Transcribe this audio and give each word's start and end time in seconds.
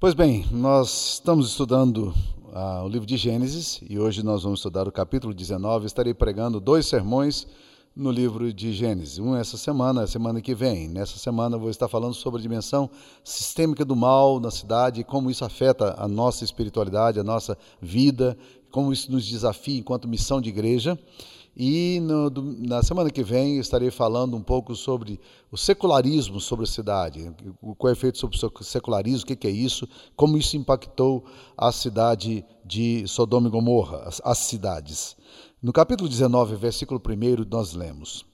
Pois 0.00 0.14
bem, 0.14 0.46
nós 0.50 1.12
estamos 1.16 1.48
estudando 1.48 2.14
uh, 2.54 2.82
o 2.82 2.88
livro 2.88 3.04
de 3.06 3.18
Gênesis 3.18 3.82
e 3.86 3.98
hoje 3.98 4.22
nós 4.22 4.44
vamos 4.44 4.60
estudar 4.60 4.88
o 4.88 4.90
capítulo 4.90 5.34
19. 5.34 5.84
Estarei 5.84 6.14
pregando 6.14 6.58
dois 6.58 6.86
sermões 6.86 7.46
no 7.94 8.10
livro 8.10 8.50
de 8.50 8.72
Gênesis. 8.72 9.18
Um 9.18 9.36
essa 9.36 9.58
semana, 9.58 10.04
a 10.04 10.06
semana 10.06 10.40
que 10.40 10.54
vem. 10.54 10.88
Nessa 10.88 11.18
semana 11.18 11.56
eu 11.56 11.60
vou 11.60 11.68
estar 11.68 11.86
falando 11.86 12.14
sobre 12.14 12.40
a 12.40 12.42
dimensão 12.42 12.88
sistêmica 13.22 13.84
do 13.84 13.94
mal 13.94 14.40
na 14.40 14.50
cidade, 14.50 15.04
como 15.04 15.30
isso 15.30 15.44
afeta 15.44 15.94
a 15.98 16.08
nossa 16.08 16.44
espiritualidade, 16.44 17.20
a 17.20 17.24
nossa 17.24 17.58
vida, 17.78 18.38
como 18.70 18.94
isso 18.94 19.12
nos 19.12 19.26
desafia 19.26 19.80
enquanto 19.80 20.08
missão 20.08 20.40
de 20.40 20.48
igreja. 20.48 20.98
E 21.56 21.98
no, 22.00 22.30
na 22.30 22.82
semana 22.82 23.10
que 23.10 23.24
vem 23.24 23.58
estarei 23.58 23.90
falando 23.90 24.36
um 24.36 24.42
pouco 24.42 24.74
sobre 24.76 25.20
o 25.50 25.56
secularismo 25.56 26.40
sobre 26.40 26.64
a 26.64 26.68
cidade, 26.68 27.34
qual 27.76 27.88
é 27.88 27.92
o 27.92 27.92
efeito 27.92 28.18
sobre 28.18 28.36
o 28.36 28.64
secularismo, 28.64 29.24
o 29.24 29.26
que, 29.26 29.36
que 29.36 29.48
é 29.48 29.50
isso, 29.50 29.88
como 30.14 30.38
isso 30.38 30.56
impactou 30.56 31.24
a 31.56 31.72
cidade 31.72 32.44
de 32.64 33.06
Sodoma 33.08 33.48
e 33.48 33.50
Gomorra, 33.50 34.04
as, 34.06 34.22
as 34.24 34.38
cidades. 34.38 35.16
No 35.60 35.72
capítulo 35.72 36.08
19, 36.08 36.54
versículo 36.54 37.02
1, 37.04 37.44
nós 37.50 37.74
lemos: 37.74 38.24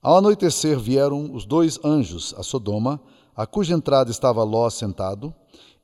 Ao 0.00 0.18
anoitecer 0.18 0.78
vieram 0.78 1.34
os 1.34 1.44
dois 1.44 1.78
anjos 1.84 2.34
a 2.38 2.42
Sodoma, 2.44 3.00
a 3.34 3.46
cuja 3.46 3.74
entrada 3.74 4.10
estava 4.10 4.44
Ló 4.44 4.70
sentado. 4.70 5.34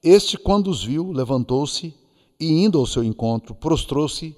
Este, 0.03 0.39
quando 0.39 0.69
os 0.71 0.85
viu, 0.85 1.11
levantou-se 1.11 1.95
e, 2.39 2.65
indo 2.65 2.79
ao 2.79 2.87
seu 2.87 3.03
encontro, 3.03 3.55
prostrou-se, 3.55 4.37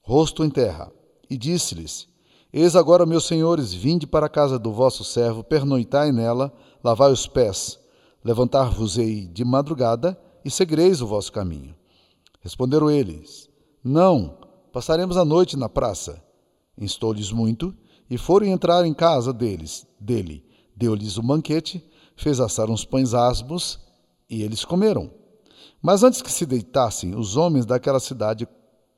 rosto 0.00 0.42
em 0.42 0.48
terra 0.48 0.90
e 1.30 1.36
disse-lhes: 1.36 2.08
Eis 2.52 2.74
agora, 2.74 3.04
meus 3.04 3.26
senhores, 3.26 3.72
vinde 3.72 4.06
para 4.06 4.26
a 4.26 4.30
casa 4.30 4.58
do 4.58 4.72
vosso 4.72 5.04
servo, 5.04 5.44
pernoitai 5.44 6.12
nela, 6.12 6.52
lavai 6.82 7.12
os 7.12 7.26
pés, 7.26 7.78
levantar-vos-ei 8.24 9.26
de 9.26 9.44
madrugada 9.44 10.18
e 10.44 10.50
seguireis 10.50 11.02
o 11.02 11.06
vosso 11.06 11.32
caminho. 11.32 11.74
Responderam 12.40 12.90
eles: 12.90 13.48
Não, 13.84 14.38
passaremos 14.72 15.16
a 15.16 15.24
noite 15.24 15.56
na 15.56 15.68
praça. 15.68 16.22
Instou-lhes 16.76 17.32
muito 17.32 17.74
e 18.08 18.16
foram 18.16 18.46
entrar 18.46 18.86
em 18.86 18.94
casa 18.94 19.32
deles, 19.32 19.86
dele. 20.00 20.44
Deu-lhes 20.76 21.18
um 21.18 21.26
banquete, 21.26 21.84
fez 22.16 22.40
assar 22.40 22.70
uns 22.70 22.84
pães 22.84 23.14
asmos 23.14 23.80
e 24.30 24.42
eles 24.42 24.64
comeram. 24.64 25.10
Mas 25.82 26.02
antes 26.02 26.22
que 26.22 26.32
se 26.32 26.46
deitassem, 26.46 27.14
os 27.14 27.36
homens 27.36 27.66
daquela 27.66 28.00
cidade 28.00 28.48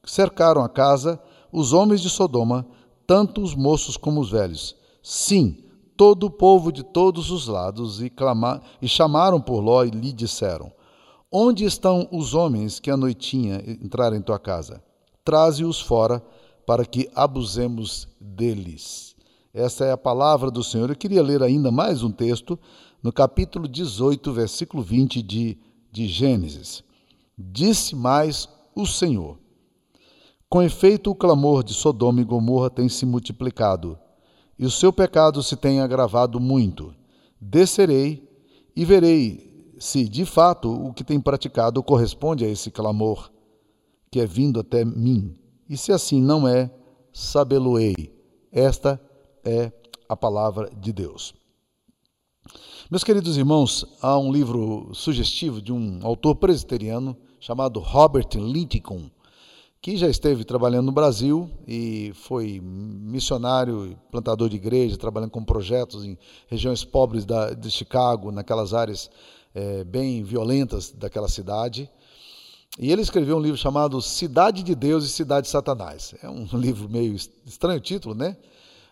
cercaram 0.04 0.62
a 0.62 0.68
casa 0.68 1.20
os 1.52 1.72
homens 1.72 2.00
de 2.00 2.10
Sodoma, 2.10 2.66
tanto 3.06 3.40
os 3.42 3.54
moços 3.54 3.96
como 3.96 4.20
os 4.20 4.30
velhos. 4.30 4.76
Sim, 5.02 5.56
todo 5.96 6.24
o 6.24 6.30
povo 6.30 6.72
de 6.72 6.82
todos 6.82 7.30
os 7.30 7.46
lados, 7.46 8.02
e, 8.02 8.08
clamar, 8.08 8.62
e 8.80 8.88
chamaram 8.88 9.40
por 9.40 9.60
Ló 9.60 9.84
e 9.84 9.90
lhe 9.90 10.12
disseram: 10.12 10.72
Onde 11.30 11.64
estão 11.64 12.08
os 12.10 12.34
homens 12.34 12.80
que 12.80 12.90
à 12.90 12.96
noitinha 12.96 13.62
entraram 13.66 14.16
em 14.16 14.22
tua 14.22 14.38
casa? 14.38 14.82
Traze-os 15.24 15.80
fora, 15.80 16.22
para 16.66 16.84
que 16.84 17.10
abusemos 17.14 18.06
deles. 18.20 19.16
Essa 19.52 19.84
é 19.84 19.90
a 19.90 19.96
palavra 19.96 20.50
do 20.50 20.62
Senhor. 20.62 20.88
Eu 20.88 20.96
queria 20.96 21.22
ler 21.22 21.42
ainda 21.42 21.70
mais 21.72 22.04
um 22.04 22.12
texto, 22.12 22.56
no 23.02 23.12
capítulo 23.12 23.66
18, 23.66 24.32
versículo 24.32 24.80
20 24.80 25.20
de, 25.20 25.58
de 25.90 26.06
Gênesis. 26.06 26.84
Disse 27.36 27.96
mais 27.96 28.48
o 28.74 28.86
Senhor: 28.86 29.39
com 30.50 30.60
efeito, 30.60 31.12
o 31.12 31.14
clamor 31.14 31.62
de 31.62 31.72
Sodoma 31.72 32.20
e 32.20 32.24
Gomorra 32.24 32.68
tem 32.68 32.88
se 32.88 33.06
multiplicado, 33.06 33.96
e 34.58 34.66
o 34.66 34.70
seu 34.70 34.92
pecado 34.92 35.44
se 35.44 35.56
tem 35.56 35.80
agravado 35.80 36.40
muito. 36.40 36.92
Descerei 37.40 38.28
e 38.74 38.84
verei 38.84 39.74
se, 39.78 40.08
de 40.08 40.24
fato, 40.24 40.68
o 40.68 40.92
que 40.92 41.04
tem 41.04 41.20
praticado 41.20 41.80
corresponde 41.84 42.44
a 42.44 42.48
esse 42.48 42.68
clamor 42.68 43.30
que 44.10 44.18
é 44.18 44.26
vindo 44.26 44.58
até 44.58 44.84
mim. 44.84 45.36
E 45.68 45.76
se 45.76 45.92
assim 45.92 46.20
não 46.20 46.48
é, 46.48 46.68
sabê-lo-ei. 47.12 48.12
Esta 48.50 49.00
é 49.44 49.72
a 50.08 50.16
palavra 50.16 50.68
de 50.76 50.92
Deus. 50.92 51.32
Meus 52.90 53.04
queridos 53.04 53.36
irmãos, 53.36 53.86
há 54.02 54.18
um 54.18 54.32
livro 54.32 54.90
sugestivo 54.92 55.62
de 55.62 55.72
um 55.72 56.00
autor 56.02 56.34
presbiteriano 56.34 57.16
chamado 57.38 57.78
Robert 57.78 58.28
Lincoln 58.34 59.08
que 59.82 59.96
já 59.96 60.08
esteve 60.08 60.44
trabalhando 60.44 60.86
no 60.86 60.92
Brasil 60.92 61.50
e 61.66 62.12
foi 62.14 62.60
missionário 62.60 63.98
plantador 64.10 64.48
de 64.48 64.56
igreja, 64.56 64.98
trabalhando 64.98 65.30
com 65.30 65.42
projetos 65.42 66.04
em 66.04 66.18
regiões 66.48 66.84
pobres 66.84 67.24
da, 67.24 67.54
de 67.54 67.70
Chicago, 67.70 68.30
naquelas 68.30 68.74
áreas 68.74 69.10
é, 69.54 69.82
bem 69.84 70.22
violentas 70.22 70.90
daquela 70.90 71.28
cidade. 71.28 71.90
E 72.78 72.92
ele 72.92 73.00
escreveu 73.00 73.38
um 73.38 73.40
livro 73.40 73.56
chamado 73.56 74.00
Cidade 74.02 74.62
de 74.62 74.74
Deus 74.74 75.04
e 75.04 75.08
Cidade 75.08 75.46
de 75.46 75.50
Satanás. 75.50 76.14
É 76.22 76.28
um 76.28 76.46
livro 76.52 76.88
meio 76.88 77.14
estranho 77.46 77.80
título, 77.80 78.14
né? 78.14 78.36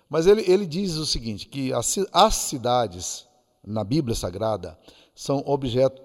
Mas 0.08 0.26
ele, 0.26 0.42
ele 0.50 0.64
diz 0.64 0.94
o 0.94 1.04
seguinte, 1.04 1.46
que 1.46 1.70
as, 1.70 1.98
as 2.10 2.34
cidades 2.34 3.26
na 3.62 3.84
Bíblia 3.84 4.16
Sagrada 4.16 4.78
são 5.14 5.42
objeto 5.44 6.00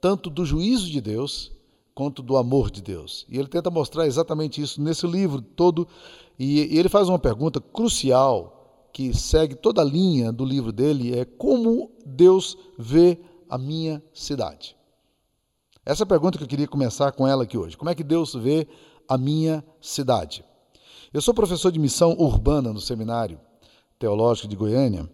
tanto 0.00 0.28
do 0.28 0.44
juízo 0.44 0.90
de 0.90 1.00
Deus 1.00 1.53
quanto 1.94 2.22
do 2.22 2.36
amor 2.36 2.70
de 2.70 2.82
Deus. 2.82 3.24
E 3.28 3.38
ele 3.38 3.48
tenta 3.48 3.70
mostrar 3.70 4.06
exatamente 4.06 4.60
isso 4.60 4.82
nesse 4.82 5.06
livro 5.06 5.40
todo. 5.40 5.86
E, 6.38 6.76
ele 6.76 6.88
faz 6.88 7.08
uma 7.08 7.18
pergunta 7.18 7.60
crucial 7.60 8.88
que 8.92 9.14
segue 9.14 9.54
toda 9.54 9.80
a 9.80 9.84
linha 9.84 10.32
do 10.32 10.44
livro 10.44 10.72
dele: 10.72 11.16
é 11.16 11.24
como 11.24 11.90
Deus 12.04 12.58
vê 12.78 13.18
a 13.48 13.56
minha 13.56 14.02
cidade? 14.12 14.76
Essa 15.86 16.02
é 16.02 16.06
pergunta 16.06 16.38
que 16.38 16.44
eu 16.44 16.48
queria 16.48 16.66
começar 16.66 17.12
com 17.12 17.28
ela 17.28 17.44
aqui 17.44 17.58
hoje. 17.58 17.76
Como 17.76 17.90
é 17.90 17.94
que 17.94 18.02
Deus 18.02 18.34
vê 18.34 18.66
a 19.06 19.18
minha 19.18 19.62
cidade? 19.80 20.44
Eu 21.12 21.20
sou 21.20 21.34
professor 21.34 21.70
de 21.70 21.78
missão 21.78 22.16
urbana 22.18 22.72
no 22.72 22.80
Seminário 22.80 23.38
Teológico 23.98 24.48
de 24.48 24.56
Goiânia 24.56 25.08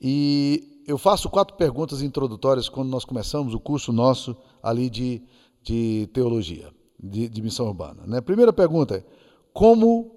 e 0.00 0.84
eu 0.86 0.98
faço 0.98 1.30
quatro 1.30 1.56
perguntas 1.56 2.02
introdutórias 2.02 2.68
quando 2.68 2.90
nós 2.90 3.04
começamos 3.04 3.54
o 3.54 3.58
curso 3.58 3.92
nosso 3.92 4.36
ali 4.62 4.90
de 4.90 5.22
de 5.62 6.08
teologia, 6.12 6.70
de, 7.02 7.28
de 7.28 7.42
missão 7.42 7.66
urbana. 7.66 8.02
Né? 8.06 8.20
Primeira 8.20 8.52
pergunta 8.52 8.96
é: 8.96 9.04
como, 9.52 10.10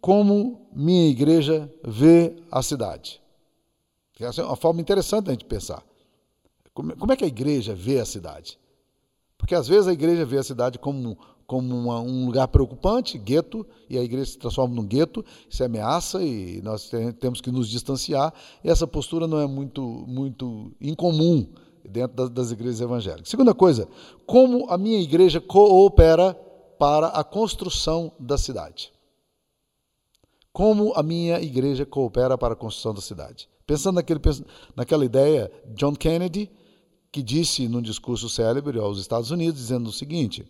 como 0.00 0.68
minha 0.72 1.08
igreja 1.08 1.72
vê 1.84 2.36
a 2.50 2.62
cidade? 2.62 3.20
Essa 4.20 4.42
é 4.42 4.44
uma 4.44 4.56
forma 4.56 4.80
interessante 4.80 5.26
da 5.26 5.32
gente 5.32 5.44
pensar. 5.44 5.82
Como, 6.74 6.96
como 6.96 7.12
é 7.12 7.16
que 7.16 7.24
a 7.24 7.28
igreja 7.28 7.74
vê 7.74 8.00
a 8.00 8.04
cidade? 8.04 8.58
Porque 9.36 9.54
às 9.54 9.68
vezes 9.68 9.86
a 9.86 9.92
igreja 9.92 10.24
vê 10.24 10.38
a 10.38 10.42
cidade 10.42 10.78
como, 10.78 11.16
como 11.46 11.74
uma, 11.74 12.00
um 12.00 12.26
lugar 12.26 12.48
preocupante, 12.48 13.16
gueto, 13.16 13.64
e 13.88 13.96
a 13.96 14.02
igreja 14.02 14.32
se 14.32 14.38
transforma 14.38 14.74
num 14.74 14.84
gueto, 14.84 15.24
se 15.48 15.62
ameaça 15.62 16.20
e 16.22 16.60
nós 16.62 16.90
temos 17.20 17.40
que 17.40 17.52
nos 17.52 17.68
distanciar. 17.68 18.34
E 18.64 18.68
essa 18.68 18.86
postura 18.86 19.28
não 19.28 19.38
é 19.38 19.46
muito, 19.46 19.82
muito 20.08 20.72
incomum 20.80 21.46
dentro 21.84 22.28
das 22.28 22.50
igrejas 22.50 22.80
evangélicas. 22.80 23.28
Segunda 23.28 23.54
coisa, 23.54 23.88
como 24.26 24.70
a 24.70 24.78
minha 24.78 25.00
igreja 25.00 25.40
coopera 25.40 26.34
para 26.78 27.08
a 27.08 27.24
construção 27.24 28.12
da 28.18 28.38
cidade. 28.38 28.92
Como 30.52 30.92
a 30.94 31.02
minha 31.02 31.40
igreja 31.40 31.84
coopera 31.84 32.38
para 32.38 32.54
a 32.54 32.56
construção 32.56 32.94
da 32.94 33.00
cidade. 33.00 33.48
Pensando 33.66 33.96
naquele, 33.96 34.20
naquela 34.74 35.04
ideia, 35.04 35.50
John 35.74 35.94
Kennedy, 35.94 36.50
que 37.12 37.22
disse 37.22 37.68
num 37.68 37.82
discurso 37.82 38.28
célebre 38.28 38.78
aos 38.78 38.98
Estados 38.98 39.30
Unidos, 39.30 39.60
dizendo 39.60 39.88
o 39.88 39.92
seguinte: 39.92 40.46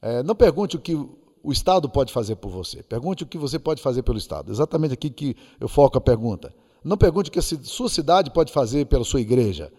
é, 0.00 0.22
não 0.22 0.34
pergunte 0.34 0.76
o 0.76 0.80
que 0.80 0.94
o 0.94 1.52
Estado 1.52 1.88
pode 1.88 2.12
fazer 2.12 2.36
por 2.36 2.50
você, 2.50 2.82
pergunte 2.82 3.24
o 3.24 3.26
que 3.26 3.36
você 3.36 3.58
pode 3.58 3.82
fazer 3.82 4.02
pelo 4.02 4.18
Estado. 4.18 4.52
Exatamente 4.52 4.94
aqui 4.94 5.10
que 5.10 5.36
eu 5.60 5.68
foco 5.68 5.98
a 5.98 6.00
pergunta. 6.00 6.54
Não 6.82 6.96
pergunte 6.98 7.30
o 7.30 7.32
que 7.32 7.38
a 7.38 7.42
sua 7.42 7.88
cidade 7.88 8.30
pode 8.30 8.52
fazer 8.52 8.86
pela 8.86 9.04
sua 9.04 9.20
igreja, 9.20 9.72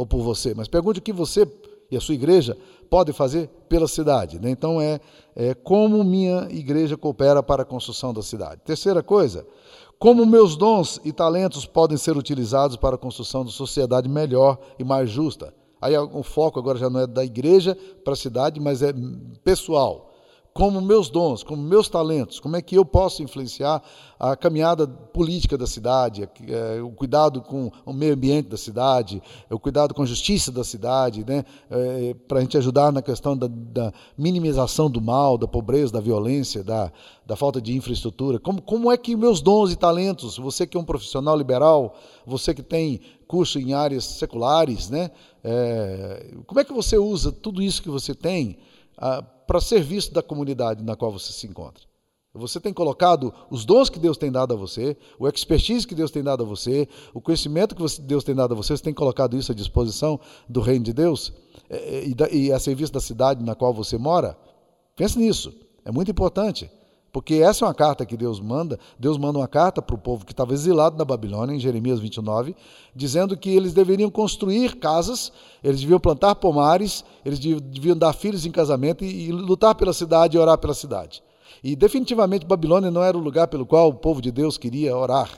ou 0.00 0.06
por 0.06 0.22
você, 0.22 0.54
mas 0.54 0.66
pergunte 0.66 0.98
o 0.98 1.02
que 1.02 1.12
você 1.12 1.46
e 1.90 1.96
a 1.96 2.00
sua 2.00 2.14
igreja 2.14 2.56
podem 2.88 3.12
fazer 3.12 3.50
pela 3.68 3.86
cidade. 3.86 4.40
Né? 4.40 4.48
Então, 4.48 4.80
é, 4.80 4.98
é 5.36 5.52
como 5.52 6.02
minha 6.02 6.48
igreja 6.50 6.96
coopera 6.96 7.42
para 7.42 7.64
a 7.64 7.66
construção 7.66 8.14
da 8.14 8.22
cidade. 8.22 8.62
Terceira 8.64 9.02
coisa, 9.02 9.46
como 9.98 10.24
meus 10.24 10.56
dons 10.56 10.98
e 11.04 11.12
talentos 11.12 11.66
podem 11.66 11.98
ser 11.98 12.16
utilizados 12.16 12.78
para 12.78 12.94
a 12.94 12.98
construção 12.98 13.44
de 13.44 13.52
sociedade 13.52 14.08
melhor 14.08 14.58
e 14.78 14.84
mais 14.84 15.10
justa. 15.10 15.52
Aí 15.78 15.94
o 15.98 16.22
foco 16.22 16.58
agora 16.58 16.78
já 16.78 16.88
não 16.88 17.00
é 17.00 17.06
da 17.06 17.22
igreja 17.22 17.76
para 18.02 18.14
a 18.14 18.16
cidade, 18.16 18.58
mas 18.58 18.80
é 18.80 18.94
pessoal. 19.44 20.09
Como 20.60 20.78
meus 20.82 21.08
dons, 21.08 21.42
como 21.42 21.62
meus 21.62 21.88
talentos, 21.88 22.38
como 22.38 22.54
é 22.54 22.60
que 22.60 22.74
eu 22.74 22.84
posso 22.84 23.22
influenciar 23.22 23.82
a 24.18 24.36
caminhada 24.36 24.86
política 24.86 25.56
da 25.56 25.66
cidade, 25.66 26.28
é, 26.46 26.82
o 26.82 26.90
cuidado 26.90 27.40
com 27.40 27.72
o 27.86 27.94
meio 27.94 28.12
ambiente 28.12 28.46
da 28.46 28.58
cidade, 28.58 29.22
o 29.48 29.58
cuidado 29.58 29.94
com 29.94 30.02
a 30.02 30.06
justiça 30.06 30.52
da 30.52 30.62
cidade, 30.62 31.24
né, 31.26 31.46
é, 31.70 32.14
para 32.28 32.40
a 32.40 32.42
gente 32.42 32.58
ajudar 32.58 32.92
na 32.92 33.00
questão 33.00 33.34
da, 33.34 33.46
da, 33.50 33.90
minimização 34.18 34.90
do 34.90 35.00
mal, 35.00 35.38
da 35.38 35.48
pobreza, 35.48 35.94
da 35.94 36.00
violência, 36.00 36.62
da, 36.62 36.92
da 37.26 37.36
falta 37.36 37.58
de 37.58 37.74
infraestrutura. 37.74 38.38
Como, 38.38 38.60
como 38.60 38.92
é 38.92 38.98
que 38.98 39.16
meus 39.16 39.40
dons 39.40 39.72
e 39.72 39.76
talentos, 39.76 40.36
você 40.36 40.66
que 40.66 40.76
é 40.76 40.80
um 40.80 40.84
profissional 40.84 41.38
liberal, 41.38 41.96
você 42.26 42.52
que 42.52 42.62
tem 42.62 43.00
curso 43.26 43.58
em 43.58 43.72
áreas 43.72 44.04
seculares, 44.04 44.90
né, 44.90 45.10
é, 45.42 46.34
como 46.46 46.60
é 46.60 46.64
que 46.64 46.72
você 46.74 46.98
usa 46.98 47.32
tudo 47.32 47.62
isso 47.62 47.82
que 47.82 47.88
você 47.88 48.14
tem 48.14 48.58
ah, 48.98 49.24
para 49.50 49.60
serviço 49.60 50.14
da 50.14 50.22
comunidade 50.22 50.84
na 50.84 50.94
qual 50.94 51.10
você 51.10 51.32
se 51.32 51.44
encontra? 51.44 51.82
Você 52.32 52.60
tem 52.60 52.72
colocado 52.72 53.34
os 53.50 53.64
dons 53.64 53.90
que 53.90 53.98
Deus 53.98 54.16
tem 54.16 54.30
dado 54.30 54.54
a 54.54 54.56
você, 54.56 54.96
o 55.18 55.26
expertise 55.26 55.84
que 55.84 55.92
Deus 55.92 56.12
tem 56.12 56.22
dado 56.22 56.44
a 56.44 56.46
você, 56.46 56.88
o 57.12 57.20
conhecimento 57.20 57.74
que 57.74 58.00
Deus 58.02 58.22
tem 58.22 58.32
dado 58.32 58.54
a 58.54 58.56
você, 58.56 58.76
você 58.76 58.84
tem 58.84 58.94
colocado 58.94 59.36
isso 59.36 59.50
à 59.50 59.54
disposição 59.54 60.20
do 60.48 60.60
reino 60.60 60.84
de 60.84 60.92
Deus 60.92 61.32
é, 61.68 61.76
é, 61.76 62.32
e, 62.32 62.52
a 62.52 62.60
serviço 62.60 62.92
da 62.92 63.00
cidade 63.00 63.44
na 63.44 63.56
qual 63.56 63.74
você 63.74 63.98
mora? 63.98 64.38
Pense 64.94 65.18
nisso, 65.18 65.52
é 65.84 65.90
muito 65.90 66.12
importante. 66.12 66.70
Porque 67.12 67.34
essa 67.34 67.64
é 67.64 67.68
uma 67.68 67.74
carta 67.74 68.06
que 68.06 68.16
Deus 68.16 68.38
manda. 68.38 68.78
Deus 68.98 69.18
manda 69.18 69.38
uma 69.38 69.48
carta 69.48 69.82
para 69.82 69.94
o 69.94 69.98
povo 69.98 70.24
que 70.24 70.32
estava 70.32 70.52
exilado 70.52 70.96
na 70.96 71.04
Babilônia, 71.04 71.54
em 71.54 71.58
Jeremias 71.58 71.98
29, 71.98 72.54
dizendo 72.94 73.36
que 73.36 73.50
eles 73.50 73.72
deveriam 73.72 74.10
construir 74.10 74.76
casas, 74.76 75.32
eles 75.62 75.80
deviam 75.80 75.98
plantar 75.98 76.36
pomares, 76.36 77.04
eles 77.24 77.38
deviam 77.38 77.96
dar 77.96 78.12
filhos 78.12 78.46
em 78.46 78.50
casamento 78.50 79.04
e, 79.04 79.28
e 79.28 79.32
lutar 79.32 79.74
pela 79.74 79.92
cidade 79.92 80.36
e 80.36 80.40
orar 80.40 80.58
pela 80.58 80.74
cidade. 80.74 81.22
E 81.62 81.74
definitivamente 81.74 82.46
Babilônia 82.46 82.90
não 82.90 83.02
era 83.02 83.18
o 83.18 83.20
lugar 83.20 83.48
pelo 83.48 83.66
qual 83.66 83.88
o 83.88 83.94
povo 83.94 84.22
de 84.22 84.30
Deus 84.30 84.56
queria 84.56 84.96
orar, 84.96 85.30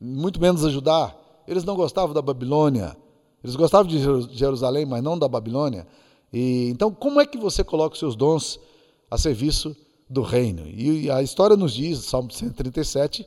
muito 0.00 0.40
menos 0.40 0.64
ajudar. 0.64 1.16
Eles 1.46 1.64
não 1.64 1.76
gostavam 1.76 2.12
da 2.14 2.22
Babilônia. 2.22 2.96
Eles 3.42 3.54
gostavam 3.54 3.86
de 3.86 3.98
Jerusalém, 4.36 4.86
mas 4.86 5.02
não 5.02 5.18
da 5.18 5.28
Babilônia. 5.28 5.86
E 6.32 6.68
então, 6.70 6.90
como 6.90 7.20
é 7.20 7.26
que 7.26 7.38
você 7.38 7.62
coloca 7.62 7.92
os 7.92 7.98
seus 7.98 8.16
dons 8.16 8.58
a 9.10 9.16
serviço 9.16 9.76
do 10.14 10.22
reino? 10.22 10.66
E 10.66 11.10
a 11.10 11.22
história 11.22 11.56
nos 11.56 11.74
diz, 11.74 11.98
Salmo 11.98 12.32
137, 12.32 13.26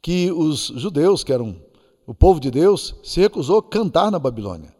que 0.00 0.32
os 0.32 0.68
judeus, 0.76 1.22
que 1.22 1.32
eram 1.32 1.56
o 2.06 2.14
povo 2.14 2.40
de 2.40 2.50
Deus, 2.50 2.94
se 3.02 3.20
recusou 3.20 3.58
a 3.58 3.62
cantar 3.62 4.10
na 4.10 4.18
Babilônia. 4.18 4.74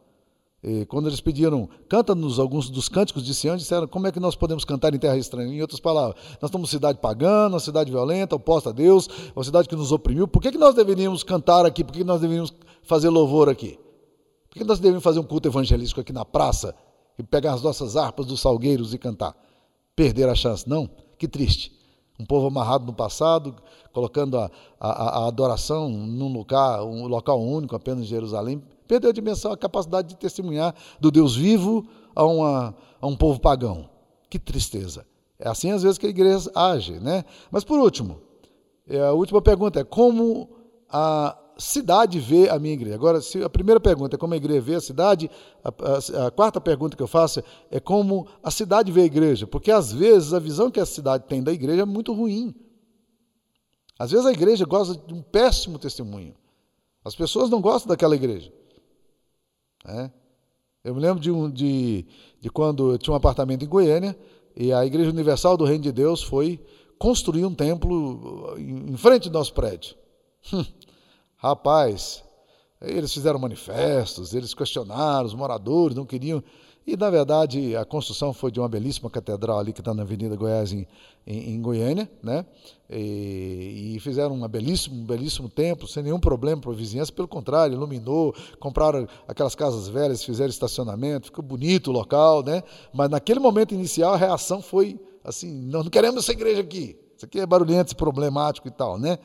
E 0.62 0.84
quando 0.86 1.08
eles 1.08 1.20
pediram, 1.20 1.68
canta-nos 1.88 2.38
alguns 2.38 2.68
dos 2.68 2.88
cânticos 2.88 3.22
de 3.24 3.34
Sião, 3.34 3.56
disseram, 3.56 3.86
como 3.86 4.06
é 4.06 4.12
que 4.12 4.18
nós 4.18 4.34
podemos 4.34 4.64
cantar 4.64 4.94
em 4.94 4.98
terra 4.98 5.16
estranha? 5.16 5.52
Em 5.52 5.60
outras 5.60 5.78
palavras, 5.78 6.20
nós 6.40 6.50
uma 6.50 6.66
cidade 6.66 6.98
pagã, 6.98 7.48
uma 7.48 7.60
cidade 7.60 7.90
violenta, 7.90 8.34
oposta 8.34 8.70
a 8.70 8.72
Deus, 8.72 9.08
uma 9.34 9.44
cidade 9.44 9.68
que 9.68 9.76
nos 9.76 9.92
oprimiu. 9.92 10.26
Por 10.26 10.40
que, 10.40 10.50
que 10.50 10.58
nós 10.58 10.74
deveríamos 10.74 11.22
cantar 11.22 11.64
aqui? 11.66 11.84
Por 11.84 11.92
que, 11.92 11.98
que 12.00 12.04
nós 12.04 12.20
deveríamos 12.20 12.52
fazer 12.82 13.08
louvor 13.10 13.48
aqui? 13.48 13.78
Por 14.48 14.58
que 14.58 14.64
nós 14.64 14.78
deveríamos 14.78 15.04
fazer 15.04 15.20
um 15.20 15.24
culto 15.24 15.46
evangelístico 15.48 16.00
aqui 16.00 16.12
na 16.12 16.24
praça 16.24 16.74
e 17.18 17.22
pegar 17.22 17.52
as 17.54 17.62
nossas 17.62 17.96
harpas 17.96 18.26
dos 18.26 18.40
salgueiros 18.40 18.92
e 18.92 18.98
cantar? 18.98 19.36
Perder 19.96 20.28
a 20.28 20.34
chance? 20.34 20.68
Não? 20.68 20.88
Que 21.18 21.26
triste. 21.26 21.72
Um 22.20 22.24
povo 22.24 22.46
amarrado 22.46 22.86
no 22.86 22.92
passado, 22.92 23.56
colocando 23.92 24.38
a, 24.38 24.50
a, 24.78 24.90
a 24.90 25.26
adoração 25.26 25.88
num 25.88 26.32
lugar, 26.32 26.84
um 26.84 27.06
local 27.08 27.42
único 27.42 27.74
apenas 27.74 28.04
em 28.04 28.06
Jerusalém, 28.06 28.62
Perdeu 28.86 29.10
a 29.10 29.12
dimensão, 29.12 29.52
a 29.52 29.56
capacidade 29.56 30.08
de 30.08 30.16
testemunhar 30.16 30.74
do 31.00 31.10
Deus 31.10 31.34
vivo 31.34 31.86
a, 32.14 32.24
uma, 32.24 32.74
a 33.00 33.06
um 33.06 33.16
povo 33.16 33.40
pagão. 33.40 33.88
Que 34.30 34.38
tristeza. 34.38 35.06
É 35.38 35.48
assim 35.48 35.70
às 35.70 35.82
vezes 35.82 35.98
que 35.98 36.06
a 36.06 36.10
igreja 36.10 36.50
age, 36.54 36.98
né? 37.00 37.24
Mas 37.50 37.64
por 37.64 37.78
último, 37.78 38.20
é, 38.88 39.00
a 39.00 39.12
última 39.12 39.42
pergunta 39.42 39.80
é 39.80 39.84
como 39.84 40.48
a 40.88 41.36
cidade 41.58 42.18
vê 42.18 42.48
a 42.48 42.58
minha 42.58 42.74
igreja. 42.74 42.94
Agora, 42.94 43.20
se 43.20 43.42
a 43.42 43.48
primeira 43.48 43.80
pergunta 43.80 44.16
é 44.16 44.18
como 44.18 44.34
a 44.34 44.36
igreja 44.36 44.60
vê 44.60 44.74
a 44.74 44.80
cidade, 44.80 45.30
a, 45.64 45.68
a, 45.68 46.26
a, 46.26 46.30
quarta 46.30 46.60
pergunta 46.60 46.96
que 46.96 47.02
eu 47.02 47.08
faço 47.08 47.42
é 47.70 47.80
como 47.80 48.26
a 48.42 48.50
cidade 48.50 48.92
vê 48.92 49.02
a 49.02 49.06
igreja, 49.06 49.46
porque 49.46 49.70
às 49.70 49.92
vezes 49.92 50.32
a 50.32 50.38
visão 50.38 50.70
que 50.70 50.80
a 50.80 50.86
cidade 50.86 51.24
tem 51.26 51.42
da 51.42 51.52
igreja 51.52 51.82
é 51.82 51.86
muito 51.86 52.12
ruim. 52.12 52.54
Às 53.98 54.10
vezes 54.10 54.26
a 54.26 54.32
igreja 54.32 54.64
gosta 54.66 54.94
de 54.94 55.14
um 55.14 55.22
péssimo 55.22 55.78
testemunho. 55.78 56.34
As 57.04 57.14
pessoas 57.14 57.48
não 57.48 57.60
gostam 57.60 57.88
daquela 57.88 58.14
igreja. 58.14 58.52
Né? 59.84 60.12
Eu 60.84 60.94
me 60.94 61.00
lembro 61.00 61.20
de, 61.20 61.30
um, 61.30 61.50
de, 61.50 62.06
de 62.40 62.50
quando 62.50 62.92
eu 62.92 62.98
tinha 62.98 63.14
um 63.14 63.16
apartamento 63.16 63.64
em 63.64 63.68
Goiânia 63.68 64.16
e 64.54 64.72
a 64.72 64.84
Igreja 64.84 65.10
Universal 65.10 65.56
do 65.56 65.64
Reino 65.64 65.82
de 65.82 65.92
Deus 65.92 66.22
foi 66.22 66.60
construir 66.98 67.44
um 67.44 67.54
templo 67.54 68.54
em 68.58 68.96
frente 68.96 69.28
do 69.28 69.38
nosso 69.38 69.52
prédio. 69.54 69.96
Hum, 70.52 70.64
rapaz, 71.36 72.24
eles 72.80 73.12
fizeram 73.12 73.38
manifestos, 73.38 74.34
eles 74.34 74.54
questionaram, 74.54 75.26
os 75.26 75.34
moradores 75.34 75.96
não 75.96 76.04
queriam. 76.04 76.42
E, 76.86 76.96
na 76.96 77.10
verdade, 77.10 77.74
a 77.74 77.84
construção 77.84 78.32
foi 78.32 78.52
de 78.52 78.60
uma 78.60 78.68
belíssima 78.68 79.10
catedral 79.10 79.58
ali 79.58 79.72
que 79.72 79.80
está 79.80 79.92
na 79.92 80.02
Avenida 80.02 80.36
Goiás, 80.36 80.72
em, 80.72 80.86
em, 81.26 81.54
em 81.54 81.60
Goiânia, 81.60 82.08
né? 82.22 82.46
E, 82.88 83.96
e, 83.96 84.00
fizeram 84.00 84.32
uma 84.32 84.46
belíssimo, 84.46 84.94
um 84.94 85.04
belíssimo 85.04 85.48
templo, 85.48 85.88
sem 85.88 86.04
nenhum 86.04 86.20
problema 86.20 86.60
para 86.60 86.70
a 86.70 86.74
vizinhança, 86.74 87.10
pelo 87.10 87.26
contrário, 87.26 87.74
iluminou, 87.74 88.32
compraram 88.60 89.08
aquelas 89.26 89.56
casas 89.56 89.88
velhas, 89.88 90.22
fizeram 90.22 90.48
estacionamento, 90.48 91.26
ficou 91.26 91.42
bonito 91.42 91.88
o 91.88 91.92
local, 91.92 92.44
né? 92.44 92.62
Mas 92.94 93.10
naquele 93.10 93.40
momento 93.40 93.74
inicial 93.74 94.14
a 94.14 94.16
reação 94.16 94.62
foi 94.62 95.00
assim: 95.24 95.50
nós 95.50 95.82
não 95.82 95.90
queremos 95.90 96.22
essa 96.22 96.30
igreja 96.30 96.60
aqui, 96.60 96.96
isso 97.16 97.26
aqui 97.26 97.40
é 97.40 97.46
barulhento, 97.46 97.96
problemático 97.96 98.68
e 98.68 98.70
tal, 98.70 98.96
né? 98.96 99.18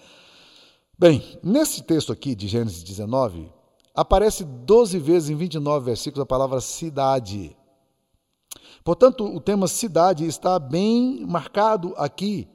Bem, 1.02 1.24
nesse 1.42 1.82
texto 1.82 2.14
aqui 2.14 2.36
de 2.36 2.48
Gênesis 2.48 2.84
19, 2.84 3.52
aparece 3.96 4.44
12 4.44 5.00
vezes 5.00 5.32
em 5.32 5.36
29 5.36 5.84
versículos 5.84 6.22
a 6.22 6.28
palavra 6.28 6.62
cidade. 6.62 7.58
Portanto, 8.84 9.26
o 9.26 9.42
tema 9.42 9.68
cidade 9.68 10.28
está 10.28 10.60
bem 10.60 11.26
marcado 11.26 11.96
aqui, 11.98 12.48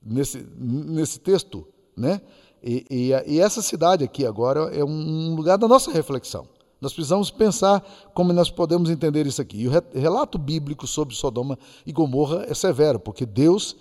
nesse, 0.00 0.46
nesse 0.56 1.18
texto. 1.18 1.66
Né? 1.96 2.20
E, 2.62 2.86
e, 2.88 3.34
e 3.34 3.40
essa 3.40 3.60
cidade 3.60 4.04
aqui 4.04 4.24
agora 4.24 4.72
é 4.72 4.84
um 4.84 5.34
lugar 5.34 5.58
da 5.58 5.66
nossa 5.66 5.90
reflexão. 5.90 6.46
Nós 6.80 6.92
precisamos 6.94 7.32
pensar 7.32 7.84
como 8.14 8.32
nós 8.32 8.48
podemos 8.48 8.90
entender 8.90 9.26
isso 9.26 9.42
aqui. 9.42 9.60
E 9.60 9.66
o 9.66 9.72
relato 9.92 10.38
bíblico 10.38 10.86
sobre 10.86 11.16
Sodoma 11.16 11.58
e 11.84 11.90
Gomorra 11.90 12.44
é 12.48 12.54
severo, 12.54 13.00
porque 13.00 13.26
Deus 13.26 13.74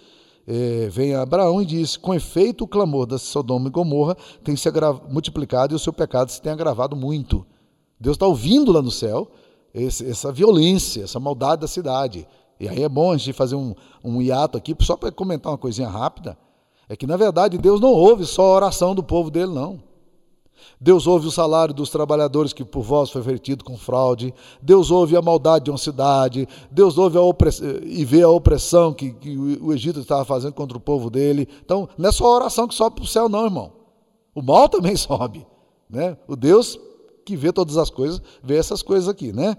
é, 0.47 0.89
vem 0.89 1.13
a 1.13 1.21
Abraão 1.21 1.61
e 1.61 1.65
diz: 1.65 1.97
Com 1.97 2.13
efeito, 2.13 2.63
o 2.63 2.67
clamor 2.67 3.05
da 3.05 3.17
Sodoma 3.17 3.67
e 3.67 3.71
Gomorra 3.71 4.15
tem 4.43 4.55
se 4.55 4.69
multiplicado 5.09 5.73
e 5.73 5.75
o 5.75 5.79
seu 5.79 5.93
pecado 5.93 6.31
se 6.31 6.41
tem 6.41 6.51
agravado 6.51 6.95
muito. 6.95 7.45
Deus 7.99 8.15
está 8.15 8.25
ouvindo 8.25 8.71
lá 8.71 8.81
no 8.81 8.91
céu 8.91 9.29
esse, 9.73 10.09
essa 10.09 10.31
violência, 10.31 11.03
essa 11.03 11.19
maldade 11.19 11.61
da 11.61 11.67
cidade. 11.67 12.27
E 12.59 12.67
aí 12.67 12.83
é 12.83 12.89
bom 12.89 13.11
a 13.11 13.17
gente 13.17 13.33
fazer 13.33 13.55
um, 13.55 13.73
um 14.03 14.21
hiato 14.21 14.57
aqui, 14.57 14.75
só 14.81 14.95
para 14.95 15.11
comentar 15.11 15.51
uma 15.51 15.57
coisinha 15.57 15.89
rápida. 15.89 16.37
É 16.87 16.95
que, 16.95 17.07
na 17.07 17.15
verdade, 17.15 17.57
Deus 17.57 17.79
não 17.79 17.89
ouve 17.89 18.25
só 18.25 18.43
a 18.43 18.55
oração 18.55 18.93
do 18.93 19.01
povo 19.01 19.31
dele, 19.31 19.53
não. 19.53 19.79
Deus 20.79 21.07
ouve 21.07 21.27
o 21.27 21.31
salário 21.31 21.73
dos 21.73 21.89
trabalhadores 21.89 22.53
que 22.53 22.65
por 22.65 22.81
vós 22.81 23.09
foi 23.09 23.21
vertido 23.21 23.63
com 23.63 23.77
fraude. 23.77 24.33
Deus 24.61 24.91
ouve 24.91 25.15
a 25.15 25.21
maldade 25.21 25.65
de 25.65 25.71
uma 25.71 25.77
cidade. 25.77 26.47
Deus 26.69 26.97
ouve 26.97 27.17
e 27.83 28.03
vê 28.05 28.21
a 28.21 28.29
opressão 28.29 28.93
que, 28.93 29.11
que 29.11 29.37
o 29.37 29.73
Egito 29.73 29.99
estava 29.99 30.25
fazendo 30.25 30.53
contra 30.53 30.77
o 30.77 30.81
povo 30.81 31.09
dele. 31.09 31.47
Então, 31.63 31.87
não 31.97 32.09
é 32.09 32.11
só 32.11 32.25
a 32.25 32.35
oração 32.35 32.67
que 32.67 32.75
sobe 32.75 32.95
para 32.95 33.03
o 33.03 33.07
céu, 33.07 33.29
não, 33.29 33.45
irmão. 33.45 33.73
O 34.33 34.41
mal 34.41 34.67
também 34.69 34.95
sobe. 34.95 35.45
Né? 35.89 36.17
O 36.27 36.35
Deus 36.35 36.79
que 37.25 37.35
vê 37.35 37.51
todas 37.51 37.77
as 37.77 37.89
coisas, 37.89 38.21
vê 38.43 38.57
essas 38.57 38.81
coisas 38.81 39.07
aqui. 39.07 39.31
Né? 39.31 39.55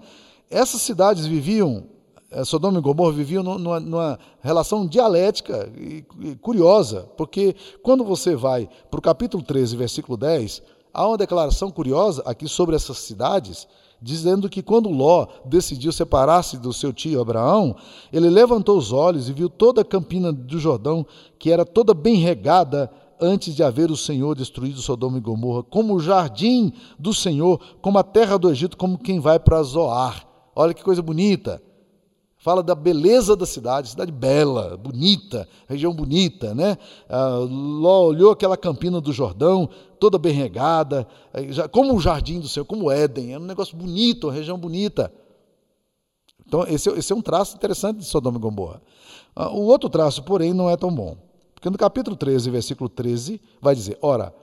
Essas 0.49 0.81
cidades 0.81 1.25
viviam, 1.25 1.85
eh, 2.29 2.43
Sodoma 2.43 2.79
e 2.79 2.81
Gomorra 2.81 3.11
viviam 3.11 3.43
numa, 3.43 3.79
numa 3.79 4.19
relação 4.41 4.85
dialética 4.85 5.71
e 5.77 6.03
curiosa, 6.41 7.09
porque 7.17 7.55
quando 7.81 8.03
você 8.03 8.35
vai 8.35 8.69
para 8.89 8.99
o 8.99 9.01
capítulo 9.01 9.43
13, 9.43 9.75
versículo 9.77 10.17
10, 10.17 10.61
Há 10.93 11.07
uma 11.07 11.17
declaração 11.17 11.71
curiosa 11.71 12.21
aqui 12.23 12.47
sobre 12.47 12.75
essas 12.75 12.99
cidades, 12.99 13.67
dizendo 13.99 14.47
que 14.47 14.61
quando 14.61 14.89
Ló 14.89 15.25
decidiu 15.43 15.91
separar-se 15.91 16.57
do 16.57 16.71
seu 16.71 16.93
tio 16.93 17.19
Abraão, 17.19 17.75
ele 18.11 18.29
levantou 18.29 18.77
os 18.77 18.91
olhos 18.91 19.27
e 19.27 19.33
viu 19.33 19.49
toda 19.49 19.81
a 19.81 19.85
campina 19.85 20.31
do 20.31 20.59
Jordão, 20.59 21.03
que 21.39 21.51
era 21.51 21.65
toda 21.65 21.95
bem 21.95 22.17
regada 22.17 22.91
antes 23.19 23.55
de 23.55 23.63
haver 23.63 23.89
o 23.89 23.97
Senhor 23.97 24.35
destruído 24.35 24.81
Sodoma 24.81 25.17
e 25.17 25.21
Gomorra, 25.21 25.63
como 25.63 25.95
o 25.95 25.99
jardim 25.99 26.71
do 26.99 27.13
Senhor, 27.13 27.59
como 27.81 27.97
a 27.97 28.03
terra 28.03 28.37
do 28.37 28.51
Egito, 28.51 28.77
como 28.77 28.99
quem 28.99 29.19
vai 29.19 29.39
para 29.39 29.63
Zoar. 29.63 30.27
Olha 30.55 30.75
que 30.75 30.83
coisa 30.83 31.01
bonita 31.01 31.59
fala 32.43 32.61
da 32.61 32.75
beleza 32.75 33.37
da 33.37 33.45
cidade, 33.45 33.87
cidade 33.87 34.11
bela, 34.11 34.75
bonita, 34.75 35.47
região 35.65 35.93
bonita, 35.93 36.53
né? 36.53 36.77
Ah, 37.07 37.37
Ló 37.37 38.07
olhou 38.07 38.33
aquela 38.33 38.57
campina 38.57 38.99
do 38.99 39.13
Jordão, 39.13 39.69
toda 39.97 40.17
bem 40.17 40.33
regada, 40.33 41.07
como 41.71 41.95
o 41.95 42.01
jardim 42.01 42.41
do 42.41 42.49
Senhor, 42.49 42.65
como 42.65 42.91
Éden, 42.91 43.33
era 43.33 43.41
um 43.41 43.45
negócio 43.45 43.77
bonito, 43.77 44.27
uma 44.27 44.33
região 44.33 44.57
bonita. 44.57 45.09
Então, 46.45 46.65
esse, 46.67 46.89
esse 46.89 47.13
é 47.13 47.15
um 47.15 47.21
traço 47.21 47.55
interessante 47.55 47.99
de 47.99 48.05
Sodoma 48.05 48.37
e 48.37 48.41
Gomorra. 48.41 48.81
Ah, 49.33 49.49
o 49.49 49.61
outro 49.61 49.87
traço, 49.87 50.21
porém, 50.23 50.53
não 50.53 50.69
é 50.69 50.75
tão 50.75 50.93
bom. 50.93 51.15
Porque 51.55 51.69
no 51.69 51.77
capítulo 51.77 52.17
13, 52.17 52.49
versículo 52.49 52.89
13, 52.89 53.39
vai 53.61 53.73
dizer: 53.73 53.97
Ora, 54.01 54.35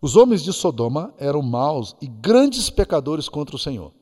os 0.00 0.14
homens 0.14 0.40
de 0.44 0.52
Sodoma 0.52 1.12
eram 1.18 1.42
maus 1.42 1.96
e 2.00 2.06
grandes 2.06 2.70
pecadores 2.70 3.28
contra 3.28 3.56
o 3.56 3.58
Senhor. 3.58 3.92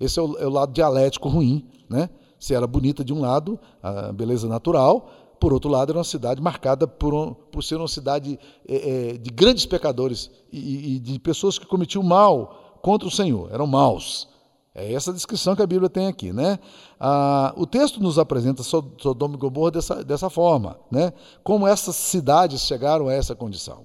Esse 0.00 0.18
é 0.18 0.22
o, 0.22 0.38
é 0.38 0.46
o 0.46 0.50
lado 0.50 0.72
dialético 0.72 1.28
ruim, 1.28 1.68
né? 1.86 2.08
Se 2.38 2.54
era 2.54 2.66
bonita 2.66 3.04
de 3.04 3.12
um 3.12 3.20
lado, 3.20 3.58
a 3.82 4.12
beleza 4.12 4.48
natural, 4.48 5.10
por 5.40 5.52
outro 5.52 5.70
lado, 5.70 5.90
era 5.90 5.98
uma 5.98 6.04
cidade 6.04 6.40
marcada 6.42 6.86
por, 6.86 7.14
um, 7.14 7.32
por 7.32 7.62
ser 7.62 7.76
uma 7.76 7.88
cidade 7.88 8.38
é, 8.66 9.10
é, 9.10 9.18
de 9.18 9.30
grandes 9.30 9.66
pecadores 9.66 10.30
e, 10.52 10.96
e, 10.96 10.98
de 10.98 11.18
pessoas 11.18 11.58
que 11.58 11.66
cometiam 11.66 12.02
mal 12.02 12.78
contra 12.82 13.06
o 13.06 13.10
Senhor, 13.10 13.52
eram 13.52 13.66
maus. 13.66 14.28
É 14.74 14.92
essa 14.92 15.12
descrição 15.12 15.56
que 15.56 15.62
a 15.62 15.66
Bíblia 15.66 15.88
tem 15.88 16.06
aqui. 16.06 16.32
Né? 16.32 16.58
Ah, 17.00 17.52
o 17.56 17.66
texto 17.66 18.00
nos 18.00 18.18
apresenta 18.18 18.62
Sodoma 18.62 19.34
e 19.34 19.38
Gomorra 19.38 19.72
dessa, 19.72 20.04
dessa 20.04 20.30
forma, 20.30 20.78
né? 20.90 21.12
como 21.42 21.66
essas 21.66 21.96
cidades 21.96 22.62
chegaram 22.62 23.08
a 23.08 23.12
essa 23.12 23.34
condição. 23.34 23.82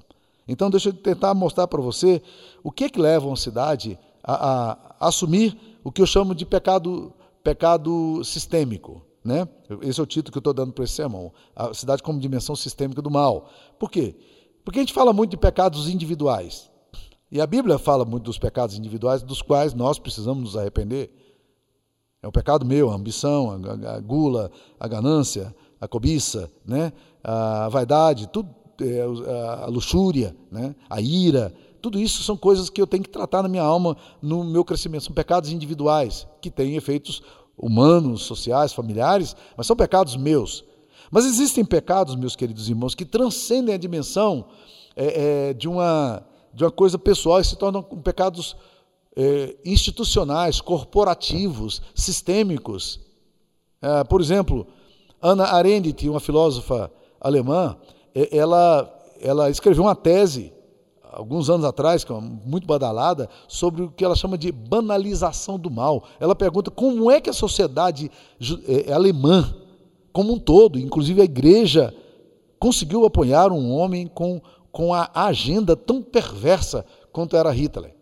Então, 0.47 0.69
deixa 0.69 0.89
eu 0.89 0.93
tentar 0.93 1.33
mostrar 1.33 1.67
para 1.67 1.81
você 1.81 2.21
o 2.63 2.71
que, 2.71 2.85
é 2.85 2.89
que 2.89 2.99
leva 2.99 3.25
uma 3.25 3.37
cidade 3.37 3.97
a, 4.23 4.33
a, 4.33 4.71
a 4.99 5.07
assumir 5.07 5.57
o 5.83 5.91
que 5.91 6.01
eu 6.01 6.05
chamo 6.05 6.35
de 6.35 6.45
pecado, 6.45 7.13
pecado 7.43 8.23
sistêmico. 8.23 9.05
Né? 9.23 9.47
Esse 9.81 9.99
é 9.99 10.03
o 10.03 10.05
título 10.05 10.31
que 10.31 10.37
eu 10.37 10.41
estou 10.41 10.53
dando 10.53 10.73
para 10.73 10.83
esse 10.83 10.93
sermão. 10.93 11.31
A 11.55 11.73
cidade 11.73 12.03
como 12.03 12.19
dimensão 12.19 12.55
sistêmica 12.55 13.01
do 13.01 13.11
mal. 13.11 13.49
Por 13.79 13.89
quê? 13.89 14.15
Porque 14.63 14.79
a 14.79 14.81
gente 14.81 14.93
fala 14.93 15.13
muito 15.13 15.31
de 15.31 15.37
pecados 15.37 15.89
individuais. 15.89 16.69
E 17.31 17.41
a 17.41 17.47
Bíblia 17.47 17.77
fala 17.79 18.05
muito 18.05 18.25
dos 18.25 18.37
pecados 18.37 18.77
individuais, 18.77 19.23
dos 19.23 19.41
quais 19.41 19.73
nós 19.73 19.97
precisamos 19.97 20.43
nos 20.43 20.57
arrepender. 20.57 21.11
É 22.21 22.27
o 22.27 22.31
pecado 22.31 22.65
meu, 22.65 22.89
a 22.91 22.95
ambição, 22.95 23.51
a, 23.51 23.95
a 23.95 23.99
gula, 23.99 24.51
a 24.79 24.87
ganância, 24.87 25.53
a 25.79 25.87
cobiça, 25.87 26.49
né? 26.65 26.93
a 27.23 27.67
vaidade, 27.69 28.27
tudo, 28.27 28.53
é, 28.81 29.01
a 29.63 29.65
luxúria, 29.65 30.35
né? 30.51 30.75
a 30.89 31.01
ira. 31.01 31.53
Tudo 31.83 31.99
isso 31.99 32.23
são 32.23 32.37
coisas 32.37 32.69
que 32.69 32.81
eu 32.81 32.87
tenho 32.87 33.03
que 33.03 33.09
tratar 33.09 33.43
na 33.43 33.49
minha 33.49 33.61
alma, 33.61 33.97
no 34.21 34.41
meu 34.41 34.63
crescimento. 34.63 35.03
São 35.03 35.13
pecados 35.13 35.51
individuais 35.51 36.25
que 36.41 36.49
têm 36.49 36.77
efeitos 36.77 37.21
humanos, 37.57 38.21
sociais, 38.21 38.71
familiares, 38.71 39.35
mas 39.57 39.67
são 39.67 39.75
pecados 39.75 40.15
meus. 40.15 40.63
Mas 41.11 41.25
existem 41.25 41.65
pecados, 41.65 42.15
meus 42.15 42.37
queridos 42.37 42.69
irmãos, 42.69 42.95
que 42.95 43.03
transcendem 43.03 43.75
a 43.75 43.77
dimensão 43.77 44.45
é, 44.95 45.49
é, 45.49 45.53
de, 45.53 45.67
uma, 45.67 46.25
de 46.53 46.63
uma 46.63 46.71
coisa 46.71 46.97
pessoal 46.97 47.41
e 47.41 47.43
se 47.43 47.57
tornam 47.57 47.83
pecados 47.83 48.55
é, 49.17 49.57
institucionais, 49.65 50.61
corporativos, 50.61 51.81
sistêmicos. 51.93 53.01
É, 53.81 54.05
por 54.05 54.21
exemplo, 54.21 54.65
Ana 55.21 55.47
Arendt, 55.47 56.07
uma 56.07 56.21
filósofa 56.21 56.89
alemã, 57.19 57.75
é, 58.15 58.37
ela, 58.37 58.89
ela 59.19 59.49
escreveu 59.49 59.83
uma 59.83 59.95
tese 59.97 60.53
alguns 61.13 61.49
anos 61.49 61.65
atrás, 61.65 62.05
é 62.09 62.13
muito 62.13 62.67
badalada, 62.67 63.29
sobre 63.47 63.83
o 63.83 63.91
que 63.91 64.03
ela 64.03 64.15
chama 64.15 64.37
de 64.37 64.51
banalização 64.51 65.57
do 65.57 65.69
mal. 65.69 66.03
Ela 66.19 66.35
pergunta 66.35 66.71
como 66.71 67.09
é 67.09 67.21
que 67.21 67.29
a 67.29 67.33
sociedade 67.33 68.11
é, 68.67 68.89
é 68.89 68.93
alemã, 68.93 69.53
como 70.11 70.33
um 70.33 70.39
todo, 70.39 70.79
inclusive 70.79 71.21
a 71.21 71.25
igreja, 71.25 71.93
conseguiu 72.59 73.05
apoiar 73.05 73.51
um 73.51 73.71
homem 73.71 74.07
com, 74.07 74.41
com 74.71 74.93
a 74.93 75.09
agenda 75.13 75.75
tão 75.75 76.01
perversa 76.01 76.85
quanto 77.11 77.35
era 77.35 77.51
Hitler. 77.51 77.95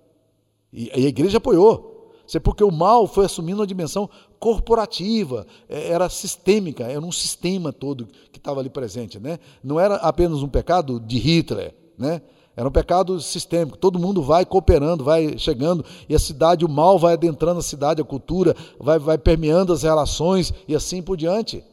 E 0.72 0.90
a 0.94 1.00
igreja 1.00 1.38
apoiou. 1.38 1.92
Isso 2.26 2.38
é 2.38 2.40
porque 2.40 2.64
o 2.64 2.72
mal 2.72 3.08
foi 3.08 3.26
assumindo 3.26 3.60
uma 3.60 3.68
dimensão 3.68 4.10
corporativa, 4.40 5.46
é, 5.68 5.90
era 5.90 6.08
sistêmica, 6.10 6.86
era 6.86 7.02
um 7.02 7.12
sistema 7.12 7.74
todo 7.74 8.08
que 8.32 8.38
estava 8.40 8.60
ali 8.62 8.70
presente. 8.70 9.20
Né? 9.20 9.38
Não 9.64 9.80
era 9.80 9.96
apenas 9.96 10.42
um 10.42 10.48
pecado 10.48 11.00
de 11.00 11.18
Hitler, 11.18 11.76
né? 11.98 12.22
Era 12.56 12.68
um 12.68 12.72
pecado 12.72 13.20
sistêmico. 13.22 13.78
Todo 13.78 14.00
mundo 14.00 14.22
vai 14.22 14.46
cooperando, 14.46 15.04
vai 15.04 15.38
chegando, 15.38 15.86
e 16.08 16.16
a 16.16 16.20
cidade, 16.20 16.66
o 16.66 16.70
mal 16.70 17.00
vai 17.00 17.14
adentrando 17.14 17.60
a 17.60 17.64
cidade, 17.64 18.02
a 18.02 18.06
cultura, 18.06 18.56
vai, 18.80 19.00
vai 19.00 19.18
permeando 19.18 19.72
as 19.72 19.84
relações 19.84 20.54
e 20.68 20.76
assim 20.76 21.02
por 21.02 21.16
diante. 21.16 21.64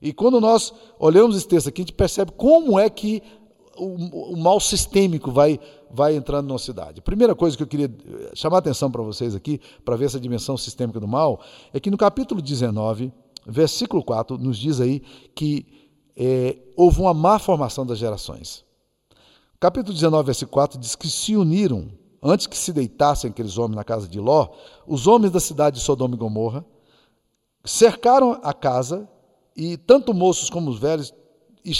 E 0.00 0.12
quando 0.12 0.40
nós 0.40 0.72
olhamos 0.98 1.36
esse 1.36 1.48
texto 1.48 1.68
aqui, 1.68 1.82
a 1.82 1.84
gente 1.84 1.92
percebe 1.92 2.32
como 2.32 2.78
é 2.78 2.88
que 2.88 3.22
o, 3.76 4.34
o 4.34 4.36
mal 4.36 4.60
sistêmico 4.60 5.30
vai, 5.30 5.58
vai 5.90 6.14
entrando 6.14 6.52
na 6.52 6.58
cidade. 6.58 7.00
Primeira 7.00 7.34
coisa 7.34 7.56
que 7.56 7.62
eu 7.62 7.66
queria 7.66 7.90
chamar 8.34 8.56
a 8.56 8.58
atenção 8.60 8.90
para 8.90 9.02
vocês 9.02 9.34
aqui, 9.34 9.60
para 9.84 9.96
ver 9.96 10.06
essa 10.06 10.20
dimensão 10.20 10.56
sistêmica 10.56 11.00
do 11.00 11.08
mal, 11.08 11.40
é 11.72 11.80
que 11.80 11.90
no 11.90 11.96
capítulo 11.96 12.42
19, 12.42 13.12
versículo 13.46 14.02
4, 14.02 14.38
nos 14.38 14.58
diz 14.58 14.80
aí 14.80 15.02
que 15.34 15.66
é, 16.16 16.58
houve 16.76 17.00
uma 17.00 17.14
má 17.14 17.38
formação 17.38 17.86
das 17.86 17.98
gerações. 17.98 18.64
Capítulo 19.60 19.92
19, 19.92 20.24
versículo 20.24 20.52
4 20.52 20.80
diz 20.80 20.96
que 20.96 21.06
se 21.06 21.36
uniram, 21.36 21.90
antes 22.22 22.46
que 22.46 22.56
se 22.56 22.72
deitassem 22.72 23.30
aqueles 23.30 23.58
homens 23.58 23.76
na 23.76 23.84
casa 23.84 24.08
de 24.08 24.18
Ló, 24.18 24.48
os 24.86 25.06
homens 25.06 25.30
da 25.30 25.38
cidade 25.38 25.76
de 25.76 25.82
Sodoma 25.82 26.14
e 26.14 26.18
Gomorra 26.18 26.64
cercaram 27.62 28.40
a 28.42 28.54
casa, 28.54 29.06
e 29.54 29.76
tanto 29.76 30.14
moços 30.14 30.48
como 30.48 30.70
os 30.70 30.78
velhos, 30.78 31.12
e 31.62 31.74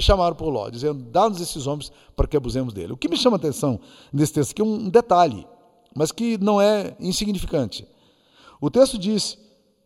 chamaram 0.00 0.34
por 0.34 0.48
Ló, 0.48 0.70
dizendo: 0.70 1.04
Dá-nos 1.10 1.38
esses 1.38 1.66
homens 1.66 1.92
para 2.16 2.26
que 2.26 2.38
abusemos 2.38 2.72
dele. 2.72 2.94
O 2.94 2.96
que 2.96 3.06
me 3.06 3.18
chama 3.18 3.36
a 3.36 3.38
atenção 3.38 3.78
nesse 4.10 4.32
texto 4.32 4.52
aqui 4.52 4.62
é 4.62 4.64
um 4.64 4.88
detalhe, 4.88 5.46
mas 5.94 6.10
que 6.10 6.38
não 6.38 6.58
é 6.58 6.96
insignificante. 6.98 7.86
O 8.58 8.70
texto 8.70 8.96
diz 8.96 9.36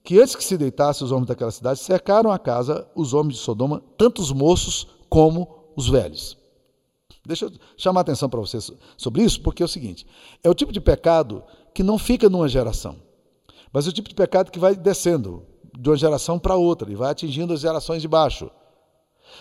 que 0.04 0.20
antes 0.20 0.36
que 0.36 0.44
se 0.44 0.56
deitassem 0.56 1.04
os 1.04 1.10
homens 1.10 1.26
daquela 1.26 1.50
cidade, 1.50 1.80
cercaram 1.80 2.30
a 2.30 2.38
casa 2.38 2.88
os 2.94 3.12
homens 3.12 3.38
de 3.38 3.40
Sodoma, 3.40 3.82
tanto 3.98 4.22
os 4.22 4.30
moços 4.30 4.86
como 5.08 5.48
os 5.74 5.88
velhos. 5.88 6.38
Deixa 7.30 7.44
eu 7.44 7.52
chamar 7.76 8.00
a 8.00 8.02
atenção 8.02 8.28
para 8.28 8.40
vocês 8.40 8.72
sobre 8.96 9.22
isso, 9.22 9.40
porque 9.40 9.62
é 9.62 9.66
o 9.66 9.68
seguinte: 9.68 10.04
é 10.42 10.50
o 10.50 10.54
tipo 10.54 10.72
de 10.72 10.80
pecado 10.80 11.44
que 11.72 11.80
não 11.80 11.96
fica 11.96 12.28
numa 12.28 12.48
geração, 12.48 12.96
mas 13.72 13.86
é 13.86 13.90
o 13.90 13.92
tipo 13.92 14.08
de 14.08 14.16
pecado 14.16 14.50
que 14.50 14.58
vai 14.58 14.74
descendo 14.74 15.44
de 15.78 15.88
uma 15.88 15.96
geração 15.96 16.40
para 16.40 16.56
outra 16.56 16.90
e 16.90 16.96
vai 16.96 17.12
atingindo 17.12 17.52
as 17.52 17.60
gerações 17.60 18.02
de 18.02 18.08
baixo. 18.08 18.50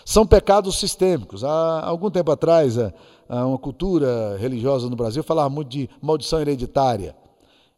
São 0.04 0.24
pecados 0.24 0.78
sistêmicos. 0.78 1.42
Há 1.42 1.84
algum 1.84 2.08
tempo 2.12 2.30
atrás, 2.30 2.76
uma 3.28 3.58
cultura 3.58 4.36
religiosa 4.38 4.88
no 4.88 4.94
Brasil 4.94 5.24
falava 5.24 5.50
muito 5.50 5.68
de 5.68 5.90
maldição 6.00 6.40
hereditária. 6.40 7.16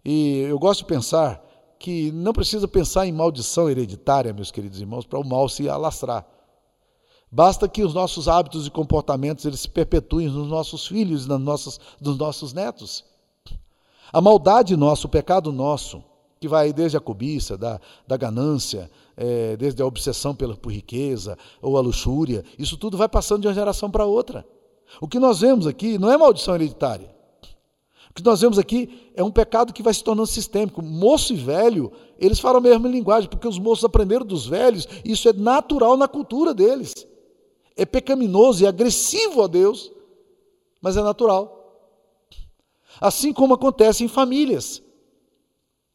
E 0.04 0.40
eu 0.40 0.59
gosto 0.59 0.81
de 0.81 0.87
pensar 0.87 1.42
que 1.78 2.12
não 2.12 2.35
precisa 2.35 2.69
pensar 2.69 3.07
em 3.07 3.12
maldição 3.12 3.71
hereditária, 3.71 4.31
meus 4.35 4.50
queridos 4.50 4.78
irmãos, 4.78 5.07
para 5.07 5.19
o 5.19 5.26
mal 5.26 5.49
se 5.49 5.71
alastrar. 5.71 6.26
Basta 7.35 7.67
que 7.67 7.83
os 7.83 7.95
nossos 7.95 8.29
hábitos 8.29 8.67
e 8.67 8.71
comportamentos 8.71 9.47
eles 9.47 9.61
se 9.61 9.69
perpetuem 9.71 10.29
nos 10.29 10.49
nossos 10.49 10.87
filhos, 10.87 11.27
nas 11.27 11.41
nossas, 11.41 11.81
nos 11.99 12.19
nossos 12.19 12.53
netos. 12.53 13.07
A 14.12 14.21
maldade 14.21 14.77
nossa, 14.77 15.07
o 15.07 15.11
pecado 15.11 15.51
nosso, 15.51 16.05
que 16.39 16.47
vai 16.47 16.75
desde 16.75 16.99
a 16.99 17.01
cobiça, 17.01 17.57
da, 17.57 17.81
da 18.07 18.19
ganância, 18.19 18.91
é, 19.17 19.57
desde 19.57 19.81
a 19.81 19.87
obsessão 19.87 20.35
pela, 20.35 20.55
por 20.55 20.71
riqueza 20.71 21.39
ou 21.62 21.79
a 21.79 21.81
luxúria, 21.81 22.45
isso 22.59 22.77
tudo 22.77 22.99
vai 22.99 23.09
passando 23.09 23.41
de 23.41 23.49
uma 23.49 23.55
geração 23.55 23.91
para 23.91 24.05
outra. 24.05 24.47
O 25.01 25.09
que 25.09 25.19
nós 25.19 25.41
vemos 25.41 25.67
aqui 25.67 25.97
não 25.97 26.12
é 26.12 26.19
maldição 26.19 26.55
hereditária. 26.55 27.11
O 28.11 28.12
que 28.12 28.23
nós 28.23 28.43
vemos 28.43 28.59
aqui 28.59 29.11
é 29.15 29.25
um 29.25 29.31
pecado 29.31 29.73
que 29.73 29.83
vai 29.83 29.95
se 29.95 30.05
tornando 30.05 30.27
sistêmico. 30.27 30.83
Moço 30.83 31.33
e 31.33 31.37
velho, 31.37 31.91
eles 32.19 32.39
falam 32.39 32.59
a 32.59 32.62
mesma 32.62 32.91
linguagem, 32.91 33.31
porque 33.31 33.49
os 33.49 33.59
moços 33.59 33.87
aprenderam 33.87 34.27
dos 34.27 34.47
velhos, 34.47 34.87
isso 35.03 35.31
é 35.31 35.33
natural 35.33 35.97
na 35.97 36.07
cultura 36.07 36.53
deles 36.53 36.93
é 37.76 37.85
pecaminoso 37.85 38.62
e 38.62 38.67
agressivo 38.67 39.43
a 39.43 39.47
Deus, 39.47 39.93
mas 40.81 40.97
é 40.97 41.02
natural. 41.02 41.61
Assim 43.00 43.33
como 43.33 43.55
acontece 43.55 44.05
em 44.05 44.09
famílias 44.09 44.83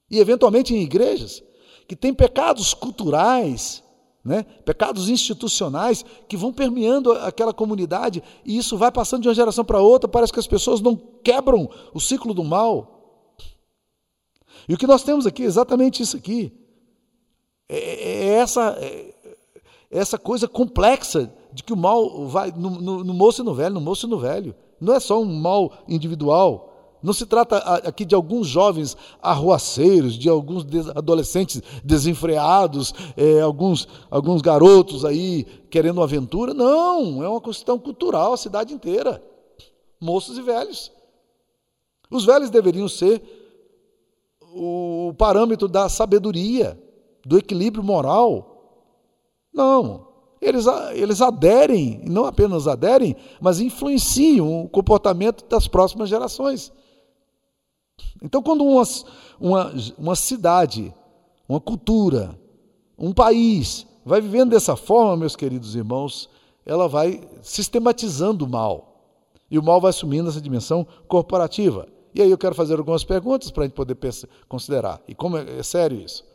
e 0.10 0.19
eventualmente 0.19 0.74
em 0.74 0.81
igrejas, 0.81 1.43
que 1.88 1.96
tem 1.96 2.13
pecados 2.13 2.74
culturais, 2.74 3.84
né? 4.24 4.43
pecados 4.65 5.10
institucionais 5.10 6.03
que 6.27 6.36
vão 6.36 6.51
permeando 6.51 7.12
aquela 7.13 7.53
comunidade 7.53 8.22
e 8.43 8.57
isso 8.57 8.77
vai 8.77 8.91
passando 8.91 9.22
de 9.22 9.27
uma 9.27 9.34
geração 9.34 9.63
para 9.63 9.79
outra, 9.79 10.10
parece 10.10 10.34
que 10.34 10.39
as 10.39 10.48
pessoas 10.48 10.81
não 10.81 10.96
quebram 10.96 11.69
o 11.93 12.00
ciclo 12.00 12.34
do 12.34 12.43
mal. 12.43 12.93
E 14.67 14.74
o 14.74 14.77
que 14.77 14.88
nós 14.88 15.03
temos 15.03 15.25
aqui 15.25 15.43
é 15.43 15.46
exatamente 15.46 16.03
isso 16.03 16.17
aqui. 16.17 16.51
É, 17.69 17.77
é, 17.77 18.25
é 18.25 18.34
essa, 18.34 18.77
é, 18.81 19.13
essa 19.89 20.17
coisa 20.17 20.48
complexa 20.48 21.34
de 21.57 21.63
que 21.63 21.73
o 21.73 21.77
mal 21.77 22.27
vai 22.27 22.51
no, 22.55 22.69
no, 22.69 23.03
no, 23.03 23.13
moço 23.15 23.41
e 23.41 23.43
no 23.43 23.51
velho, 23.51 23.73
no 23.73 23.81
moço 23.81 24.05
e 24.05 24.09
no 24.09 24.19
velho. 24.19 24.53
Não 24.79 24.93
é 24.93 24.99
só 24.99 25.19
um 25.19 25.25
mal 25.25 25.71
individual. 25.87 26.99
Não 27.01 27.13
se 27.13 27.25
trata 27.25 27.57
aqui 27.57 28.05
de 28.05 28.13
alguns 28.13 28.45
jovens 28.45 28.95
arruaceiros, 29.19 30.13
de 30.13 30.29
alguns 30.29 30.63
adolescentes 30.95 31.63
desenfreados, 31.83 32.93
é, 33.15 33.41
alguns, 33.41 33.87
alguns 34.11 34.39
garotos 34.39 35.03
aí 35.03 35.45
querendo 35.71 36.03
aventura. 36.03 36.53
Não, 36.53 37.23
é 37.23 37.27
uma 37.27 37.41
questão 37.41 37.79
cultural, 37.79 38.33
a 38.33 38.37
cidade 38.37 38.71
inteira. 38.71 39.19
Moços 39.99 40.37
e 40.37 40.43
velhos. 40.43 40.91
Os 42.11 42.23
velhos 42.23 42.51
deveriam 42.51 42.87
ser 42.87 43.19
o 44.53 45.11
parâmetro 45.17 45.67
da 45.67 45.89
sabedoria, 45.89 46.79
do 47.25 47.35
equilíbrio 47.35 47.83
moral. 47.83 48.93
Não. 49.51 50.06
Eles, 50.41 50.65
eles 50.94 51.22
aderem, 51.22 52.01
não 52.06 52.25
apenas 52.25 52.67
aderem, 52.67 53.15
mas 53.41 53.60
influenciam 53.60 54.63
o 54.63 54.70
comportamento 54.70 55.46
das 55.50 55.67
próximas 55.67 56.10
gerações. 56.10 56.72
Então, 58.22 58.41
quando 58.41 58.63
uma, 58.63 58.84
uma, 59.39 59.74
uma 59.98 60.15
cidade, 60.15 60.94
uma 61.48 61.60
cultura, 61.60 62.39
um 62.98 63.13
país 63.13 63.88
vai 64.06 64.22
vivendo 64.22 64.51
dessa 64.51 64.75
forma, 64.75 65.17
meus 65.17 65.36
queridos 65.36 65.75
irmãos, 65.75 66.29
ela 66.65 66.88
vai 66.88 67.22
sistematizando 67.41 68.46
o 68.46 68.50
mal. 68.50 68.88
E 69.50 69.58
o 69.58 69.63
mal 69.63 69.79
vai 69.79 69.89
assumindo 69.89 70.29
essa 70.29 70.41
dimensão 70.41 70.86
corporativa. 71.08 71.88
E 72.13 72.22
aí 72.22 72.29
eu 72.29 72.38
quero 72.38 72.56
fazer 72.56 72.77
algumas 72.77 73.03
perguntas 73.03 73.51
para 73.51 73.63
a 73.63 73.67
gente 73.67 73.75
poder 73.75 73.96
pensar, 73.96 74.27
considerar. 74.48 75.01
E 75.08 75.15
como 75.15 75.38
é, 75.38 75.60
é 75.60 75.63
sério 75.63 76.00
isso? 76.00 76.25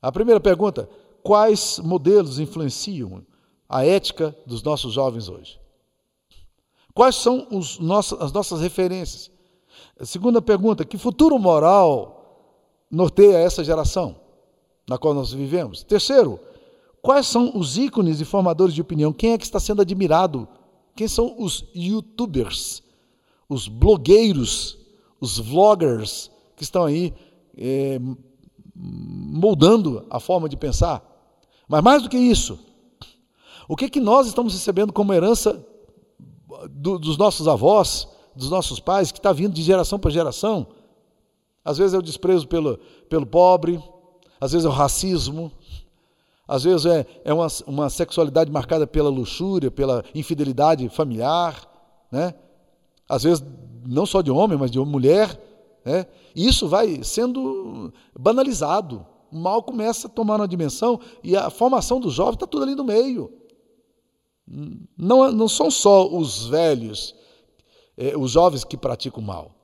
A 0.00 0.12
primeira 0.12 0.40
pergunta: 0.40 0.88
quais 1.24 1.78
modelos 1.78 2.38
influenciam 2.38 3.24
a 3.66 3.84
ética 3.84 4.36
dos 4.46 4.62
nossos 4.62 4.92
jovens 4.92 5.28
hoje? 5.28 5.58
Quais 6.92 7.16
são 7.16 7.48
nossos, 7.80 8.20
as 8.20 8.30
nossas 8.30 8.60
referências? 8.60 9.30
A 9.98 10.04
segunda 10.04 10.40
pergunta: 10.42 10.84
que 10.84 10.98
futuro 10.98 11.36
moral 11.38 12.60
norteia 12.90 13.38
essa 13.38 13.64
geração 13.64 14.20
na 14.86 14.98
qual 14.98 15.14
nós 15.14 15.32
vivemos? 15.32 15.82
Terceiro, 15.82 16.38
quais 17.00 17.26
são 17.26 17.56
os 17.56 17.78
ícones 17.78 18.20
e 18.20 18.24
formadores 18.24 18.74
de 18.74 18.82
opinião? 18.82 19.12
Quem 19.12 19.32
é 19.32 19.38
que 19.38 19.44
está 19.44 19.58
sendo 19.58 19.80
admirado? 19.80 20.46
Quem 20.94 21.08
são 21.08 21.34
os 21.38 21.64
youtubers, 21.74 22.82
os 23.48 23.66
blogueiros, 23.66 24.78
os 25.18 25.38
vloggers 25.38 26.30
que 26.54 26.62
estão 26.62 26.84
aí 26.84 27.12
é, 27.56 27.98
moldando 28.76 30.06
a 30.10 30.20
forma 30.20 30.48
de 30.48 30.56
pensar? 30.56 31.13
Mas 31.68 31.82
mais 31.82 32.02
do 32.02 32.08
que 32.08 32.16
isso, 32.16 32.58
o 33.68 33.76
que, 33.76 33.88
que 33.88 34.00
nós 34.00 34.26
estamos 34.26 34.52
recebendo 34.52 34.92
como 34.92 35.12
herança 35.12 35.64
do, 36.70 36.98
dos 36.98 37.16
nossos 37.16 37.48
avós, 37.48 38.08
dos 38.34 38.50
nossos 38.50 38.78
pais, 38.78 39.10
que 39.10 39.18
está 39.18 39.32
vindo 39.32 39.54
de 39.54 39.62
geração 39.62 39.98
para 39.98 40.10
geração? 40.10 40.66
Às 41.64 41.78
vezes 41.78 41.94
é 41.94 41.98
o 41.98 42.02
desprezo 42.02 42.46
pelo, 42.46 42.78
pelo 43.08 43.24
pobre, 43.24 43.82
às 44.40 44.52
vezes 44.52 44.66
é 44.66 44.68
o 44.68 44.72
racismo, 44.72 45.50
às 46.46 46.64
vezes 46.64 46.84
é, 46.84 47.06
é 47.24 47.32
uma, 47.32 47.46
uma 47.66 47.88
sexualidade 47.88 48.50
marcada 48.50 48.86
pela 48.86 49.08
luxúria, 49.08 49.70
pela 49.70 50.04
infidelidade 50.14 50.86
familiar, 50.90 51.66
né? 52.12 52.34
às 53.08 53.22
vezes 53.22 53.42
não 53.86 54.04
só 54.04 54.20
de 54.20 54.30
homem, 54.30 54.58
mas 54.58 54.70
de 54.70 54.78
mulher. 54.78 55.40
Né? 55.84 56.06
E 56.34 56.46
isso 56.46 56.68
vai 56.68 57.02
sendo 57.02 57.92
banalizado. 58.18 59.06
Mal 59.34 59.62
começa 59.62 60.06
a 60.06 60.10
tomar 60.10 60.36
uma 60.36 60.48
dimensão 60.48 61.00
e 61.22 61.36
a 61.36 61.50
formação 61.50 61.98
dos 61.98 62.14
jovens 62.14 62.34
está 62.34 62.46
tudo 62.46 62.62
ali 62.62 62.74
no 62.74 62.84
meio. 62.84 63.32
Não, 64.96 65.32
não 65.32 65.48
são 65.48 65.70
só 65.70 66.06
os 66.06 66.46
velhos, 66.46 67.14
é, 67.96 68.16
os 68.16 68.30
jovens 68.30 68.62
que 68.64 68.76
praticam 68.76 69.22
mal. 69.22 69.54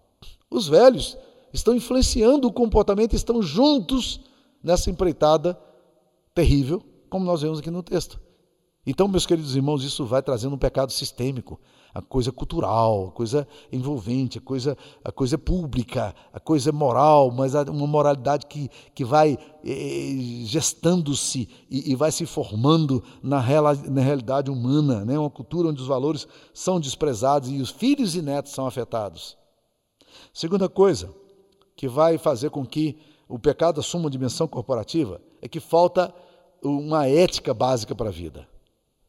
Os 0.51 0.67
velhos 0.67 1.17
estão 1.53 1.75
influenciando 1.75 2.49
o 2.49 2.53
comportamento, 2.53 3.15
estão 3.15 3.43
juntos 3.43 4.21
nessa 4.63 4.91
empreitada 4.91 5.59
terrível, 6.35 6.83
como 7.09 7.25
nós 7.25 7.43
vemos 7.43 7.59
aqui 7.59 7.71
no 7.71 7.83
texto. 7.83 8.21
Então, 8.87 9.07
meus 9.07 9.27
queridos 9.27 9.55
irmãos, 9.55 9.85
isso 9.85 10.05
vai 10.05 10.23
trazendo 10.23 10.55
um 10.55 10.59
pecado 10.59 10.93
sistêmico, 10.93 11.61
a 11.93 12.01
coisa 12.01 12.31
cultural, 12.31 13.09
a 13.09 13.11
coisa 13.13 13.47
envolvente, 13.73 14.39
a 14.39 14.41
coisa, 14.41 14.77
a 15.05 15.11
coisa 15.11 15.37
pública, 15.37 16.15
a 16.33 16.41
coisa 16.41 16.71
moral, 16.73 17.31
mas 17.31 17.55
uma 17.55 17.87
moralidade 17.87 18.47
que, 18.47 18.71
que 18.95 19.05
vai 19.05 19.37
eh, 19.65 20.45
gestando-se 20.45 21.49
e, 21.71 21.93
e, 21.93 21.95
vai 21.95 22.13
se 22.13 22.25
formando 22.27 23.03
na, 23.23 23.43
na 23.89 24.03
realidade 24.03 24.51
humana, 24.51 25.05
né? 25.05 25.19
uma 25.19 25.31
cultura 25.31 25.69
onde 25.69 25.81
os 25.83 25.89
valores 25.89 26.27
são 26.55 26.79
desprezados 26.79 27.51
e 27.51 27.61
os 27.61 27.71
filhos 27.71 28.15
e 28.15 28.23
netos 28.23 28.53
são 28.53 28.67
afetados. 28.67 29.37
Segunda 30.33 30.69
coisa 30.69 31.13
que 31.77 31.89
vai 31.89 32.19
fazer 32.19 32.51
com 32.51 32.65
que 32.65 32.99
o 33.29 33.39
pecado 33.39 33.81
assuma 33.81 34.05
uma 34.05 34.11
dimensão 34.11 34.47
corporativa 34.47 35.21
é 35.41 35.49
que 35.49 35.61
falta 35.61 36.13
uma 36.63 37.07
ética 37.07 37.55
básica 37.55 37.95
para 37.95 38.09
a 38.09 38.13
vida. 38.13 38.47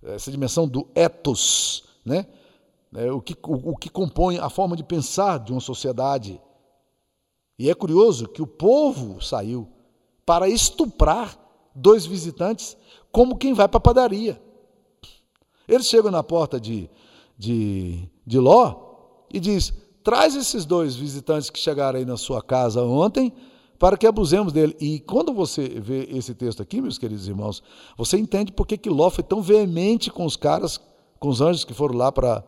Essa 0.04 0.32
dimensão 0.32 0.68
do 0.68 0.88
ethos, 0.96 1.84
né? 2.06 2.26
É, 2.96 3.12
o, 3.12 3.22
que, 3.22 3.36
o, 3.44 3.72
o 3.72 3.78
que 3.78 3.90
compõe 3.90 4.38
a 4.38 4.50
forma 4.50 4.76
de 4.76 4.84
pensar 4.84 5.40
de 5.40 5.52
uma 5.52 5.62
sociedade. 5.62 6.42
E 7.58 7.70
é 7.70 7.74
curioso 7.74 8.28
que 8.28 8.42
o 8.42 8.48
povo 8.48 9.22
saiu 9.22 9.68
para 10.26 10.50
estuprar 10.50 11.38
dois 11.76 12.06
visitantes 12.06 12.78
como 13.12 13.38
quem 13.38 13.54
vai 13.54 13.68
para 13.68 13.77
a 13.77 13.82
padaria. 13.82 14.42
Eles 15.68 15.88
chegam 15.88 16.12
na 16.12 16.24
porta 16.24 16.60
de, 16.60 16.90
de, 17.38 18.10
de 18.25 18.40
Ló 18.40 18.75
e 19.34 19.40
diz: 19.40 19.74
traz 20.04 20.36
esses 20.36 20.66
dois 20.66 20.96
visitantes 20.96 21.50
que 21.50 21.60
chegaram 21.60 22.00
aí 22.00 22.06
na 22.06 22.18
sua 22.18 22.42
casa 22.42 22.84
ontem 22.84 23.34
para 23.80 23.98
que 23.98 24.06
abusemos 24.06 24.54
dele. 24.54 24.75
E 24.80 25.00
quando 25.00 25.34
você 25.34 25.68
vê 25.68 26.08
esse 26.12 26.36
texto 26.36 26.62
aqui, 26.62 26.82
meus 26.82 26.98
queridos 26.98 27.27
irmãos, 27.27 27.64
você 27.98 28.18
entende 28.18 28.51
por 28.51 28.68
que 28.68 28.90
Ló 28.90 29.10
foi 29.10 29.24
tão 29.24 29.42
veemente 29.42 30.12
com 30.12 30.25
os 30.25 30.36
caras, 30.36 30.80
com 31.20 31.30
os 31.30 31.42
anjos 31.42 31.64
que 31.64 31.74
foram 31.74 31.96
lá 31.96 32.12
para 32.12 32.44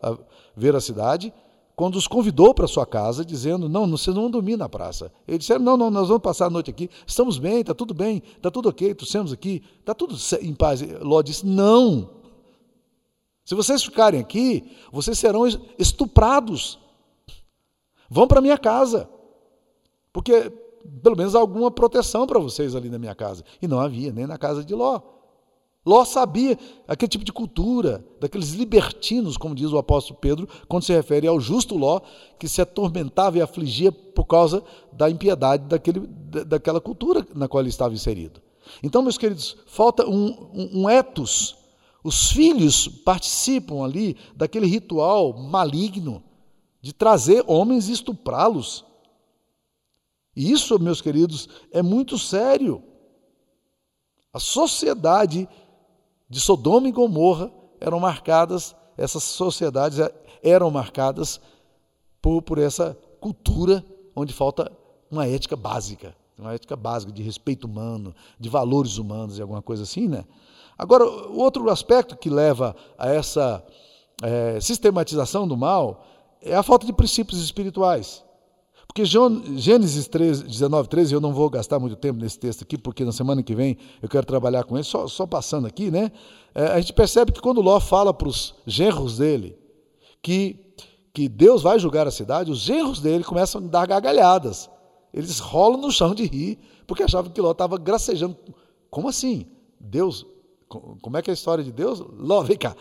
ver 0.56 0.74
a 0.74 0.80
cidade, 0.80 1.32
quando 1.76 1.96
os 1.96 2.06
convidou 2.06 2.54
para 2.54 2.68
sua 2.68 2.86
casa, 2.86 3.24
dizendo: 3.24 3.68
Não, 3.68 3.88
vocês 3.90 4.14
não 4.14 4.22
vão 4.22 4.30
dormir 4.30 4.56
na 4.56 4.68
praça. 4.68 5.12
Eles 5.26 5.40
disseram: 5.40 5.64
Não, 5.64 5.76
não, 5.76 5.90
nós 5.90 6.08
vamos 6.08 6.22
passar 6.22 6.46
a 6.46 6.50
noite 6.50 6.70
aqui, 6.70 6.88
estamos 7.06 7.38
bem, 7.38 7.60
está 7.60 7.74
tudo 7.74 7.92
bem, 7.92 8.22
está 8.36 8.50
tudo 8.50 8.68
ok, 8.68 8.94
trouxemos 8.94 9.32
aqui, 9.32 9.62
está 9.80 9.94
tudo 9.94 10.16
em 10.40 10.54
paz. 10.54 10.80
Ló 11.00 11.20
disse: 11.22 11.46
Não. 11.46 12.10
Se 13.44 13.54
vocês 13.54 13.82
ficarem 13.82 14.20
aqui, 14.20 14.70
vocês 14.90 15.18
serão 15.18 15.42
estuprados. 15.78 16.78
Vão 18.08 18.26
para 18.26 18.40
minha 18.40 18.56
casa. 18.56 19.08
Porque 20.12 20.50
pelo 21.02 21.16
menos 21.16 21.34
alguma 21.34 21.70
proteção 21.70 22.26
para 22.26 22.38
vocês 22.38 22.74
ali 22.74 22.88
na 22.88 22.98
minha 22.98 23.14
casa. 23.14 23.44
E 23.60 23.66
não 23.66 23.80
havia, 23.80 24.12
nem 24.12 24.26
na 24.26 24.38
casa 24.38 24.64
de 24.64 24.74
Ló. 24.74 25.00
Ló 25.86 26.04
sabia 26.04 26.58
aquele 26.88 27.08
tipo 27.08 27.24
de 27.24 27.32
cultura, 27.32 28.04
daqueles 28.20 28.52
libertinos, 28.52 29.36
como 29.36 29.54
diz 29.54 29.70
o 29.70 29.78
apóstolo 29.78 30.18
Pedro, 30.18 30.48
quando 30.66 30.84
se 30.84 30.92
refere 30.92 31.26
ao 31.26 31.38
justo 31.38 31.76
Ló, 31.76 32.00
que 32.38 32.48
se 32.48 32.62
atormentava 32.62 33.38
e 33.38 33.42
afligia 33.42 33.92
por 33.92 34.24
causa 34.24 34.62
da 34.92 35.10
impiedade 35.10 35.64
daquele, 35.64 36.00
daquela 36.46 36.80
cultura 36.80 37.26
na 37.34 37.48
qual 37.48 37.60
ele 37.60 37.68
estava 37.68 37.92
inserido. 37.92 38.40
Então, 38.82 39.02
meus 39.02 39.18
queridos, 39.18 39.56
falta 39.66 40.08
um, 40.08 40.50
um, 40.54 40.82
um 40.82 40.90
etos. 40.90 41.56
Os 42.02 42.30
filhos 42.30 42.88
participam 42.88 43.84
ali 43.84 44.16
daquele 44.34 44.66
ritual 44.66 45.36
maligno 45.38 46.22
de 46.80 46.92
trazer 46.92 47.44
homens 47.46 47.88
e 47.88 47.92
estuprá-los 47.92 48.84
e 50.36 50.50
isso, 50.50 50.78
meus 50.78 51.00
queridos, 51.00 51.48
é 51.70 51.82
muito 51.82 52.18
sério. 52.18 52.82
A 54.32 54.40
sociedade 54.40 55.48
de 56.28 56.40
Sodoma 56.40 56.88
e 56.88 56.92
Gomorra 56.92 57.50
eram 57.80 58.00
marcadas, 58.00 58.74
essas 58.96 59.22
sociedades 59.22 59.98
eram 60.42 60.70
marcadas 60.70 61.40
por, 62.20 62.42
por 62.42 62.58
essa 62.58 62.96
cultura 63.20 63.84
onde 64.14 64.32
falta 64.32 64.70
uma 65.10 65.26
ética 65.26 65.56
básica, 65.56 66.14
uma 66.38 66.54
ética 66.54 66.76
básica 66.76 67.12
de 67.12 67.22
respeito 67.22 67.66
humano, 67.66 68.14
de 68.38 68.48
valores 68.48 68.98
humanos 68.98 69.38
e 69.38 69.42
alguma 69.42 69.62
coisa 69.62 69.82
assim, 69.82 70.08
né? 70.08 70.24
Agora, 70.76 71.04
outro 71.04 71.70
aspecto 71.70 72.16
que 72.16 72.28
leva 72.28 72.74
a 72.98 73.08
essa 73.08 73.64
é, 74.22 74.58
sistematização 74.60 75.46
do 75.46 75.56
mal 75.56 76.04
é 76.40 76.54
a 76.54 76.62
falta 76.62 76.84
de 76.84 76.92
princípios 76.92 77.40
espirituais. 77.40 78.24
Porque 78.86 79.04
Gênesis 79.04 80.06
13, 80.06 80.44
19, 80.44 80.88
13, 80.88 81.14
eu 81.14 81.20
não 81.20 81.32
vou 81.32 81.50
gastar 81.50 81.78
muito 81.78 81.96
tempo 81.96 82.20
nesse 82.20 82.38
texto 82.38 82.62
aqui, 82.62 82.78
porque 82.78 83.04
na 83.04 83.12
semana 83.12 83.42
que 83.42 83.54
vem 83.54 83.76
eu 84.02 84.08
quero 84.08 84.24
trabalhar 84.26 84.64
com 84.64 84.76
ele, 84.76 84.84
só, 84.84 85.08
só 85.08 85.26
passando 85.26 85.66
aqui, 85.66 85.90
né? 85.90 86.12
É, 86.54 86.66
a 86.66 86.80
gente 86.80 86.92
percebe 86.92 87.32
que 87.32 87.40
quando 87.40 87.60
Ló 87.60 87.80
fala 87.80 88.14
para 88.14 88.28
os 88.28 88.54
genros 88.66 89.18
dele 89.18 89.56
que, 90.22 90.58
que 91.12 91.28
Deus 91.28 91.62
vai 91.62 91.78
julgar 91.78 92.06
a 92.06 92.10
cidade, 92.10 92.50
os 92.50 92.60
genros 92.60 93.00
dele 93.00 93.24
começam 93.24 93.60
a 93.60 93.66
dar 93.66 93.86
gargalhadas. 93.86 94.70
Eles 95.12 95.38
rolam 95.38 95.80
no 95.80 95.92
chão 95.92 96.14
de 96.14 96.24
rir, 96.24 96.58
porque 96.86 97.02
achavam 97.02 97.30
que 97.30 97.40
Ló 97.40 97.52
estava 97.52 97.76
gracejando. 97.76 98.36
Como 98.90 99.08
assim? 99.08 99.46
Deus, 99.78 100.26
como 100.68 101.16
é 101.16 101.22
que 101.22 101.30
é 101.30 101.32
a 101.32 101.34
história 101.34 101.62
de 101.62 101.72
Deus? 101.72 102.02
Ló, 102.16 102.42
vem 102.42 102.56
cá, 102.56 102.76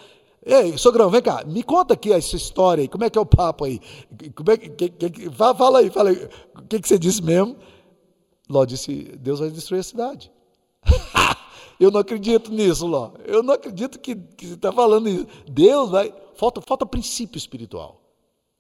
Ei, 0.46 0.78
sogrão, 0.78 1.10
vem 1.10 1.22
cá, 1.22 1.44
me 1.46 1.64
conta 1.64 1.94
aqui 1.94 2.12
essa 2.12 2.36
história 2.36 2.82
aí, 2.82 2.88
como 2.88 3.04
é 3.06 3.10
que 3.10 3.18
é 3.18 3.22
o 3.22 3.26
papo 3.26 3.64
aí? 3.64 3.80
Como 4.36 4.52
é 4.52 4.58
que, 4.58 4.90
que, 4.90 5.10
que 5.10 5.30
fala 5.32 5.80
aí, 5.80 5.90
fala 5.90 6.10
aí, 6.10 6.30
o 6.58 6.64
que, 6.64 6.82
que 6.82 6.88
você 6.88 7.00
disse 7.00 7.22
mesmo? 7.22 7.56
Ló 8.50 8.66
disse, 8.66 9.16
Deus 9.20 9.40
vai 9.40 9.50
destruir 9.50 9.80
a 9.80 9.84
cidade. 9.84 10.32
eu 11.80 11.90
não 11.90 12.02
acredito 12.02 12.52
nisso, 12.52 12.86
Ló. 12.86 13.12
Eu 13.26 13.42
não 13.42 13.54
acredito 13.54 14.00
que, 14.00 14.16
que 14.16 14.48
você 14.48 14.54
está 14.56 14.72
falando 14.72 15.08
isso. 15.08 15.28
Deus 15.50 15.90
vai. 15.90 16.14
Falta, 16.36 16.62
falta 16.62 16.86
princípio 16.86 17.38
espiritual. 17.38 18.02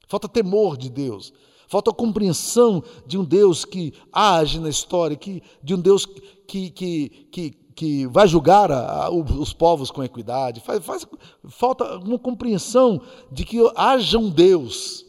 Falta 0.07 0.27
temor 0.29 0.77
de 0.77 0.89
Deus. 0.89 1.33
falta 1.67 1.91
compreensão 1.91 2.83
de 3.05 3.17
um 3.17 3.23
Deus 3.23 3.65
que 3.65 3.93
age 4.11 4.59
na 4.59 4.69
história, 4.69 5.17
que, 5.17 5.41
de 5.61 5.73
um 5.73 5.79
Deus 5.79 6.05
que, 6.47 6.69
que, 6.69 7.09
que, 7.31 7.51
que 7.75 8.05
vai 8.07 8.27
julgar 8.27 8.71
a, 8.71 9.05
a, 9.05 9.09
os 9.09 9.53
povos 9.53 9.91
com 9.91 10.03
equidade. 10.03 10.61
Faz, 10.61 10.83
faz, 10.85 11.07
falta 11.49 11.97
uma 11.97 12.19
compreensão 12.19 13.01
de 13.31 13.43
que 13.43 13.57
haja 13.75 14.17
um 14.17 14.29
Deus 14.29 15.05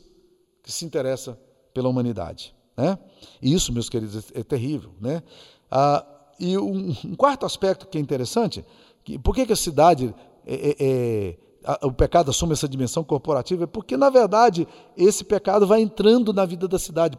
que 0.62 0.72
se 0.72 0.84
interessa 0.84 1.38
pela 1.72 1.88
humanidade. 1.88 2.54
Né? 2.76 2.98
E 3.40 3.52
isso, 3.52 3.72
meus 3.72 3.88
queridos, 3.88 4.30
é, 4.32 4.40
é 4.40 4.42
terrível. 4.42 4.92
Né? 5.00 5.22
Ah, 5.70 6.04
e 6.38 6.56
um, 6.58 6.90
um, 7.04 7.14
quarto 7.14 7.46
aspecto 7.46 7.86
que 7.86 7.98
é 7.98 8.00
interessante, 8.00 8.64
que, 9.04 9.18
por 9.18 9.34
que, 9.34 9.46
que 9.46 9.52
a 9.52 9.56
cidade 9.56 10.14
é, 10.46 10.54
é, 10.54 10.76
é 10.80 11.38
o 11.82 11.92
pecado 11.92 12.30
assume 12.30 12.52
essa 12.52 12.68
dimensão 12.68 13.02
corporativa 13.02 13.64
é 13.64 13.66
porque, 13.66 13.96
na 13.96 14.10
verdade, 14.10 14.68
esse 14.96 15.24
pecado 15.24 15.66
vai 15.66 15.80
entrando 15.80 16.32
na 16.32 16.44
vida 16.44 16.68
da 16.68 16.78
cidade. 16.78 17.18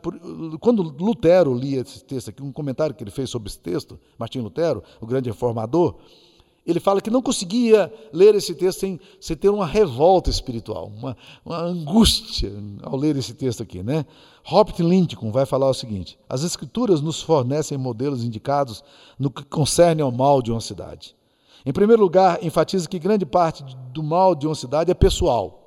Quando 0.59 0.83
Lutero 0.83 1.53
lia 1.53 1.81
esse 1.81 2.03
texto 2.03 2.29
aqui, 2.29 2.43
um 2.43 2.51
comentário 2.51 2.93
que 2.93 3.03
ele 3.03 3.11
fez 3.11 3.29
sobre 3.29 3.49
esse 3.49 3.59
texto, 3.59 3.99
Martim 4.17 4.39
Lutero, 4.39 4.83
o 5.01 5.05
grande 5.05 5.29
reformador, 5.29 5.95
ele 6.65 6.79
fala 6.79 6.99
que 6.99 7.11
não 7.11 7.21
conseguia 7.21 7.93
ler 8.11 8.33
esse 8.33 8.55
texto 8.55 8.79
sem, 8.79 8.99
sem 9.19 9.37
ter 9.37 9.49
uma 9.49 9.67
revolta 9.67 10.31
espiritual, 10.31 10.91
uma, 10.97 11.15
uma, 11.45 11.61
angústia 11.61 12.51
ao 12.81 12.97
ler 12.97 13.15
esse 13.15 13.35
texto 13.35 13.61
aqui. 13.61 13.83
Né? 13.83 14.05
Robert 14.43 14.79
Lincoln 14.79 15.31
vai 15.31 15.45
falar 15.45 15.69
o 15.69 15.73
seguinte: 15.73 16.17
as 16.27 16.43
Escrituras 16.43 17.01
nos 17.01 17.21
fornecem 17.21 17.77
modelos 17.77 18.23
indicados 18.23 18.83
no 19.17 19.29
que 19.29 19.43
concerne 19.43 20.01
ao 20.01 20.11
mal 20.11 20.41
de 20.41 20.51
uma 20.51 20.61
cidade. 20.61 21.15
Em 21.65 21.73
primeiro 21.73 22.01
lugar, 22.01 22.43
enfatiza 22.43 22.87
que 22.87 22.99
grande 22.99 23.25
parte 23.25 23.63
do 23.91 24.03
mal 24.03 24.35
de 24.35 24.45
uma 24.45 24.53
cidade 24.55 24.91
é 24.91 24.93
pessoal. 24.93 25.61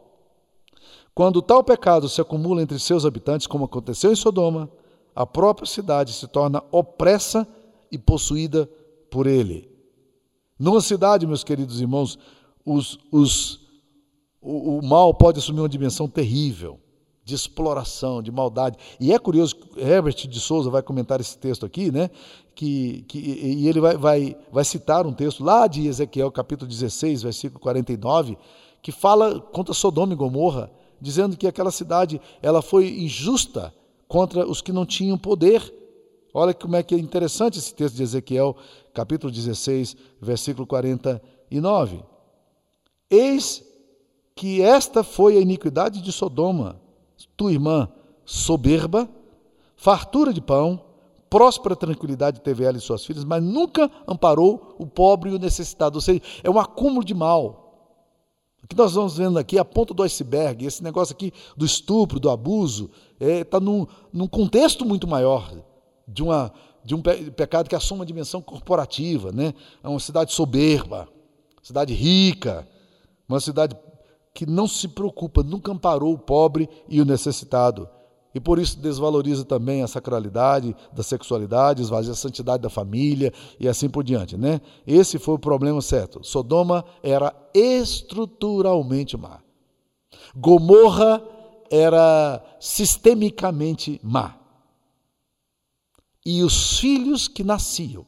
Quando 1.12 1.42
tal 1.42 1.64
pecado 1.64 2.08
se 2.08 2.20
acumula 2.20 2.62
entre 2.62 2.78
seus 2.78 3.04
habitantes, 3.04 3.46
como 3.46 3.64
aconteceu 3.64 4.12
em 4.12 4.16
Sodoma, 4.16 4.70
a 5.14 5.26
própria 5.26 5.66
cidade 5.66 6.12
se 6.12 6.28
torna 6.28 6.62
opressa 6.70 7.46
e 7.90 7.98
possuída 7.98 8.70
por 9.10 9.26
ele. 9.26 9.68
Numa 10.56 10.80
cidade, 10.80 11.26
meus 11.26 11.42
queridos 11.42 11.80
irmãos, 11.80 12.16
os, 12.64 12.98
os, 13.10 13.60
o, 14.40 14.78
o 14.78 14.86
mal 14.86 15.12
pode 15.12 15.38
assumir 15.38 15.60
uma 15.60 15.68
dimensão 15.68 16.08
terrível 16.08 16.78
de 17.28 17.34
exploração, 17.34 18.22
de 18.22 18.32
maldade. 18.32 18.78
E 18.98 19.12
é 19.12 19.18
curioso, 19.18 19.54
Herbert 19.76 20.26
de 20.26 20.40
Souza 20.40 20.70
vai 20.70 20.82
comentar 20.82 21.20
esse 21.20 21.36
texto 21.36 21.66
aqui, 21.66 21.92
né? 21.92 22.08
Que, 22.54 23.02
que, 23.06 23.18
e 23.18 23.68
ele 23.68 23.80
vai, 23.80 23.96
vai, 23.98 24.36
vai 24.50 24.64
citar 24.64 25.06
um 25.06 25.12
texto 25.12 25.44
lá 25.44 25.66
de 25.66 25.86
Ezequiel, 25.86 26.32
capítulo 26.32 26.66
16, 26.66 27.22
versículo 27.22 27.60
49, 27.60 28.38
que 28.80 28.90
fala 28.90 29.38
contra 29.38 29.74
Sodoma 29.74 30.14
e 30.14 30.16
Gomorra, 30.16 30.70
dizendo 30.98 31.36
que 31.36 31.46
aquela 31.46 31.70
cidade 31.70 32.18
ela 32.40 32.62
foi 32.62 32.88
injusta 32.98 33.74
contra 34.08 34.48
os 34.48 34.62
que 34.62 34.72
não 34.72 34.86
tinham 34.86 35.18
poder. 35.18 35.62
Olha 36.32 36.54
como 36.54 36.76
é 36.76 36.82
que 36.82 36.94
é 36.94 36.98
interessante 36.98 37.58
esse 37.58 37.74
texto 37.74 37.96
de 37.96 38.04
Ezequiel, 38.04 38.56
capítulo 38.94 39.30
16, 39.30 39.94
versículo 40.18 40.66
49. 40.66 42.02
Eis 43.10 43.62
que 44.34 44.62
esta 44.62 45.04
foi 45.04 45.36
a 45.36 45.40
iniquidade 45.40 46.00
de 46.00 46.10
Sodoma, 46.10 46.80
tua 47.36 47.52
irmã 47.52 47.88
soberba, 48.24 49.08
fartura 49.76 50.32
de 50.32 50.40
pão, 50.40 50.84
próspera 51.28 51.76
tranquilidade 51.76 52.40
teve 52.40 52.64
ela 52.64 52.76
e 52.76 52.80
suas 52.80 53.04
filhas, 53.04 53.24
mas 53.24 53.42
nunca 53.42 53.90
amparou 54.06 54.74
o 54.78 54.86
pobre 54.86 55.30
e 55.30 55.34
o 55.34 55.38
necessitado. 55.38 55.96
Ou 55.96 56.00
seja, 56.00 56.20
é 56.42 56.50
um 56.50 56.58
acúmulo 56.58 57.04
de 57.04 57.14
mal. 57.14 57.64
O 58.62 58.66
que 58.66 58.76
nós 58.76 58.92
vamos 58.94 59.16
vendo 59.16 59.38
aqui 59.38 59.56
é 59.56 59.60
a 59.60 59.64
ponta 59.64 59.94
do 59.94 60.02
iceberg, 60.02 60.66
esse 60.66 60.82
negócio 60.82 61.14
aqui 61.14 61.32
do 61.56 61.64
estupro, 61.64 62.18
do 62.18 62.28
abuso, 62.28 62.90
está 63.12 63.26
é, 63.26 63.44
tá 63.44 63.60
num, 63.60 63.86
num 64.12 64.26
contexto 64.26 64.84
muito 64.84 65.06
maior 65.06 65.50
de, 66.06 66.22
uma, 66.22 66.52
de 66.84 66.94
um 66.94 67.00
pe 67.00 67.30
pecado 67.30 67.68
que 67.68 67.74
assume 67.74 68.00
uma 68.00 68.06
dimensão 68.06 68.42
corporativa. 68.42 69.32
Né? 69.32 69.54
É 69.82 69.88
uma 69.88 70.00
cidade 70.00 70.32
soberba, 70.32 71.08
cidade 71.62 71.94
rica, 71.94 72.66
uma 73.28 73.40
cidade 73.40 73.76
que 74.38 74.46
não 74.46 74.68
se 74.68 74.86
preocupa, 74.86 75.42
nunca 75.42 75.72
amparou 75.72 76.14
o 76.14 76.18
pobre 76.18 76.68
e 76.88 77.00
o 77.00 77.04
necessitado. 77.04 77.88
E 78.32 78.38
por 78.38 78.60
isso 78.60 78.78
desvaloriza 78.78 79.44
também 79.44 79.82
a 79.82 79.88
sacralidade 79.88 80.76
da 80.92 81.02
sexualidade, 81.02 81.82
esvazia 81.82 82.12
a 82.12 82.14
santidade 82.14 82.62
da 82.62 82.70
família 82.70 83.32
e 83.58 83.66
assim 83.66 83.88
por 83.90 84.04
diante. 84.04 84.36
Né? 84.36 84.60
Esse 84.86 85.18
foi 85.18 85.34
o 85.34 85.40
problema 85.40 85.82
certo. 85.82 86.22
Sodoma 86.22 86.84
era 87.02 87.34
estruturalmente 87.52 89.16
má. 89.16 89.40
Gomorra 90.36 91.20
era 91.68 92.40
sistemicamente 92.60 94.00
má. 94.04 94.36
E 96.24 96.44
os 96.44 96.78
filhos 96.78 97.26
que 97.26 97.42
nasciam 97.42 98.06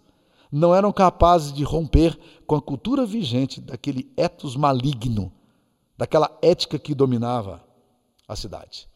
não 0.52 0.72
eram 0.72 0.92
capazes 0.92 1.52
de 1.52 1.64
romper 1.64 2.16
com 2.46 2.54
a 2.54 2.62
cultura 2.62 3.04
vigente 3.04 3.60
daquele 3.60 4.12
etos 4.16 4.54
maligno 4.54 5.32
daquela 6.00 6.34
ética 6.40 6.78
que 6.78 6.94
dominava 6.94 7.62
a 8.26 8.34
cidade. 8.34 8.88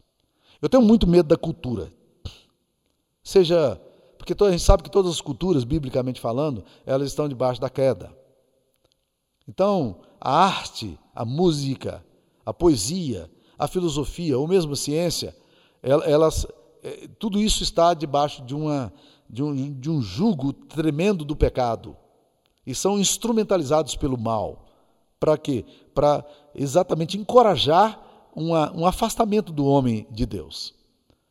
Eu 0.62 0.70
tenho 0.70 0.82
muito 0.82 1.06
medo 1.06 1.28
da 1.28 1.36
cultura. 1.36 1.92
Seja, 3.22 3.78
porque 4.16 4.34
a 4.42 4.50
gente 4.50 4.62
sabe 4.62 4.82
que 4.82 4.90
todas 4.90 5.12
as 5.12 5.20
culturas, 5.20 5.64
biblicamente 5.64 6.18
falando, 6.18 6.64
elas 6.86 7.08
estão 7.08 7.28
debaixo 7.28 7.60
da 7.60 7.68
queda. 7.68 8.10
Então, 9.46 10.00
a 10.18 10.46
arte, 10.46 10.98
a 11.14 11.26
música, 11.26 12.02
a 12.46 12.54
poesia, 12.54 13.30
a 13.58 13.68
filosofia, 13.68 14.38
ou 14.38 14.48
mesmo 14.48 14.72
a 14.72 14.76
ciência, 14.76 15.36
elas, 15.82 16.46
é, 16.82 17.06
tudo 17.18 17.38
isso 17.38 17.62
está 17.62 17.92
debaixo 17.92 18.42
de, 18.46 18.54
uma, 18.54 18.90
de, 19.28 19.42
um, 19.42 19.78
de 19.78 19.90
um 19.90 20.00
jugo 20.00 20.54
tremendo 20.54 21.22
do 21.22 21.36
pecado. 21.36 21.94
E 22.66 22.74
são 22.74 22.98
instrumentalizados 22.98 23.94
pelo 23.94 24.16
mal. 24.16 24.64
Para 25.20 25.36
quê? 25.36 25.66
Para 25.94 26.24
exatamente 26.54 27.16
encorajar 27.16 28.00
uma, 28.34 28.72
um 28.76 28.86
afastamento 28.86 29.52
do 29.52 29.64
homem 29.64 30.06
de 30.10 30.26
Deus. 30.26 30.74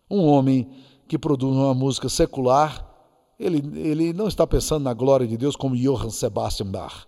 Um 0.09 0.25
homem 0.25 0.69
que 1.07 1.17
produz 1.17 1.55
uma 1.55 1.73
música 1.73 2.07
secular, 2.09 2.89
ele, 3.39 3.57
ele 3.79 4.13
não 4.13 4.27
está 4.27 4.47
pensando 4.47 4.83
na 4.83 4.93
glória 4.93 5.27
de 5.27 5.37
Deus 5.37 5.55
como 5.55 5.75
Johann 5.75 6.09
Sebastian 6.09 6.67
Bach. 6.67 7.05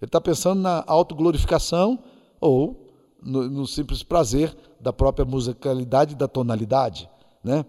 Ele 0.00 0.08
está 0.08 0.20
pensando 0.20 0.60
na 0.60 0.84
autoglorificação 0.86 1.98
ou 2.40 2.88
no, 3.22 3.48
no 3.48 3.66
simples 3.66 4.02
prazer 4.02 4.56
da 4.80 4.92
própria 4.92 5.24
musicalidade 5.24 6.12
e 6.12 6.16
da 6.16 6.26
tonalidade. 6.26 7.08
Né? 7.44 7.64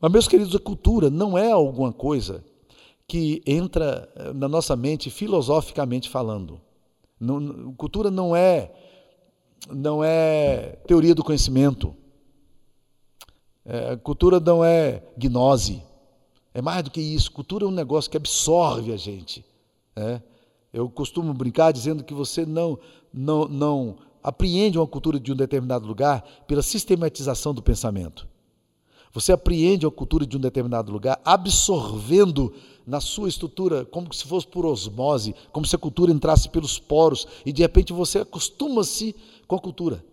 Mas, 0.00 0.12
meus 0.12 0.28
queridos, 0.28 0.54
a 0.54 0.58
cultura 0.58 1.10
não 1.10 1.36
é 1.36 1.50
alguma 1.50 1.92
coisa 1.92 2.44
que 3.06 3.42
entra 3.44 4.08
eh, 4.14 4.32
na 4.32 4.48
nossa 4.48 4.76
mente 4.76 5.10
filosoficamente 5.10 6.08
falando. 6.08 6.60
Não, 7.20 7.74
cultura 7.74 8.10
não 8.10 8.34
é 8.34 8.72
não 9.68 10.02
é 10.02 10.78
teoria 10.86 11.14
do 11.14 11.22
conhecimento. 11.22 11.94
É, 13.64 13.94
cultura 13.96 14.40
não 14.40 14.64
é 14.64 15.02
gnose. 15.18 15.82
É 16.54 16.62
mais 16.62 16.82
do 16.82 16.90
que 16.90 17.00
isso. 17.00 17.30
Cultura 17.30 17.64
é 17.64 17.68
um 17.68 17.72
negócio 17.72 18.10
que 18.10 18.16
absorve 18.16 18.92
a 18.92 18.96
gente. 18.96 19.44
É. 19.94 20.20
Eu 20.72 20.88
costumo 20.88 21.34
brincar 21.34 21.72
dizendo 21.72 22.02
que 22.02 22.14
você 22.14 22.46
não, 22.46 22.78
não, 23.12 23.46
não 23.46 23.98
apreende 24.22 24.78
uma 24.78 24.86
cultura 24.86 25.20
de 25.20 25.32
um 25.32 25.36
determinado 25.36 25.86
lugar 25.86 26.24
pela 26.46 26.62
sistematização 26.62 27.52
do 27.52 27.62
pensamento. 27.62 28.26
Você 29.12 29.32
apreende 29.32 29.84
a 29.84 29.90
cultura 29.90 30.24
de 30.24 30.36
um 30.36 30.40
determinado 30.40 30.92
lugar 30.92 31.20
absorvendo 31.24 32.54
na 32.90 33.00
sua 33.00 33.28
estrutura 33.28 33.84
como 33.84 34.12
se 34.12 34.24
fosse 34.24 34.48
por 34.48 34.66
osmose, 34.66 35.32
como 35.52 35.64
se 35.64 35.76
a 35.76 35.78
cultura 35.78 36.10
entrasse 36.10 36.48
pelos 36.48 36.76
poros 36.76 37.26
e 37.46 37.52
de 37.52 37.62
repente 37.62 37.92
você 37.92 38.18
acostuma-se 38.18 39.14
com 39.46 39.54
a 39.54 39.60
cultura. 39.60 40.04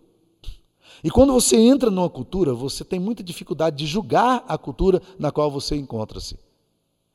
E 1.02 1.10
quando 1.10 1.32
você 1.32 1.56
entra 1.56 1.90
numa 1.90 2.08
cultura, 2.08 2.54
você 2.54 2.84
tem 2.84 3.00
muita 3.00 3.22
dificuldade 3.22 3.76
de 3.76 3.84
julgar 3.84 4.44
a 4.46 4.56
cultura 4.56 5.02
na 5.18 5.32
qual 5.32 5.50
você 5.50 5.74
encontra-se. 5.74 6.38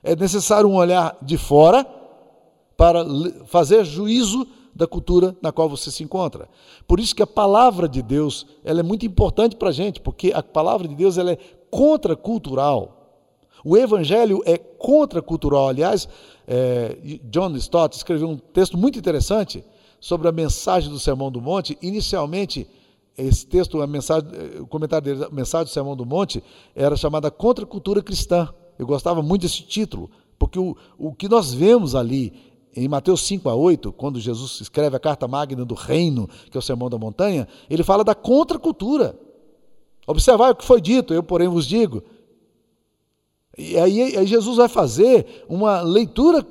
É 0.04 0.17
necessário 0.17 0.69
um 0.69 0.76
olhar 0.76 1.17
de 1.21 1.38
fora 1.38 1.86
para 2.76 3.06
fazer 3.45 3.86
juízo 3.86 4.45
da 4.76 4.86
cultura 4.86 5.34
na 5.41 5.54
qual 5.54 5.69
você 5.69 5.89
se 5.89 6.04
encontra. 6.04 6.49
Por 6.86 6.99
isso 6.99 7.15
que 7.15 7.23
a 7.23 7.28
palavra 7.28 7.88
de 7.88 8.02
Deus 8.02 8.45
ela 8.65 8.82
é 8.82 8.84
muito 8.84 9.06
importante 9.06 9.56
para 9.56 9.69
a 9.69 9.73
gente, 9.73 10.02
porque 10.02 10.34
a 10.34 10.43
palavra 10.43 10.89
de 10.89 10.95
Deus 10.95 11.17
ela 11.17 11.32
é 11.32 11.38
contracultural. 11.71 13.03
O 13.63 13.78
evangelho 13.78 14.41
é 14.45 14.58
contracultural. 14.58 15.69
Aliás, 15.69 16.08
é, 16.47 16.97
John 17.26 17.56
Stott 17.56 17.95
escreveu 17.95 18.30
um 18.30 18.38
texto 18.38 18.78
muito 18.78 18.99
interessante 18.99 19.63
sobre 19.99 20.28
a 20.28 20.32
mensagem 20.32 20.89
do 20.89 20.99
Sermão 20.99 21.32
do 21.32 21.41
Monte. 21.41 21.78
Inicialmente, 21.82 22.67
esse 23.17 23.45
texto, 23.45 23.82
a 23.82 23.88
mensagem, 23.88 24.28
o 24.60 24.67
comentário 24.67 25.06
dele, 25.06 25.26
a 25.26 25.34
mensagem 25.34 25.65
do 25.65 25.73
Sermão 25.73 25.95
do 25.95 26.06
Monte, 26.06 26.43
era 26.76 26.95
chamada 26.97 27.32
Contracultura 27.32 28.02
Cristã. 28.02 28.49
Eu 28.78 28.86
gostava 28.86 29.21
muito 29.21 29.43
desse 29.43 29.62
título, 29.62 30.10
porque 30.38 30.60
o, 30.60 30.76
o 30.97 31.13
que 31.13 31.30
nós 31.30 31.54
vemos 31.54 31.95
ali 31.95 32.34
em 32.76 32.88
Mateus 32.88 33.21
5 33.21 33.47
a 33.49 33.56
8, 33.56 33.93
quando 33.93 34.19
Jesus 34.19 34.60
escreve 34.60 34.95
a 34.95 34.99
carta 34.99 35.28
magna 35.28 35.63
do 35.63 35.76
reino, 35.76 36.28
que 36.49 36.58
é 36.58 36.60
o 36.60 36.62
Sermão 36.62 36.89
da 36.89 36.97
Montanha, 36.97 37.47
ele 37.69 37.84
fala 37.84 38.04
da 38.04 38.15
contracultura. 38.15 39.17
Observai 40.08 40.52
o 40.52 40.56
que 40.56 40.65
foi 40.65 40.82
dito, 40.82 41.13
eu, 41.13 41.23
porém, 41.23 41.47
vos 41.47 41.67
digo. 41.67 42.04
E 43.58 43.78
aí, 43.78 44.18
aí 44.18 44.26
Jesus 44.26 44.58
vai 44.58 44.68
fazer 44.68 45.46
uma 45.48 45.82
leitura 45.82 46.46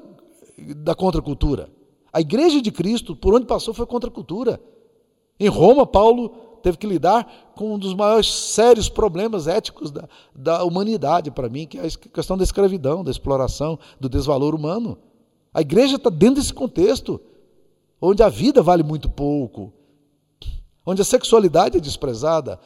da 0.76 0.94
contracultura. 0.94 1.68
A 2.12 2.20
igreja 2.20 2.60
de 2.60 2.70
Cristo, 2.70 3.16
por 3.16 3.34
onde 3.34 3.46
passou, 3.46 3.72
foi 3.72 3.86
contracultura. 3.86 4.60
Em 5.40 5.48
Roma, 5.48 5.86
Paulo 5.86 6.28
teve 6.62 6.78
que 6.78 6.86
lidar 6.86 7.52
com 7.56 7.74
um 7.74 7.78
dos 7.78 7.94
maiores 7.94 8.32
sérios 8.32 8.88
problemas 8.88 9.48
éticos 9.48 9.90
da, 9.90 10.08
da 10.34 10.64
humanidade, 10.64 11.30
para 11.30 11.48
mim, 11.48 11.66
que 11.66 11.78
é 11.78 11.86
a 11.86 11.90
questão 11.90 12.36
da 12.36 12.44
escravidão, 12.44 13.02
da 13.02 13.10
exploração, 13.10 13.78
do 13.98 14.08
desvalor 14.08 14.54
humano. 14.54 14.96
A 15.52 15.60
igreja 15.60 15.96
está 15.96 16.08
dentro 16.08 16.36
desse 16.36 16.54
contexto, 16.54 17.20
onde 18.00 18.22
a 18.22 18.28
vida 18.28 18.62
vale 18.62 18.82
muito 18.82 19.08
pouco, 19.08 19.72
onde 20.86 21.02
a 21.02 21.04
sexualidade 21.04 21.76
é 21.76 21.80
desprezada, 21.80 22.60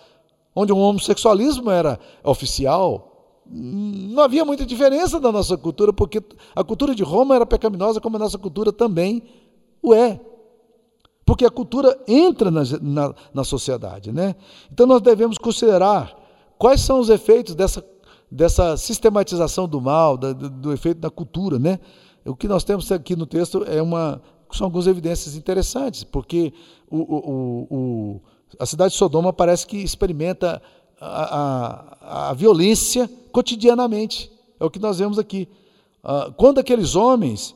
onde 0.55 0.73
o 0.73 0.79
homossexualismo 0.79 1.71
era 1.71 1.99
oficial. 2.23 3.06
Não 3.49 4.23
havia 4.23 4.45
muita 4.45 4.67
diferença 4.67 5.21
da 5.21 5.31
nossa 5.31 5.57
cultura, 5.57 5.93
porque 5.93 6.23
a 6.55 6.65
cultura 6.65 6.95
de 6.95 7.03
Roma 7.03 7.37
era 7.37 7.47
pecaminosa, 7.47 8.01
como 8.01 8.17
a 8.17 8.19
nossa 8.19 8.39
cultura 8.39 8.73
também 8.73 9.23
o 9.83 9.95
é. 9.95 10.21
Porque 11.25 11.45
a 11.45 11.51
cultura 11.51 11.99
entra 12.07 12.51
na, 12.51 12.63
na, 12.81 13.15
na 13.35 13.45
sociedade. 13.45 14.13
Né? 14.13 14.35
Então 14.73 14.87
nós 14.87 15.01
devemos 15.01 15.39
considerar 15.39 16.17
quais 16.59 16.81
são 16.81 17.01
os 17.01 17.09
efeitos 17.09 17.55
dessa, 17.55 17.85
dessa 18.31 18.77
sistematização 18.77 19.69
do 19.69 19.81
mal, 19.81 20.17
da, 20.17 20.33
do, 20.33 20.51
do 20.51 20.73
efeito 20.73 21.01
da 21.01 21.11
cultura. 21.11 21.59
Né? 21.59 21.79
O 22.25 22.35
que 22.35 22.49
nós 22.49 22.65
temos 22.65 22.91
aqui 22.91 23.15
no 23.15 23.27
texto 23.27 23.65
é 23.65 23.81
uma, 23.83 24.21
são 24.53 24.67
algumas 24.67 24.87
evidências 24.87 25.37
interessantes, 25.37 26.05
porque 26.05 26.53
o, 26.89 26.99
o, 26.99 27.67
o, 27.71 28.21
a 28.59 28.67
cidade 28.67 28.93
de 28.93 28.99
Sodoma 28.99 29.33
parece 29.33 29.67
que 29.67 29.77
experimenta 29.77 30.63
a, 31.01 31.91
a, 32.01 32.31
a, 32.31 32.33
violência 32.35 33.11
cotidianamente. 33.33 34.31
É 34.59 34.65
o 34.65 34.71
que 34.71 34.79
nós 34.79 34.99
vemos 34.99 35.19
aqui. 35.19 35.49
Ah, 36.03 36.33
quando 36.37 36.59
aqueles 36.59 36.95
homens 36.95 37.55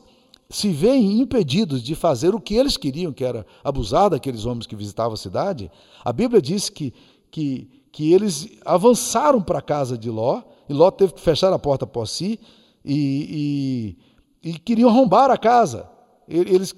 se 0.49 0.69
veem 0.69 1.19
impedidos 1.19 1.81
de 1.81 1.95
fazer 1.95 2.35
o 2.35 2.41
que 2.41 2.55
eles 2.55 2.77
queriam, 2.77 3.13
que 3.13 3.23
era 3.23 3.45
abusar 3.63 4.09
daqueles 4.09 4.45
homens 4.45 4.67
que 4.67 4.75
visitavam 4.75 5.13
a 5.13 5.17
cidade, 5.17 5.71
a 6.03 6.11
Bíblia 6.11 6.41
diz 6.41 6.69
que, 6.69 6.93
que, 7.31 7.69
que 7.91 8.13
eles 8.13 8.49
avançaram 8.65 9.41
para 9.41 9.59
a 9.59 9.61
casa 9.61 9.97
de 9.97 10.09
Ló, 10.09 10.41
e 10.67 10.73
Ló 10.73 10.91
teve 10.91 11.13
que 11.13 11.21
fechar 11.21 11.53
a 11.53 11.59
porta 11.59 11.87
por 11.87 12.07
si, 12.07 12.39
e, 12.83 13.95
e 13.97 14.11
e 14.43 14.53
queriam 14.53 14.89
arrombar 14.89 15.29
a 15.29 15.37
casa. 15.37 15.87
Eles 16.27 16.73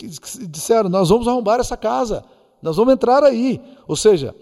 disseram: 0.49 0.89
Nós 0.89 1.09
vamos 1.09 1.27
arrombar 1.27 1.59
essa 1.59 1.77
casa, 1.77 2.23
nós 2.61 2.75
vamos 2.75 2.93
entrar 2.93 3.23
aí. 3.23 3.61
Ou 3.87 3.95
seja, 3.95 4.35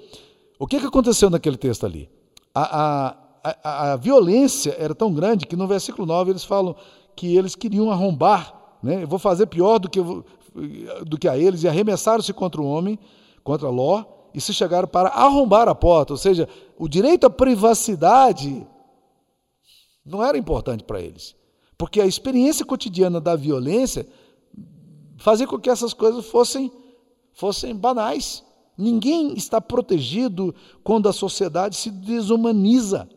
o 0.61 0.67
que 0.67 0.75
aconteceu 0.75 1.27
naquele 1.27 1.57
texto 1.57 1.87
ali? 1.87 2.07
A, 2.53 3.15
a, 3.43 3.57
a, 3.63 3.93
a 3.93 3.95
violência 3.95 4.75
era 4.77 4.93
tão 4.93 5.11
grande 5.11 5.47
que 5.47 5.55
no 5.55 5.65
versículo 5.65 6.05
9 6.05 6.29
eles 6.29 6.43
falam 6.43 6.75
que 7.15 7.35
eles 7.35 7.55
queriam 7.55 7.89
arrombar. 7.89 8.77
Né? 8.83 9.01
Eu 9.01 9.07
vou 9.07 9.17
fazer 9.17 9.47
pior 9.47 9.79
do 9.79 9.89
que, 9.89 9.99
do 11.03 11.17
que 11.17 11.27
a 11.27 11.35
eles, 11.35 11.63
e 11.63 11.67
arremessaram-se 11.67 12.31
contra 12.31 12.61
o 12.61 12.65
homem, 12.67 12.99
contra 13.43 13.69
Ló, 13.69 14.05
e 14.35 14.39
se 14.39 14.53
chegaram 14.53 14.87
para 14.87 15.09
arrombar 15.09 15.67
a 15.67 15.73
porta. 15.73 16.13
Ou 16.13 16.17
seja, 16.17 16.47
o 16.77 16.87
direito 16.87 17.25
à 17.25 17.29
privacidade 17.31 18.63
não 20.05 20.23
era 20.23 20.37
importante 20.37 20.83
para 20.83 21.01
eles. 21.01 21.35
Porque 21.75 21.99
a 21.99 22.05
experiência 22.05 22.63
cotidiana 22.63 23.19
da 23.19 23.35
violência 23.35 24.05
fazia 25.17 25.47
com 25.47 25.57
que 25.57 25.71
essas 25.71 25.91
coisas 25.91 26.23
fossem, 26.27 26.71
fossem 27.33 27.75
banais. 27.75 28.43
Ninguém 28.81 29.33
está 29.33 29.61
protegido 29.61 30.55
quando 30.83 31.07
a 31.07 31.13
sociedade 31.13 31.75
se 31.75 31.91
desumaniza. 31.91 33.07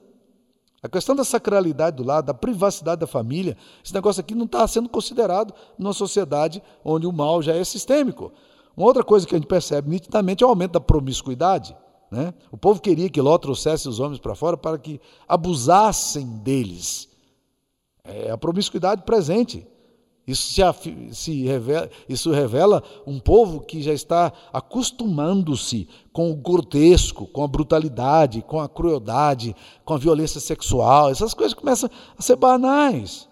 A 0.83 0.89
questão 0.91 1.17
da 1.17 1.25
sacralidade 1.25 1.97
do 1.97 2.05
lado, 2.05 2.27
da 2.27 2.35
privacidade 2.35 3.01
da 3.01 3.07
família, 3.07 3.57
esse 3.83 3.95
negócio 3.95 4.21
aqui 4.21 4.35
não 4.35 4.45
está 4.45 4.69
sendo 4.69 4.91
considerado 4.91 5.55
numa 5.79 5.95
sociedade 5.95 6.63
onde 6.85 7.07
o 7.07 7.13
mal 7.13 7.41
já 7.41 7.55
é 7.55 7.65
sistêmico. 7.65 8.31
Uma 8.77 8.87
outra 8.87 9.03
coisa 9.03 9.27
que 9.27 9.35
a 9.35 9.39
gente 9.39 9.49
percebe 9.49 9.89
nitidamente 9.89 10.45
é 10.45 10.47
o 10.47 10.51
aumento 10.51 10.73
da 10.73 10.81
promiscuidade. 10.81 11.75
Né? 12.11 12.35
O 12.53 12.59
povo 12.59 12.83
queria 12.83 13.09
que 13.09 13.23
Ló 13.23 13.39
trouxesse 13.39 13.89
os 13.89 14.01
homens 14.01 14.19
para 14.19 14.35
fora 14.35 14.59
para 14.59 14.79
que 14.79 15.01
abusassem 15.27 16.27
deles. 16.41 17.09
É 18.05 18.31
a 18.31 18.37
promiscuidade 18.37 19.05
presente. 19.05 19.67
Isso, 20.27 20.53
se, 20.53 21.09
se 21.13 21.45
revela, 21.45 21.91
isso 22.09 22.31
revela 22.31 22.83
um 23.07 23.19
povo 23.19 23.61
que 23.61 23.83
já 23.83 23.93
está 23.93 24.33
acostumando-se 24.53 25.87
com 26.13 26.31
o 26.31 26.37
grotesco, 26.37 27.27
com 27.27 27.45
a 27.45 27.49
brutalidade, 27.49 28.41
com 28.43 28.59
a 28.59 28.69
crueldade, 28.69 29.55
com 29.85 29.93
a 29.93 29.99
violência 29.99 30.41
sexual. 30.41 31.11
Essas 31.11 31.35
coisas 31.35 31.53
começam 31.53 31.91
a 32.17 32.23
ser 32.23 32.37
banais. 32.37 33.29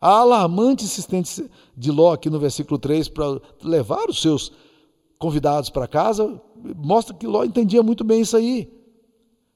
A 0.00 0.18
alarmante 0.18 0.84
insistência 0.84 1.50
de 1.76 1.90
Ló 1.90 2.12
aqui 2.12 2.28
no 2.28 2.38
versículo 2.38 2.78
3 2.78 3.08
para 3.08 3.40
levar 3.64 4.08
os 4.08 4.20
seus 4.20 4.52
convidados 5.18 5.70
para 5.70 5.88
casa 5.88 6.40
mostra 6.76 7.14
que 7.14 7.26
Ló 7.26 7.42
entendia 7.42 7.82
muito 7.82 8.04
bem 8.04 8.20
isso 8.20 8.36
aí. 8.36 8.70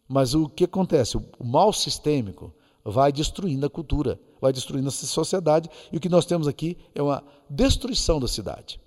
Mas 0.09 0.35
o 0.35 0.49
que 0.49 0.65
acontece? 0.65 1.17
O 1.17 1.45
mal 1.45 1.73
sistêmico 1.73 2.53
vai 2.83 3.13
destruindo 3.13 3.67
a 3.67 3.71
cultura 3.71 4.19
vai 4.43 4.53
destruindo 4.53 4.89
a 4.89 4.91
sociedade, 4.91 5.71
e 5.93 5.97
o 5.97 6.01
que 6.01 6.09
nós 6.09 6.27
temos 6.27 6.49
aqui 6.49 6.77
é 6.97 7.01
uma 7.01 7.23
destruição 7.49 8.19
da 8.19 8.27
cidade. 8.27 8.81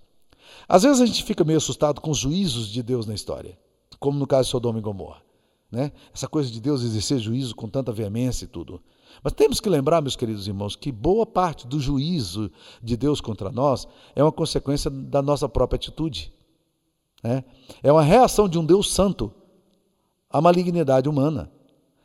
Às 0.68 0.84
vezes 0.84 1.00
a 1.00 1.06
gente 1.06 1.24
fica 1.24 1.46
meio 1.46 1.58
assustado 1.58 2.02
com 2.02 2.12
os 2.12 2.18
juízos 2.18 2.68
de 2.68 2.84
Deus 2.84 3.06
na 3.06 3.13
história, 3.13 3.58
como 3.98 4.20
no 4.20 4.28
caso 4.28 4.48
de 4.48 4.52
Sodoma 4.52 4.80
e 4.80 4.82
Gomorra. 4.82 5.22
Né? 5.72 5.94
Essa 6.13 6.28
coisa 6.28 6.52
de 6.52 6.60
Deus 6.60 6.84
exercer 6.84 7.20
juízo 7.20 7.56
com 7.56 7.70
tanta 7.70 7.94
veemência 7.94 8.44
e 8.44 8.48
tudo. 8.50 8.84
Mas 9.24 9.32
temos 9.32 9.62
que 9.62 9.70
lembrar, 9.70 10.02
meus 10.02 10.18
queridos 10.18 10.46
irmãos, 10.46 10.76
que 10.76 10.91
boa 10.91 11.26
parte 11.26 11.65
do 11.65 11.80
juízo 11.80 12.52
de 12.84 12.98
Deus 12.98 13.22
contra 13.22 13.50
nós 13.50 13.88
é 14.13 14.22
uma 14.22 14.34
consequência 14.34 14.91
da 14.91 15.22
nossa 15.22 15.48
própria 15.48 15.78
atitude. 15.78 16.34
Né? 17.24 17.46
É 17.82 17.91
uma 17.91 18.04
reação 18.04 18.50
de 18.50 18.60
um 18.60 18.65
Deus 18.65 18.94
santo 18.94 19.34
à 20.30 20.41
malignidade 20.41 21.08
humana. 21.08 21.50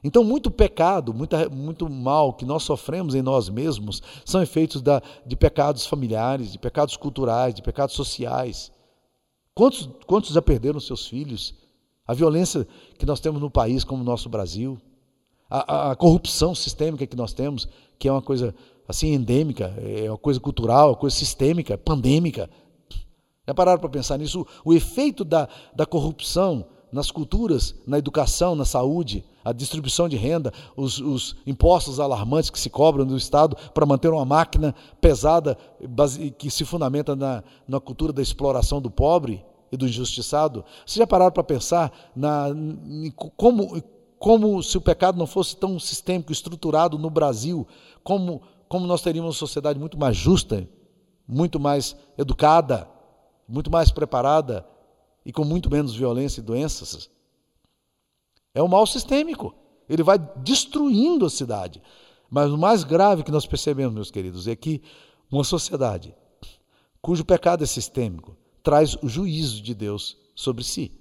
Então, 0.03 0.25
muito 0.25 0.51
pecado, 0.51 1.13
muita, 1.13 1.49
muito 1.49 1.89
mal 1.89 2.33
que 2.33 2.45
nós 2.45 2.63
sofremos 2.63 3.15
em 3.15 3.21
nós 3.21 3.49
mesmos 3.49 4.03
são 4.25 4.43
efeitos 4.43 4.81
da, 4.81 5.03
de 5.27 5.37
pecados 5.37 5.87
familiares, 5.87 6.53
de 6.53 6.59
pecados 6.59 6.97
culturais, 6.97 7.55
de 7.55 7.61
pecados 7.61 7.95
sociais. 7.95 8.73
Quantos, 9.55 9.89
quantos 10.07 10.31
já 10.31 10.41
perderam 10.41 10.81
seus 10.81 11.07
filhos? 11.07 11.55
A 12.07 12.15
violência 12.15 12.67
que 12.99 13.05
nós 13.05 13.21
temos 13.21 13.41
no 13.41 13.51
país, 13.51 13.85
como 13.85 14.01
o 14.01 14.05
nosso 14.05 14.29
Brasil, 14.29 14.81
a, 15.51 15.89
a, 15.89 15.91
a 15.93 15.97
corrupção 15.97 16.55
sistêmica 16.55 17.07
que 17.07 17.17
nós 17.17 17.35
temos, 17.35 17.69
que 17.99 18.09
é 18.09 18.13
uma 18.13 18.23
coisa 18.23 18.55
assim 18.89 19.13
endêmica, 19.13 19.75
é 19.79 20.11
uma 20.11 20.19
coisa 20.19 20.41
cultural, 20.41 20.91
uma 20.91 20.97
coisa 20.97 21.15
sistêmica, 21.15 21.77
pandêmica. 21.77 22.49
Já 23.47 23.55
pararam 23.55 23.81
para 23.81 23.89
pensar 23.91 24.17
nisso? 24.17 24.47
O 24.65 24.73
efeito 24.73 25.25
da, 25.25 25.49
da 25.75 25.85
corrupção 25.85 26.67
nas 26.93 27.11
culturas, 27.11 27.75
na 27.87 27.99
educação, 27.99 28.55
na 28.55 28.65
saúde, 28.65 29.25
a 29.45 29.53
distribuição 29.53 30.09
de 30.09 30.17
renda, 30.17 30.53
os, 30.77 30.99
os 30.99 31.37
impostos 31.47 32.01
alarmantes 32.01 32.51
que 32.51 32.59
se 32.59 32.69
cobram 32.69 33.07
do 33.07 33.17
Estado 33.17 33.57
para 33.73 33.87
manter 33.87 34.09
uma 34.09 34.25
máquina 34.25 34.75
pesada 35.01 35.57
que 36.37 36.51
se 36.51 36.65
fundamenta 36.65 37.17
na, 37.17 37.43
na 37.67 37.81
cultura 37.81 38.13
da 38.13 38.23
exploração 38.23 38.81
do 38.81 38.91
pobre 38.91 39.45
e 39.73 39.77
do 39.77 39.87
injustiçado. 39.87 40.65
Vocês 40.85 40.97
já 40.97 41.07
pararam 41.07 41.33
para 41.33 41.45
pensar 41.45 41.93
na, 42.15 42.49
como, 43.37 43.83
como 44.19 44.63
se 44.63 44.77
o 44.77 44.81
pecado 44.81 45.19
não 45.19 45.27
fosse 45.27 45.57
tão 45.57 45.79
sistêmico, 45.79 46.33
estruturado 46.33 46.99
no 46.99 47.09
Brasil, 47.09 47.67
como, 48.03 48.43
como 48.69 48.87
nós 48.87 49.01
teríamos 49.01 49.31
uma 49.31 49.39
sociedade 49.39 49.79
muito 49.79 49.99
mais 49.99 50.17
justa, 50.17 50.69
muito 51.27 51.61
mais 51.61 51.97
educada, 52.19 52.89
muito 53.49 53.71
mais 53.71 53.91
preparada 53.91 54.67
e 55.25 55.33
com 55.33 55.45
muito 55.45 55.71
menos 55.71 55.95
violência 55.95 56.41
e 56.41 56.45
doenças. 56.45 57.11
É 58.55 58.63
um 58.63 58.69
mal 58.69 58.87
sistêmico. 58.87 59.55
Ele 59.89 60.03
vai 60.03 60.19
destruindo 60.19 61.27
a 61.27 61.31
cidade. 61.31 61.83
Mas 62.29 62.51
o 62.51 62.59
mais 62.59 62.85
grave 62.85 63.25
que 63.25 63.31
nós 63.31 63.47
percebemos, 63.47 63.95
meus 63.95 64.11
queridos, 64.11 64.47
é 64.47 64.55
que 64.55 64.83
uma 65.31 65.45
sociedade 65.45 66.15
cujo 67.01 67.25
pecado 67.25 67.65
é 67.65 67.67
sistêmico 67.67 68.37
traz 68.63 68.95
o 69.03 69.09
juízo 69.09 69.63
de 69.63 69.75
Deus 69.75 70.17
sobre 70.35 70.63
si. 70.63 70.93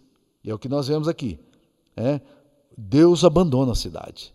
E 0.44 0.50
é 0.50 0.54
o 0.54 0.60
que 0.60 0.70
nós 0.70 0.88
vemos 0.88 1.08
aqui. 1.08 1.40
É, 1.96 2.22
Deus 2.78 3.24
abandona 3.24 3.74
a 3.74 3.76
cidade. 3.76 4.34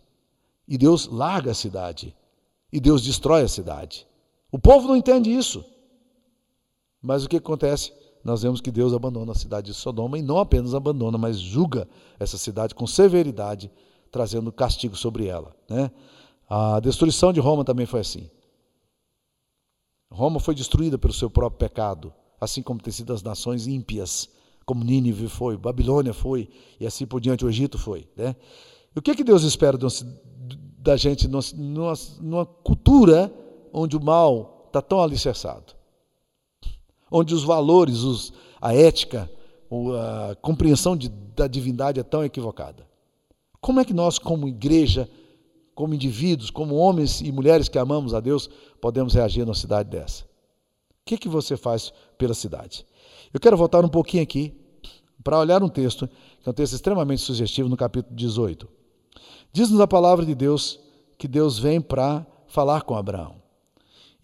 E 0.67 0.77
Deus 0.77 1.07
larga 1.07 1.51
a 1.51 1.55
cidade. 1.55 2.15
E 2.71 2.79
Deus 2.79 3.03
destrói 3.03 3.41
a 3.41 3.47
cidade. 3.47 4.07
O 4.51 4.59
povo 4.59 4.87
não 4.87 4.95
entende 4.95 5.35
isso. 5.35 5.65
Mas 7.01 7.23
o 7.23 7.29
que 7.29 7.37
acontece? 7.37 7.91
Nós 8.25 8.41
vemos 8.41 8.59
que 8.59 8.71
Deus 8.71 8.91
abandona 8.91 9.33
a 9.33 9.35
cidade 9.35 9.67
de 9.67 9.75
Sodoma 9.75 10.17
e 10.17 10.23
não 10.23 10.39
apenas 10.39 10.73
abandona, 10.73 11.15
mas 11.15 11.39
julga 11.39 11.87
essa 12.19 12.39
cidade 12.39 12.73
com 12.73 12.87
severidade, 12.87 13.71
trazendo 14.11 14.51
castigo 14.51 14.95
sobre 14.95 15.27
ela. 15.27 15.55
Né? 15.69 15.91
A 16.49 16.79
destruição 16.79 17.31
de 17.31 17.39
Roma 17.39 17.63
também 17.63 17.85
foi 17.85 17.99
assim. 17.99 18.27
Roma 20.11 20.39
foi 20.39 20.55
destruída 20.55 20.97
pelo 20.97 21.13
seu 21.13 21.29
próprio 21.29 21.59
pecado, 21.59 22.11
assim 22.41 22.63
como 22.63 22.81
tem 22.81 22.91
sido 22.91 23.13
as 23.13 23.21
nações 23.21 23.67
ímpias, 23.67 24.27
como 24.65 24.83
Nínive 24.83 25.27
foi, 25.27 25.55
Babilônia 25.55 26.11
foi, 26.11 26.49
e 26.79 26.87
assim 26.87 27.05
por 27.05 27.21
diante 27.21 27.45
o 27.45 27.49
Egito 27.49 27.77
foi. 27.77 28.09
Né? 28.17 28.35
O 28.95 29.03
que, 29.03 29.13
que 29.13 29.23
Deus 29.23 29.43
espera 29.43 29.77
da 30.79 30.97
gente 30.97 31.27
numa, 31.27 31.93
numa 32.19 32.45
cultura 32.47 33.31
onde 33.71 33.95
o 33.95 34.03
mal 34.03 34.63
está 34.65 34.81
tão 34.81 34.99
alicerçado? 34.99 35.74
Onde 37.17 37.33
os 37.33 37.45
valores, 37.45 37.99
os, 37.99 38.33
a 38.59 38.75
ética, 38.75 39.31
a 39.71 40.35
compreensão 40.35 40.97
de, 40.97 41.07
da 41.07 41.47
divindade 41.47 41.97
é 41.97 42.03
tão 42.03 42.25
equivocada? 42.25 42.85
Como 43.61 43.79
é 43.79 43.85
que 43.85 43.93
nós, 43.93 44.19
como 44.19 44.49
igreja, 44.49 45.09
como 45.73 45.93
indivíduos, 45.93 46.49
como 46.49 46.75
homens 46.75 47.21
e 47.21 47.31
mulheres 47.31 47.69
que 47.69 47.79
amamos 47.79 48.13
a 48.13 48.19
Deus, 48.19 48.49
podemos 48.81 49.13
reagir 49.13 49.45
numa 49.45 49.55
cidade 49.55 49.91
dessa? 49.91 50.25
O 50.25 51.05
que, 51.05 51.17
que 51.17 51.29
você 51.29 51.55
faz 51.55 51.93
pela 52.17 52.33
cidade? 52.33 52.85
Eu 53.33 53.39
quero 53.39 53.55
voltar 53.55 53.85
um 53.85 53.89
pouquinho 53.89 54.21
aqui 54.21 54.53
para 55.23 55.39
olhar 55.39 55.63
um 55.63 55.69
texto, 55.69 56.09
que 56.41 56.49
é 56.49 56.51
um 56.51 56.53
texto 56.53 56.73
extremamente 56.73 57.21
sugestivo, 57.21 57.69
no 57.69 57.77
capítulo 57.77 58.13
18. 58.13 58.67
Diz-nos 59.53 59.79
a 59.79 59.87
palavra 59.87 60.25
de 60.25 60.35
Deus 60.35 60.81
que 61.17 61.29
Deus 61.29 61.57
vem 61.57 61.79
para 61.79 62.27
falar 62.45 62.81
com 62.81 62.93
Abraão. 62.93 63.44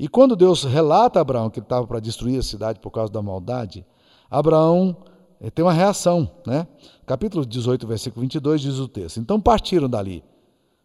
E 0.02 0.08
quando 0.08 0.36
Deus 0.36 0.64
relata 0.64 1.20
a 1.20 1.22
Abraão 1.22 1.48
que 1.48 1.60
ele 1.60 1.66
estava 1.66 1.86
para 1.86 2.00
destruir 2.00 2.40
a 2.40 2.42
cidade 2.42 2.80
por 2.80 2.90
causa 2.90 3.14
da 3.14 3.22
maldade, 3.22 3.86
Abraão 4.32 4.98
eh, 5.40 5.52
tem 5.52 5.64
uma 5.64 5.72
reação. 5.72 6.28
Né? 6.44 6.66
Capítulo 7.06 7.46
18, 7.46 7.86
versículo 7.86 8.22
22 8.22 8.62
diz 8.62 8.80
o 8.80 8.88
texto: 8.88 9.20
Então 9.20 9.40
partiram 9.40 9.88
dali 9.88 10.24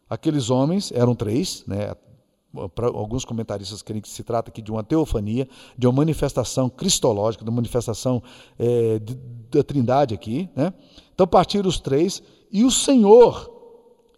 Aqueles 0.07 0.51
homens 0.51 0.91
eram 0.91 1.15
três, 1.15 1.63
né? 1.65 1.95
Alguns 2.93 3.25
comentaristas 3.25 3.81
querem 3.81 4.03
que 4.03 4.07
se 4.07 4.23
trata 4.23 4.51
aqui 4.51 4.61
de 4.61 4.71
uma 4.71 4.83
teofania, 4.83 5.49
de 5.75 5.87
uma 5.87 5.93
manifestação 5.93 6.69
cristológica, 6.69 7.43
de 7.43 7.49
uma 7.49 7.55
manifestação 7.55 8.21
é, 8.59 8.99
da 9.49 9.63
trindade 9.63 10.13
aqui. 10.13 10.47
Né? 10.55 10.71
Então 11.13 11.25
partiram 11.25 11.67
os 11.67 11.79
três 11.79 12.21
e 12.51 12.63
o 12.63 12.69
Senhor, 12.69 13.51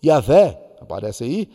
Yahvé, 0.06 0.76
aparece 0.82 1.24
aí, 1.24 1.50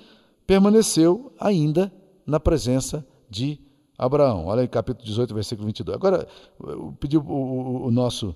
permaneceu 0.46 1.30
ainda 1.38 1.92
na 2.26 2.40
presença 2.40 3.06
de 3.34 3.60
Abraão. 3.98 4.46
Olha 4.46 4.62
aí, 4.62 4.68
capítulo 4.68 5.04
18, 5.04 5.34
versículo 5.34 5.66
22. 5.66 5.96
Agora, 5.96 6.28
eu 6.60 6.94
pedi 7.00 7.18
o, 7.18 7.22
o, 7.22 7.86
o 7.86 7.90
nosso. 7.90 8.34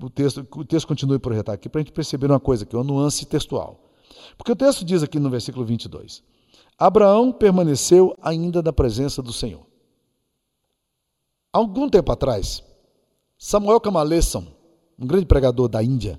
O 0.00 0.08
texto, 0.08 0.46
o 0.56 0.64
texto 0.64 0.86
continue 0.86 1.18
projetado 1.18 1.54
aqui 1.54 1.68
para 1.68 1.80
a 1.80 1.84
gente 1.84 1.92
perceber 1.92 2.30
uma 2.30 2.40
coisa 2.40 2.64
aqui, 2.64 2.74
uma 2.74 2.84
nuance 2.84 3.26
textual. 3.26 3.90
Porque 4.36 4.52
o 4.52 4.56
texto 4.56 4.84
diz 4.84 5.02
aqui 5.02 5.18
no 5.18 5.28
versículo 5.28 5.64
22: 5.64 6.22
Abraão 6.78 7.32
permaneceu 7.32 8.16
ainda 8.22 8.62
na 8.62 8.72
presença 8.72 9.20
do 9.20 9.32
Senhor. 9.32 9.66
Algum 11.52 11.88
tempo 11.88 12.10
atrás, 12.10 12.62
Samuel 13.36 13.80
Kamaleson, 13.80 14.46
um 14.98 15.06
grande 15.06 15.26
pregador 15.26 15.68
da 15.68 15.82
Índia, 15.82 16.18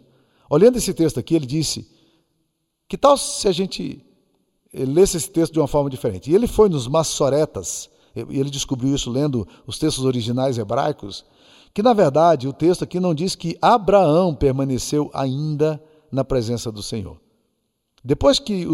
olhando 0.49 0.77
esse 0.77 0.93
texto 0.93 1.19
aqui, 1.19 1.35
ele 1.35 1.45
disse: 1.45 1.89
Que 2.87 2.97
tal 2.97 3.17
se 3.17 3.47
a 3.47 3.51
gente 3.51 4.05
eh, 4.71 4.85
lesse 4.85 5.17
esse 5.17 5.31
texto 5.31 5.53
de 5.53 5.59
uma 5.59 5.67
forma 5.67 5.89
diferente? 5.89 6.29
E 6.29 6.35
ele 6.35 6.47
foi 6.47 6.69
nos 6.69 6.87
Massoretas, 6.87 7.89
ele 8.15 8.49
descobriu 8.49 8.93
isso 8.93 9.09
lendo 9.09 9.47
os 9.65 9.77
textos 9.79 10.05
originais 10.05 10.57
hebraicos, 10.57 11.25
que 11.73 11.81
na 11.81 11.93
verdade 11.93 12.47
o 12.47 12.53
texto 12.53 12.83
aqui 12.83 12.99
não 12.99 13.13
diz 13.13 13.35
que 13.35 13.57
Abraão 13.61 14.35
permaneceu 14.35 15.09
ainda 15.13 15.81
na 16.11 16.23
presença 16.23 16.71
do 16.71 16.83
Senhor. 16.83 17.19
Depois 18.03 18.37
que 18.37 18.67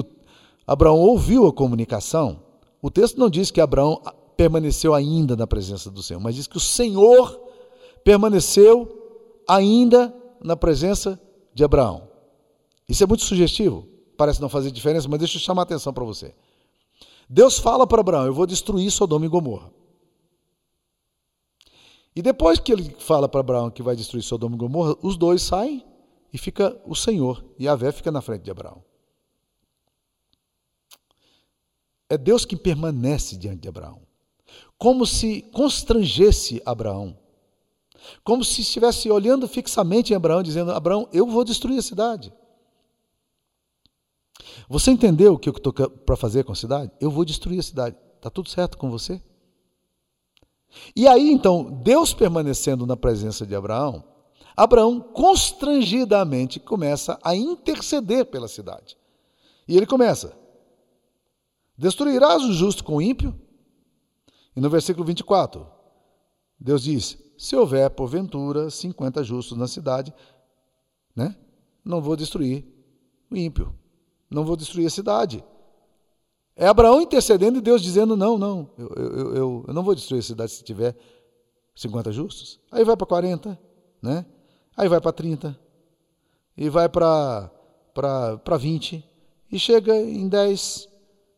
Abraão 0.67 0.97
ouviu 0.97 1.47
a 1.47 1.53
comunicação, 1.53 2.41
o 2.81 2.91
texto 2.91 3.17
não 3.17 3.29
diz 3.29 3.51
que 3.51 3.61
Abraão 3.61 4.01
permaneceu 4.35 4.93
ainda 4.93 5.35
na 5.35 5.47
presença 5.47 5.89
do 5.89 6.03
Senhor, 6.03 6.19
mas 6.19 6.35
diz 6.35 6.47
que 6.47 6.57
o 6.57 6.61
Senhor 6.61 7.39
permaneceu 8.03 9.43
ainda 9.47 10.13
na 10.43 10.55
presença 10.55 11.19
de 11.53 11.63
Abraão. 11.63 12.07
Isso 12.87 13.03
é 13.03 13.07
muito 13.07 13.23
sugestivo, 13.23 13.87
parece 14.17 14.41
não 14.41 14.49
fazer 14.49 14.71
diferença, 14.71 15.07
mas 15.07 15.19
deixa 15.19 15.37
eu 15.37 15.41
chamar 15.41 15.61
a 15.61 15.63
atenção 15.63 15.93
para 15.93 16.03
você. 16.03 16.33
Deus 17.29 17.59
fala 17.59 17.85
para 17.85 18.01
Abraão: 18.01 18.25
Eu 18.25 18.33
vou 18.33 18.47
destruir 18.47 18.89
Sodoma 18.89 19.25
e 19.25 19.29
Gomorra. 19.29 19.71
E 22.15 22.21
depois 22.21 22.59
que 22.59 22.73
ele 22.73 22.95
fala 22.99 23.29
para 23.29 23.41
Abraão 23.41 23.69
que 23.69 23.83
vai 23.83 23.95
destruir 23.95 24.23
Sodoma 24.23 24.55
e 24.55 24.57
Gomorra, 24.57 24.95
os 25.03 25.15
dois 25.15 25.43
saem 25.43 25.85
e 26.33 26.37
fica 26.37 26.81
o 26.85 26.95
Senhor, 26.95 27.45
e 27.57 27.67
a 27.67 27.75
Vé 27.75 27.91
fica 27.91 28.11
na 28.11 28.21
frente 28.21 28.43
de 28.43 28.51
Abraão. 28.51 28.83
É 32.09 32.17
Deus 32.17 32.43
que 32.43 32.57
permanece 32.57 33.37
diante 33.37 33.61
de 33.61 33.69
Abraão. 33.69 34.01
Como 34.77 35.05
se 35.05 35.43
constrangesse 35.53 36.61
Abraão. 36.65 37.15
Como 38.23 38.43
se 38.43 38.61
estivesse 38.61 39.11
olhando 39.11 39.47
fixamente 39.47 40.13
em 40.13 40.15
Abraão, 40.15 40.41
dizendo: 40.41 40.71
Abraão, 40.71 41.07
eu 41.13 41.27
vou 41.27 41.43
destruir 41.43 41.77
a 41.77 41.83
cidade. 41.83 42.33
Você 44.67 44.91
entendeu 44.91 45.33
o 45.33 45.39
que 45.39 45.49
eu 45.49 45.53
estou 45.53 45.73
para 45.73 46.15
fazer 46.15 46.43
com 46.43 46.51
a 46.51 46.55
cidade? 46.55 46.91
Eu 46.99 47.11
vou 47.11 47.23
destruir 47.23 47.59
a 47.59 47.63
cidade. 47.63 47.95
Está 48.15 48.29
tudo 48.29 48.49
certo 48.49 48.77
com 48.77 48.89
você? 48.89 49.21
E 50.95 51.07
aí, 51.07 51.31
então, 51.31 51.81
Deus 51.83 52.13
permanecendo 52.13 52.85
na 52.85 52.97
presença 52.97 53.45
de 53.45 53.55
Abraão, 53.55 54.03
Abraão 54.55 54.99
constrangidamente 54.99 56.59
começa 56.59 57.17
a 57.23 57.35
interceder 57.35 58.25
pela 58.25 58.47
cidade. 58.47 58.97
E 59.67 59.77
ele 59.77 59.85
começa: 59.85 60.37
Destruirás 61.77 62.43
o 62.43 62.51
justo 62.51 62.83
com 62.83 62.97
o 62.97 63.01
ímpio? 63.01 63.33
E 64.53 64.59
no 64.59 64.69
versículo 64.69 65.05
24, 65.05 65.65
Deus 66.59 66.83
diz: 66.83 67.17
Se 67.37 67.55
houver, 67.55 67.89
porventura, 67.91 68.69
50 68.69 69.23
justos 69.23 69.57
na 69.57 69.67
cidade, 69.67 70.13
né, 71.15 71.37
não 71.83 72.01
vou 72.01 72.17
destruir 72.17 72.65
o 73.31 73.37
ímpio, 73.37 73.73
não 74.29 74.45
vou 74.45 74.55
destruir 74.55 74.87
a 74.87 74.91
cidade. 74.91 75.43
É 76.55 76.67
Abraão 76.67 77.01
intercedendo 77.01 77.57
e 77.57 77.61
Deus 77.61 77.81
dizendo: 77.81 78.15
Não, 78.15 78.37
não, 78.37 78.69
eu, 78.77 78.89
eu, 78.95 79.35
eu, 79.35 79.65
eu 79.67 79.73
não 79.73 79.83
vou 79.83 79.95
destruir 79.95 80.19
a 80.19 80.23
cidade 80.23 80.51
se 80.51 80.63
tiver 80.63 80.95
50 81.75 82.11
justos. 82.11 82.59
Aí 82.71 82.83
vai 82.83 82.97
para 82.97 83.07
40, 83.07 83.57
né? 84.01 84.25
aí 84.79 84.87
vai 84.87 85.01
para 85.01 85.11
30, 85.11 85.59
e 86.55 86.69
vai 86.69 86.87
para 86.87 87.51
20, 88.57 89.03
e 89.51 89.59
chega 89.59 89.93
em 89.93 90.29
10, 90.29 90.87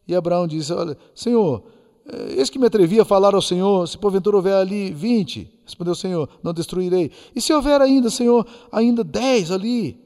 e 0.08 0.16
Abraão 0.16 0.46
disse: 0.46 0.72
Olha, 0.72 0.96
Senhor, 1.16 1.64
eh, 2.06 2.36
eis 2.38 2.52
que 2.52 2.60
me 2.60 2.68
atrevi 2.68 3.00
a 3.00 3.06
falar 3.06 3.34
ao 3.34 3.42
Senhor, 3.42 3.88
se 3.88 3.98
porventura 3.98 4.36
houver 4.36 4.54
ali 4.54 4.94
vinte, 4.94 5.52
respondeu 5.66 5.94
o 5.94 5.96
Senhor, 5.96 6.30
não 6.44 6.54
destruirei. 6.54 7.12
E 7.36 7.42
se 7.42 7.52
houver 7.52 7.82
ainda, 7.82 8.12
Senhor, 8.12 8.46
ainda 8.72 9.04
dez 9.04 9.50
ali? 9.50 10.00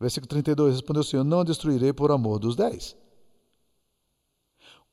Versículo 0.00 0.28
32, 0.28 0.76
respondeu 0.76 1.02
o 1.02 1.04
Senhor, 1.04 1.24
não 1.24 1.44
destruirei 1.44 1.92
por 1.92 2.10
amor 2.10 2.38
dos 2.38 2.56
dez. 2.56 2.96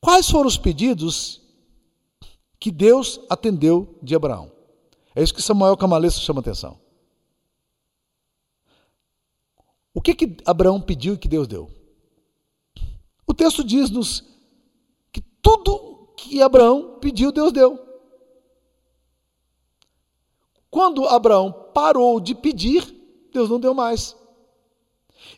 Quais 0.02 0.30
foram 0.30 0.48
os 0.48 0.58
pedidos 0.58 1.42
que 2.60 2.70
Deus 2.70 3.22
atendeu 3.30 3.98
de 4.04 4.14
Abraão? 4.14 4.52
É 5.16 5.24
isso 5.24 5.34
que 5.34 5.42
Samuel 5.42 5.78
Camaleço 5.78 6.20
chama 6.20 6.42
atenção. 6.42 6.78
O 9.94 10.02
que, 10.02 10.14
que 10.14 10.38
Abraão 10.46 10.82
pediu 10.82 11.14
e 11.14 11.18
que 11.18 11.28
Deus 11.28 11.48
deu? 11.48 11.72
O 13.26 13.34
texto 13.34 13.64
diz-nos 13.64 14.24
que 15.12 15.22
tudo 15.42 16.14
que 16.18 16.42
Abraão 16.42 17.00
pediu, 17.00 17.32
Deus 17.32 17.54
deu. 17.54 17.80
Quando 20.70 21.06
Abraão 21.06 21.52
parou 21.74 22.20
de 22.20 22.36
pedir, 22.36 22.84
Deus 23.32 23.50
não 23.50 23.60
deu 23.60 23.74
mais. 23.74 24.16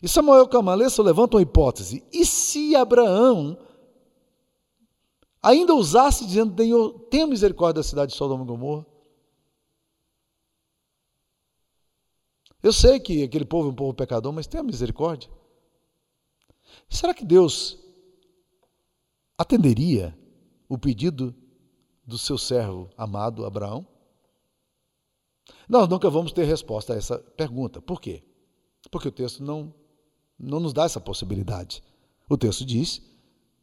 E 0.02 0.08
Samuel 0.08 0.48
Camalesso 0.48 1.02
levanta 1.02 1.36
uma 1.36 1.42
hipótese. 1.42 2.04
E 2.12 2.24
se 2.24 2.74
Abraão 2.76 3.58
ainda 5.42 5.74
usasse 5.74 6.26
dizendo, 6.26 6.54
tenha 7.10 7.26
misericórdia 7.26 7.82
da 7.82 7.88
cidade 7.88 8.12
de 8.12 8.18
Sodoma 8.18 8.44
e 8.44 8.46
Gomorra? 8.46 8.86
Eu 12.62 12.72
sei 12.72 13.00
que 13.00 13.22
aquele 13.22 13.44
povo 13.44 13.68
é 13.68 13.72
um 13.72 13.74
povo 13.74 13.94
pecador, 13.94 14.32
mas 14.32 14.46
tenha 14.46 14.62
misericórdia. 14.62 15.30
Será 16.88 17.14
que 17.14 17.24
Deus 17.24 17.78
atenderia 19.38 20.16
o 20.68 20.76
pedido 20.76 21.34
do 22.04 22.18
seu 22.18 22.36
servo 22.36 22.90
amado 22.96 23.46
Abraão? 23.46 23.86
Nós 25.68 25.88
nunca 25.88 26.10
vamos 26.10 26.32
ter 26.32 26.44
resposta 26.44 26.92
a 26.92 26.96
essa 26.96 27.18
pergunta. 27.18 27.80
Por 27.80 28.00
quê? 28.00 28.22
Porque 28.90 29.08
o 29.08 29.12
texto 29.12 29.42
não, 29.42 29.72
não 30.38 30.60
nos 30.60 30.72
dá 30.72 30.84
essa 30.84 31.00
possibilidade. 31.00 31.82
O 32.28 32.36
texto 32.36 32.64
diz 32.64 33.02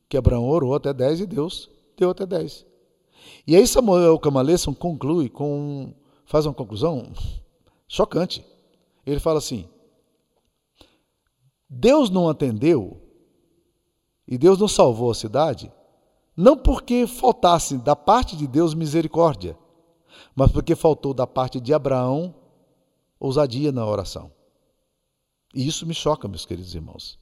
que 0.07 0.17
Abraão 0.17 0.47
orou 0.47 0.75
até 0.75 0.93
10 0.93 1.21
e 1.21 1.25
Deus 1.25 1.69
deu 1.97 2.09
até 2.09 2.25
10. 2.25 2.65
E 3.45 3.55
aí 3.55 3.67
Samuel 3.67 4.19
Camaleson 4.19 4.73
conclui 4.73 5.29
com 5.29 5.93
faz 6.25 6.45
uma 6.45 6.53
conclusão 6.53 7.11
chocante. 7.87 8.45
Ele 9.05 9.19
fala 9.19 9.39
assim: 9.39 9.67
Deus 11.69 12.09
não 12.09 12.29
atendeu 12.29 13.01
e 14.27 14.37
Deus 14.37 14.59
não 14.59 14.67
salvou 14.67 15.11
a 15.11 15.15
cidade, 15.15 15.71
não 16.35 16.57
porque 16.57 17.07
faltasse 17.07 17.77
da 17.77 17.95
parte 17.95 18.35
de 18.35 18.45
Deus 18.45 18.73
misericórdia, 18.73 19.57
mas 20.35 20.51
porque 20.51 20.75
faltou 20.75 21.13
da 21.13 21.25
parte 21.25 21.59
de 21.59 21.73
Abraão 21.73 22.35
ousadia 23.19 23.71
na 23.71 23.85
oração. 23.85 24.31
E 25.53 25.67
isso 25.67 25.85
me 25.85 25.93
choca, 25.93 26.27
meus 26.27 26.45
queridos 26.45 26.75
irmãos. 26.75 27.19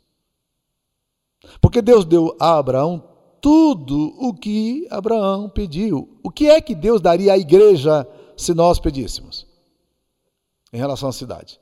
Porque 1.62 1.82
Deus 1.82 2.06
deu 2.06 2.36
a 2.40 2.58
Abraão 2.58 3.16
tudo 3.42 4.16
o 4.18 4.34
que 4.34 4.88
Abraão 4.90 5.48
pediu. 5.50 6.18
O 6.24 6.32
que 6.32 6.48
é 6.48 6.60
que 6.60 6.74
Deus 6.74 7.00
daria 7.00 7.34
à 7.34 7.38
igreja 7.38 8.08
se 8.36 8.54
nós 8.54 8.80
pedíssemos? 8.80 9.46
Em 10.74 10.78
relação 10.78 11.10
à 11.10 11.12
cidade. 11.12 11.60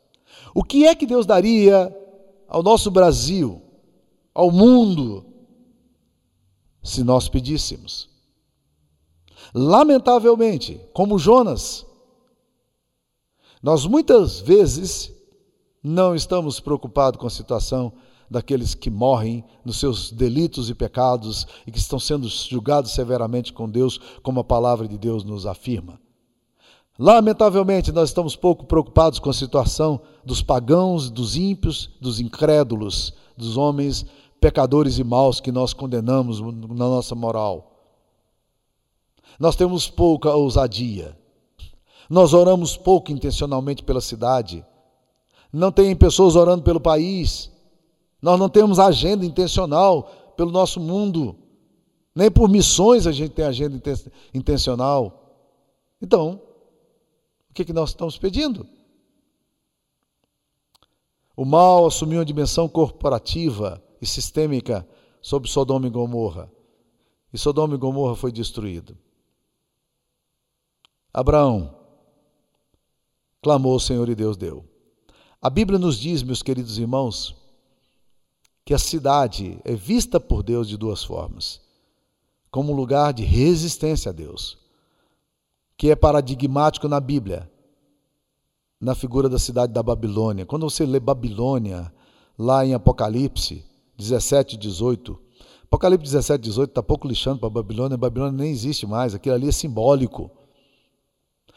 O 0.56 0.64
que 0.64 0.86
é 0.86 0.96
que 0.96 1.06
Deus 1.06 1.26
daria 1.26 1.94
ao 2.48 2.64
nosso 2.64 2.90
Brasil, 2.90 3.62
ao 4.34 4.50
mundo, 4.50 5.26
se 6.82 7.04
nós 7.04 7.28
pedíssemos? 7.28 8.10
Lamentavelmente, 9.54 10.80
como 10.94 11.20
Jonas, 11.20 11.86
nós 13.62 13.86
muitas 13.86 14.40
vezes 14.40 15.13
não 15.84 16.16
estamos 16.16 16.60
preocupados 16.60 17.20
com 17.20 17.28
a 17.28 17.30
situação 17.30 17.92
daqueles 18.30 18.74
que 18.74 18.90
morrem 18.90 19.44
nos 19.66 19.78
seus 19.78 20.12
delitos 20.12 20.70
e 20.70 20.74
pecados 20.74 21.46
e 21.68 21.72
que 21.72 21.78
estão 21.78 22.00
sendo 22.00 22.28
julgados 22.28 22.92
severamente 22.92 23.52
com 23.52 23.70
Deus, 23.70 24.00
como 24.24 24.40
a 24.40 24.44
palavra 24.44 24.88
de 24.88 24.98
Deus 24.98 25.24
nos 25.24 25.46
afirma. 25.46 26.00
Lamentavelmente, 26.98 27.92
nós 27.92 28.10
estamos 28.10 28.36
pouco 28.36 28.66
preocupados 28.66 29.20
com 29.20 29.30
a 29.30 29.34
situação 29.34 30.00
dos 30.24 30.42
pagãos, 30.42 31.10
dos 31.10 31.36
ímpios, 31.36 31.90
dos 32.00 32.20
incrédulos, 32.20 33.14
dos 33.36 33.58
homens 33.58 34.06
pecadores 34.40 35.00
e 35.00 35.04
maus 35.04 35.40
que 35.40 35.52
nós 35.52 35.74
condenamos 35.74 36.42
na 36.42 36.86
nossa 36.86 37.16
moral. 37.16 37.72
Nós 39.40 39.56
temos 39.56 39.90
pouca 39.90 40.30
ousadia. 40.36 41.18
Nós 42.10 42.34
oramos 42.34 42.78
pouco 42.78 43.12
intencionalmente 43.12 43.84
pela 43.84 44.02
cidade. 44.02 44.66
Não 45.54 45.72
tem 45.72 45.96
pessoas 45.96 46.36
orando 46.36 46.64
pelo 46.64 46.80
país. 46.80 47.52
Nós 48.20 48.40
não 48.40 48.50
temos 48.50 48.80
agenda 48.80 49.24
intencional 49.24 50.34
pelo 50.36 50.52
nosso 50.52 50.80
mundo. 50.80 51.36
Nem 52.16 52.32
por 52.32 52.50
missões 52.50 53.06
a 53.06 53.12
gente 53.12 53.34
tem 53.34 53.46
agenda 53.46 53.80
intencional. 54.34 55.46
Então, 56.02 56.42
o 57.52 57.54
que, 57.54 57.64
que 57.64 57.72
nós 57.72 57.90
estamos 57.90 58.18
pedindo? 58.18 58.66
O 61.36 61.46
mal 61.46 61.86
assumiu 61.86 62.20
uma 62.20 62.26
dimensão 62.26 62.68
corporativa 62.68 63.82
e 64.02 64.08
sistêmica 64.08 64.88
sobre 65.22 65.50
Sodoma 65.50 65.86
e 65.86 65.90
Gomorra. 65.90 66.52
E 67.32 67.38
Sodoma 67.38 67.76
e 67.76 67.78
Gomorra 67.78 68.16
foi 68.16 68.32
destruído. 68.32 68.98
Abraão 71.14 71.76
clamou, 73.42 73.76
o 73.76 73.80
Senhor 73.80 74.10
e 74.10 74.16
Deus 74.16 74.36
deu. 74.36 74.73
A 75.44 75.50
Bíblia 75.50 75.78
nos 75.78 75.98
diz, 75.98 76.24
meus 76.24 76.42
queridos 76.42 76.78
irmãos, 76.78 77.36
que 78.64 78.74
a 78.74 78.80
cidade 78.80 79.60
é 79.66 79.76
vista 79.76 80.18
por 80.18 80.42
Deus 80.42 80.70
de 80.70 80.78
duas 80.78 81.04
formas: 81.04 81.60
como 82.50 82.72
um 82.72 82.76
lugar 82.78 83.12
de 83.12 83.26
resistência 83.26 84.12
a 84.12 84.14
Deus, 84.14 84.58
que 85.76 85.92
é 85.92 85.98
paradigmático 85.98 86.88
na 86.88 86.98
Bíblia, 86.98 87.52
na 88.80 88.96
figura 88.96 89.28
da 89.28 89.38
cidade 89.38 89.74
da 89.74 89.84
Babilônia. 89.84 90.46
Quando 90.46 90.70
você 90.70 90.86
lê 90.86 90.98
Babilônia, 90.98 91.94
lá 92.40 92.66
em 92.66 92.74
Apocalipse 92.74 93.66
17, 93.98 94.56
18, 94.56 95.20
Apocalipse 95.66 96.06
17, 96.06 96.42
18 96.42 96.70
está 96.70 96.82
pouco 96.82 97.06
lixando 97.06 97.42
para 97.42 97.50
Babilônia, 97.50 97.98
Babilônia 97.98 98.44
nem 98.44 98.50
existe 98.50 98.88
mais, 98.88 99.14
aquilo 99.14 99.36
ali 99.36 99.50
é 99.50 99.52
simbólico. 99.52 100.32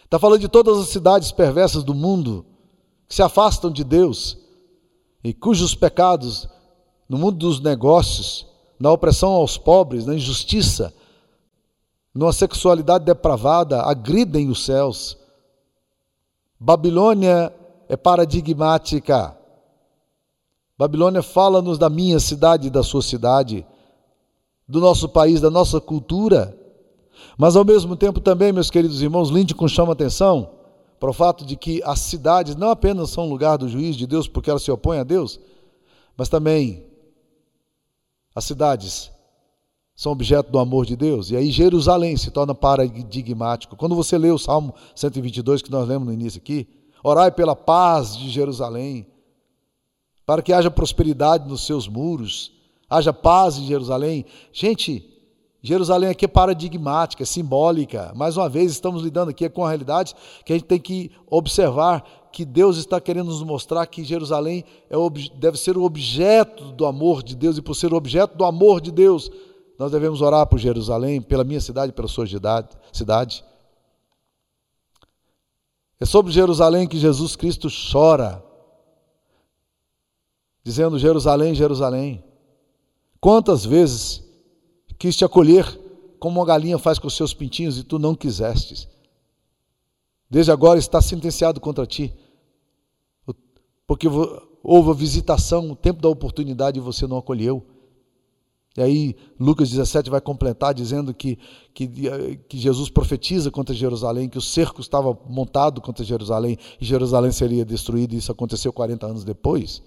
Está 0.04 0.18
falando 0.18 0.40
de 0.40 0.48
todas 0.48 0.76
as 0.76 0.88
cidades 0.88 1.30
perversas 1.30 1.84
do 1.84 1.94
mundo 1.94 2.44
que 3.08 3.14
se 3.14 3.22
afastam 3.22 3.70
de 3.70 3.84
Deus 3.84 4.36
e 5.22 5.32
cujos 5.32 5.74
pecados 5.74 6.48
no 7.08 7.18
mundo 7.18 7.38
dos 7.38 7.60
negócios, 7.60 8.46
na 8.78 8.90
opressão 8.90 9.32
aos 9.32 9.56
pobres, 9.56 10.06
na 10.06 10.14
injustiça, 10.14 10.92
numa 12.14 12.32
sexualidade 12.32 13.04
depravada, 13.04 13.82
agridem 13.82 14.48
os 14.48 14.64
céus. 14.64 15.16
Babilônia 16.58 17.52
é 17.88 17.96
paradigmática. 17.96 19.36
Babilônia 20.76 21.22
fala-nos 21.22 21.78
da 21.78 21.88
minha 21.88 22.18
cidade 22.18 22.70
da 22.70 22.82
sua 22.82 23.02
cidade, 23.02 23.66
do 24.68 24.80
nosso 24.80 25.08
país, 25.08 25.40
da 25.40 25.50
nossa 25.50 25.80
cultura. 25.80 26.56
Mas 27.38 27.56
ao 27.56 27.64
mesmo 27.64 27.96
tempo 27.96 28.20
também, 28.20 28.52
meus 28.52 28.70
queridos 28.70 29.00
irmãos, 29.00 29.30
Lincoln 29.30 29.68
chama 29.68 29.92
atenção 29.92 30.55
para 30.98 31.10
o 31.10 31.12
fato 31.12 31.44
de 31.44 31.56
que 31.56 31.82
as 31.84 32.00
cidades 32.00 32.56
não 32.56 32.70
apenas 32.70 33.10
são 33.10 33.28
lugar 33.28 33.58
do 33.58 33.68
juiz 33.68 33.96
de 33.96 34.06
Deus 34.06 34.26
porque 34.26 34.50
elas 34.50 34.62
se 34.62 34.70
opõem 34.70 35.00
a 35.00 35.04
Deus, 35.04 35.38
mas 36.16 36.28
também 36.28 36.84
as 38.34 38.44
cidades 38.44 39.10
são 39.94 40.12
objeto 40.12 40.50
do 40.50 40.58
amor 40.58 40.84
de 40.84 40.94
Deus. 40.94 41.30
E 41.30 41.36
aí 41.36 41.50
Jerusalém 41.50 42.16
se 42.16 42.30
torna 42.30 42.54
paradigmático. 42.54 43.76
Quando 43.76 43.94
você 43.94 44.18
lê 44.18 44.30
o 44.30 44.38
Salmo 44.38 44.74
122 44.94 45.62
que 45.62 45.70
nós 45.70 45.88
lemos 45.88 46.06
no 46.06 46.12
início 46.12 46.38
aqui, 46.38 46.68
orai 47.02 47.30
pela 47.30 47.56
paz 47.56 48.16
de 48.16 48.28
Jerusalém, 48.28 49.06
para 50.26 50.42
que 50.42 50.52
haja 50.52 50.70
prosperidade 50.70 51.48
nos 51.48 51.64
seus 51.64 51.88
muros, 51.88 52.52
haja 52.90 53.12
paz 53.12 53.56
em 53.56 53.66
Jerusalém. 53.66 54.26
Gente, 54.52 55.15
Jerusalém 55.66 56.08
aqui 56.08 56.26
é 56.26 56.28
paradigmática, 56.28 57.24
é 57.24 57.26
simbólica. 57.26 58.12
Mais 58.14 58.36
uma 58.36 58.48
vez, 58.48 58.70
estamos 58.70 59.02
lidando 59.02 59.32
aqui 59.32 59.48
com 59.48 59.64
a 59.64 59.68
realidade 59.68 60.14
que 60.44 60.52
a 60.52 60.56
gente 60.56 60.68
tem 60.68 60.78
que 60.78 61.10
observar 61.28 62.04
que 62.32 62.44
Deus 62.44 62.76
está 62.76 63.00
querendo 63.00 63.26
nos 63.26 63.42
mostrar 63.42 63.84
que 63.86 64.04
Jerusalém 64.04 64.64
é, 64.88 64.94
deve 65.34 65.58
ser 65.58 65.76
o 65.76 65.82
objeto 65.82 66.70
do 66.70 66.86
amor 66.86 67.20
de 67.20 67.34
Deus, 67.34 67.58
e 67.58 67.62
por 67.62 67.74
ser 67.74 67.92
o 67.92 67.96
objeto 67.96 68.36
do 68.36 68.44
amor 68.44 68.80
de 68.80 68.92
Deus, 68.92 69.28
nós 69.76 69.90
devemos 69.90 70.22
orar 70.22 70.46
por 70.46 70.60
Jerusalém, 70.60 71.20
pela 71.20 71.42
minha 71.42 71.60
cidade, 71.60 71.92
pela 71.92 72.06
sua 72.06 72.26
cidade. 72.92 73.44
É 75.98 76.04
sobre 76.04 76.30
Jerusalém 76.30 76.86
que 76.86 76.96
Jesus 76.96 77.34
Cristo 77.34 77.66
chora, 77.90 78.40
dizendo: 80.62 80.96
Jerusalém, 80.96 81.56
Jerusalém. 81.56 82.22
Quantas 83.20 83.64
vezes 83.64 84.25
quis 84.98 85.16
te 85.16 85.24
acolher 85.24 85.64
como 86.18 86.40
uma 86.40 86.46
galinha 86.46 86.78
faz 86.78 86.98
com 86.98 87.06
os 87.06 87.16
seus 87.16 87.34
pintinhos 87.34 87.78
e 87.78 87.84
tu 87.84 87.98
não 87.98 88.14
quisestes. 88.14 88.88
Desde 90.28 90.50
agora 90.50 90.78
está 90.78 91.00
sentenciado 91.00 91.60
contra 91.60 91.86
ti, 91.86 92.12
porque 93.86 94.08
houve 94.62 94.90
a 94.90 94.94
visitação, 94.94 95.70
o 95.70 95.76
tempo 95.76 96.02
da 96.02 96.08
oportunidade 96.08 96.78
e 96.78 96.82
você 96.82 97.06
não 97.06 97.16
acolheu. 97.16 97.64
E 98.76 98.82
aí 98.82 99.16
Lucas 99.40 99.70
17 99.70 100.10
vai 100.10 100.20
completar 100.20 100.74
dizendo 100.74 101.14
que, 101.14 101.38
que, 101.72 101.88
que, 102.48 102.58
Jesus 102.58 102.90
profetiza 102.90 103.50
contra 103.50 103.74
Jerusalém, 103.74 104.28
que 104.28 104.36
o 104.36 104.42
cerco 104.42 104.80
estava 104.80 105.16
montado 105.28 105.80
contra 105.80 106.04
Jerusalém 106.04 106.58
e 106.78 106.84
Jerusalém 106.84 107.32
seria 107.32 107.64
destruída, 107.64 108.14
e 108.14 108.18
isso 108.18 108.30
aconteceu 108.30 108.72
40 108.72 109.06
anos 109.06 109.24
depois, 109.24 109.82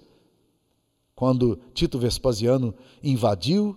quando 1.14 1.60
Tito 1.72 1.98
Vespasiano 1.98 2.74
invadiu 3.02 3.76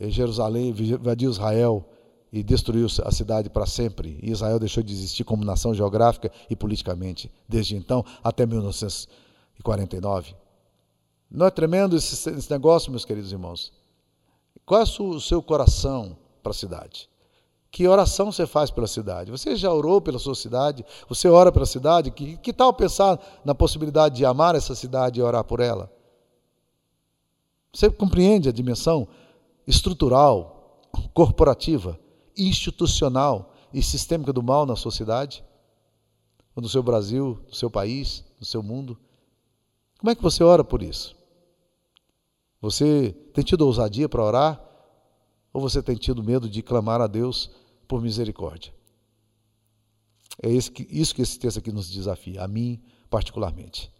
Jerusalém, 0.00 0.68
invadiu 0.68 1.30
Israel 1.30 1.84
e 2.32 2.42
destruiu 2.42 2.86
a 3.04 3.10
cidade 3.10 3.50
para 3.50 3.66
sempre. 3.66 4.18
E 4.22 4.30
Israel 4.30 4.58
deixou 4.58 4.82
de 4.82 4.92
existir 4.92 5.24
como 5.24 5.44
nação 5.44 5.74
geográfica 5.74 6.30
e 6.48 6.54
politicamente, 6.54 7.30
desde 7.48 7.76
então 7.76 8.04
até 8.22 8.46
1949. 8.46 10.36
Não 11.30 11.46
é 11.46 11.50
tremendo 11.50 11.96
esse, 11.96 12.30
esse 12.30 12.50
negócio, 12.50 12.90
meus 12.90 13.04
queridos 13.04 13.32
irmãos? 13.32 13.72
Qual 14.64 14.80
é 14.80 14.84
o 14.84 15.20
seu 15.20 15.42
coração 15.42 16.16
para 16.42 16.52
a 16.52 16.54
cidade? 16.54 17.08
Que 17.70 17.86
oração 17.86 18.32
você 18.32 18.46
faz 18.46 18.70
pela 18.70 18.86
cidade? 18.86 19.30
Você 19.30 19.54
já 19.56 19.72
orou 19.72 20.00
pela 20.00 20.18
sua 20.18 20.34
cidade? 20.34 20.84
Você 21.08 21.28
ora 21.28 21.52
pela 21.52 21.66
cidade? 21.66 22.10
Que, 22.10 22.36
que 22.38 22.52
tal 22.52 22.72
pensar 22.72 23.20
na 23.44 23.54
possibilidade 23.54 24.16
de 24.16 24.24
amar 24.24 24.54
essa 24.54 24.74
cidade 24.74 25.20
e 25.20 25.22
orar 25.22 25.44
por 25.44 25.60
ela? 25.60 25.92
Você 27.72 27.90
compreende 27.90 28.48
a 28.48 28.52
dimensão 28.52 29.06
estrutural, 29.68 30.80
corporativa, 31.12 32.00
institucional 32.34 33.54
e 33.70 33.82
sistêmica 33.82 34.32
do 34.32 34.42
mal 34.42 34.64
na 34.64 34.74
sociedade, 34.74 35.44
ou 36.56 36.62
no 36.62 36.68
seu 36.70 36.82
Brasil, 36.82 37.38
no 37.46 37.54
seu 37.54 37.70
país, 37.70 38.24
no 38.40 38.46
seu 38.46 38.62
mundo. 38.62 38.98
Como 39.98 40.10
é 40.10 40.14
que 40.14 40.22
você 40.22 40.42
ora 40.42 40.64
por 40.64 40.82
isso? 40.82 41.14
Você 42.62 43.12
tem 43.34 43.44
tido 43.44 43.66
ousadia 43.66 44.08
para 44.08 44.24
orar? 44.24 44.64
Ou 45.52 45.60
você 45.60 45.82
tem 45.82 45.96
tido 45.96 46.24
medo 46.24 46.48
de 46.48 46.62
clamar 46.62 47.00
a 47.02 47.06
Deus 47.06 47.50
por 47.86 48.00
misericórdia? 48.00 48.72
É 50.42 50.48
isso 50.48 50.72
que, 50.72 50.86
isso 50.90 51.14
que 51.14 51.20
esse 51.20 51.38
texto 51.38 51.58
aqui 51.58 51.70
nos 51.70 51.90
desafia, 51.90 52.42
a 52.42 52.48
mim 52.48 52.80
particularmente. 53.10 53.92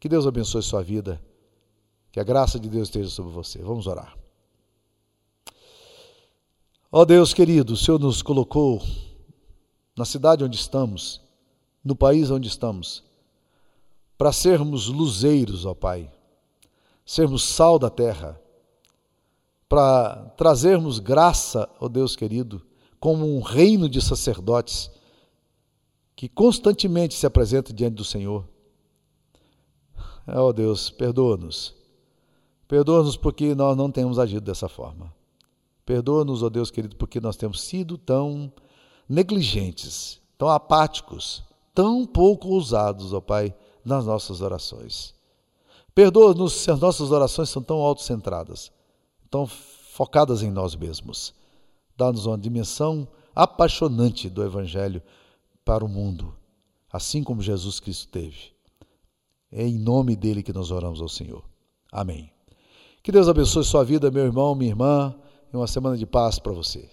Que 0.00 0.08
Deus 0.08 0.26
abençoe 0.26 0.62
sua 0.62 0.82
vida, 0.82 1.22
que 2.10 2.18
a 2.18 2.24
graça 2.24 2.58
de 2.58 2.68
Deus 2.68 2.88
esteja 2.88 3.10
sobre 3.10 3.32
você. 3.32 3.62
Vamos 3.62 3.86
orar. 3.86 4.23
Ó 6.96 7.00
oh 7.00 7.04
Deus 7.04 7.34
querido, 7.34 7.72
o 7.72 7.76
Senhor 7.76 7.98
nos 7.98 8.22
colocou 8.22 8.80
na 9.98 10.04
cidade 10.04 10.44
onde 10.44 10.54
estamos, 10.54 11.20
no 11.84 11.96
país 11.96 12.30
onde 12.30 12.46
estamos, 12.46 13.02
para 14.16 14.30
sermos 14.30 14.86
luzeiros, 14.86 15.66
ó 15.66 15.74
Pai, 15.74 16.08
sermos 17.04 17.42
sal 17.42 17.80
da 17.80 17.90
terra, 17.90 18.40
para 19.68 20.14
trazermos 20.36 21.00
graça, 21.00 21.68
ó 21.80 21.88
Deus 21.88 22.14
querido, 22.14 22.62
como 23.00 23.26
um 23.26 23.40
reino 23.40 23.88
de 23.88 24.00
sacerdotes 24.00 24.88
que 26.14 26.28
constantemente 26.28 27.14
se 27.14 27.26
apresenta 27.26 27.72
diante 27.72 27.96
do 27.96 28.04
Senhor. 28.04 28.48
Ó 30.28 30.52
Deus, 30.52 30.90
perdoa-nos. 30.90 31.74
Perdoa-nos 32.68 33.16
porque 33.16 33.52
nós 33.52 33.76
não 33.76 33.90
temos 33.90 34.16
agido 34.16 34.42
dessa 34.44 34.68
forma. 34.68 35.12
Perdoa-nos, 35.84 36.42
ó 36.42 36.48
Deus 36.48 36.70
querido, 36.70 36.96
porque 36.96 37.20
nós 37.20 37.36
temos 37.36 37.60
sido 37.60 37.98
tão 37.98 38.52
negligentes, 39.08 40.20
tão 40.38 40.48
apáticos, 40.48 41.42
tão 41.74 42.06
pouco 42.06 42.48
ousados, 42.48 43.12
ó 43.12 43.20
Pai, 43.20 43.54
nas 43.84 44.06
nossas 44.06 44.40
orações. 44.40 45.14
Perdoa-nos 45.94 46.54
se 46.54 46.70
as 46.70 46.80
nossas 46.80 47.10
orações 47.10 47.50
são 47.50 47.62
tão 47.62 47.76
autocentradas, 47.76 48.72
tão 49.30 49.46
focadas 49.46 50.42
em 50.42 50.50
nós 50.50 50.74
mesmos. 50.74 51.34
Dá-nos 51.96 52.26
uma 52.26 52.38
dimensão 52.38 53.06
apaixonante 53.34 54.28
do 54.28 54.42
Evangelho 54.42 55.02
para 55.64 55.84
o 55.84 55.88
mundo, 55.88 56.34
assim 56.92 57.22
como 57.22 57.42
Jesus 57.42 57.78
Cristo 57.78 58.08
teve. 58.08 58.52
É 59.52 59.64
em 59.64 59.78
nome 59.78 60.16
dele 60.16 60.42
que 60.42 60.52
nós 60.52 60.70
oramos 60.70 61.00
ao 61.00 61.08
Senhor. 61.08 61.44
Amém. 61.92 62.30
Que 63.02 63.12
Deus 63.12 63.28
abençoe 63.28 63.62
sua 63.64 63.84
vida, 63.84 64.10
meu 64.10 64.24
irmão, 64.24 64.54
minha 64.54 64.72
irmã, 64.72 65.14
e 65.54 65.56
uma 65.56 65.68
semana 65.68 65.96
de 65.96 66.04
paz 66.04 66.38
para 66.40 66.52
você. 66.52 66.88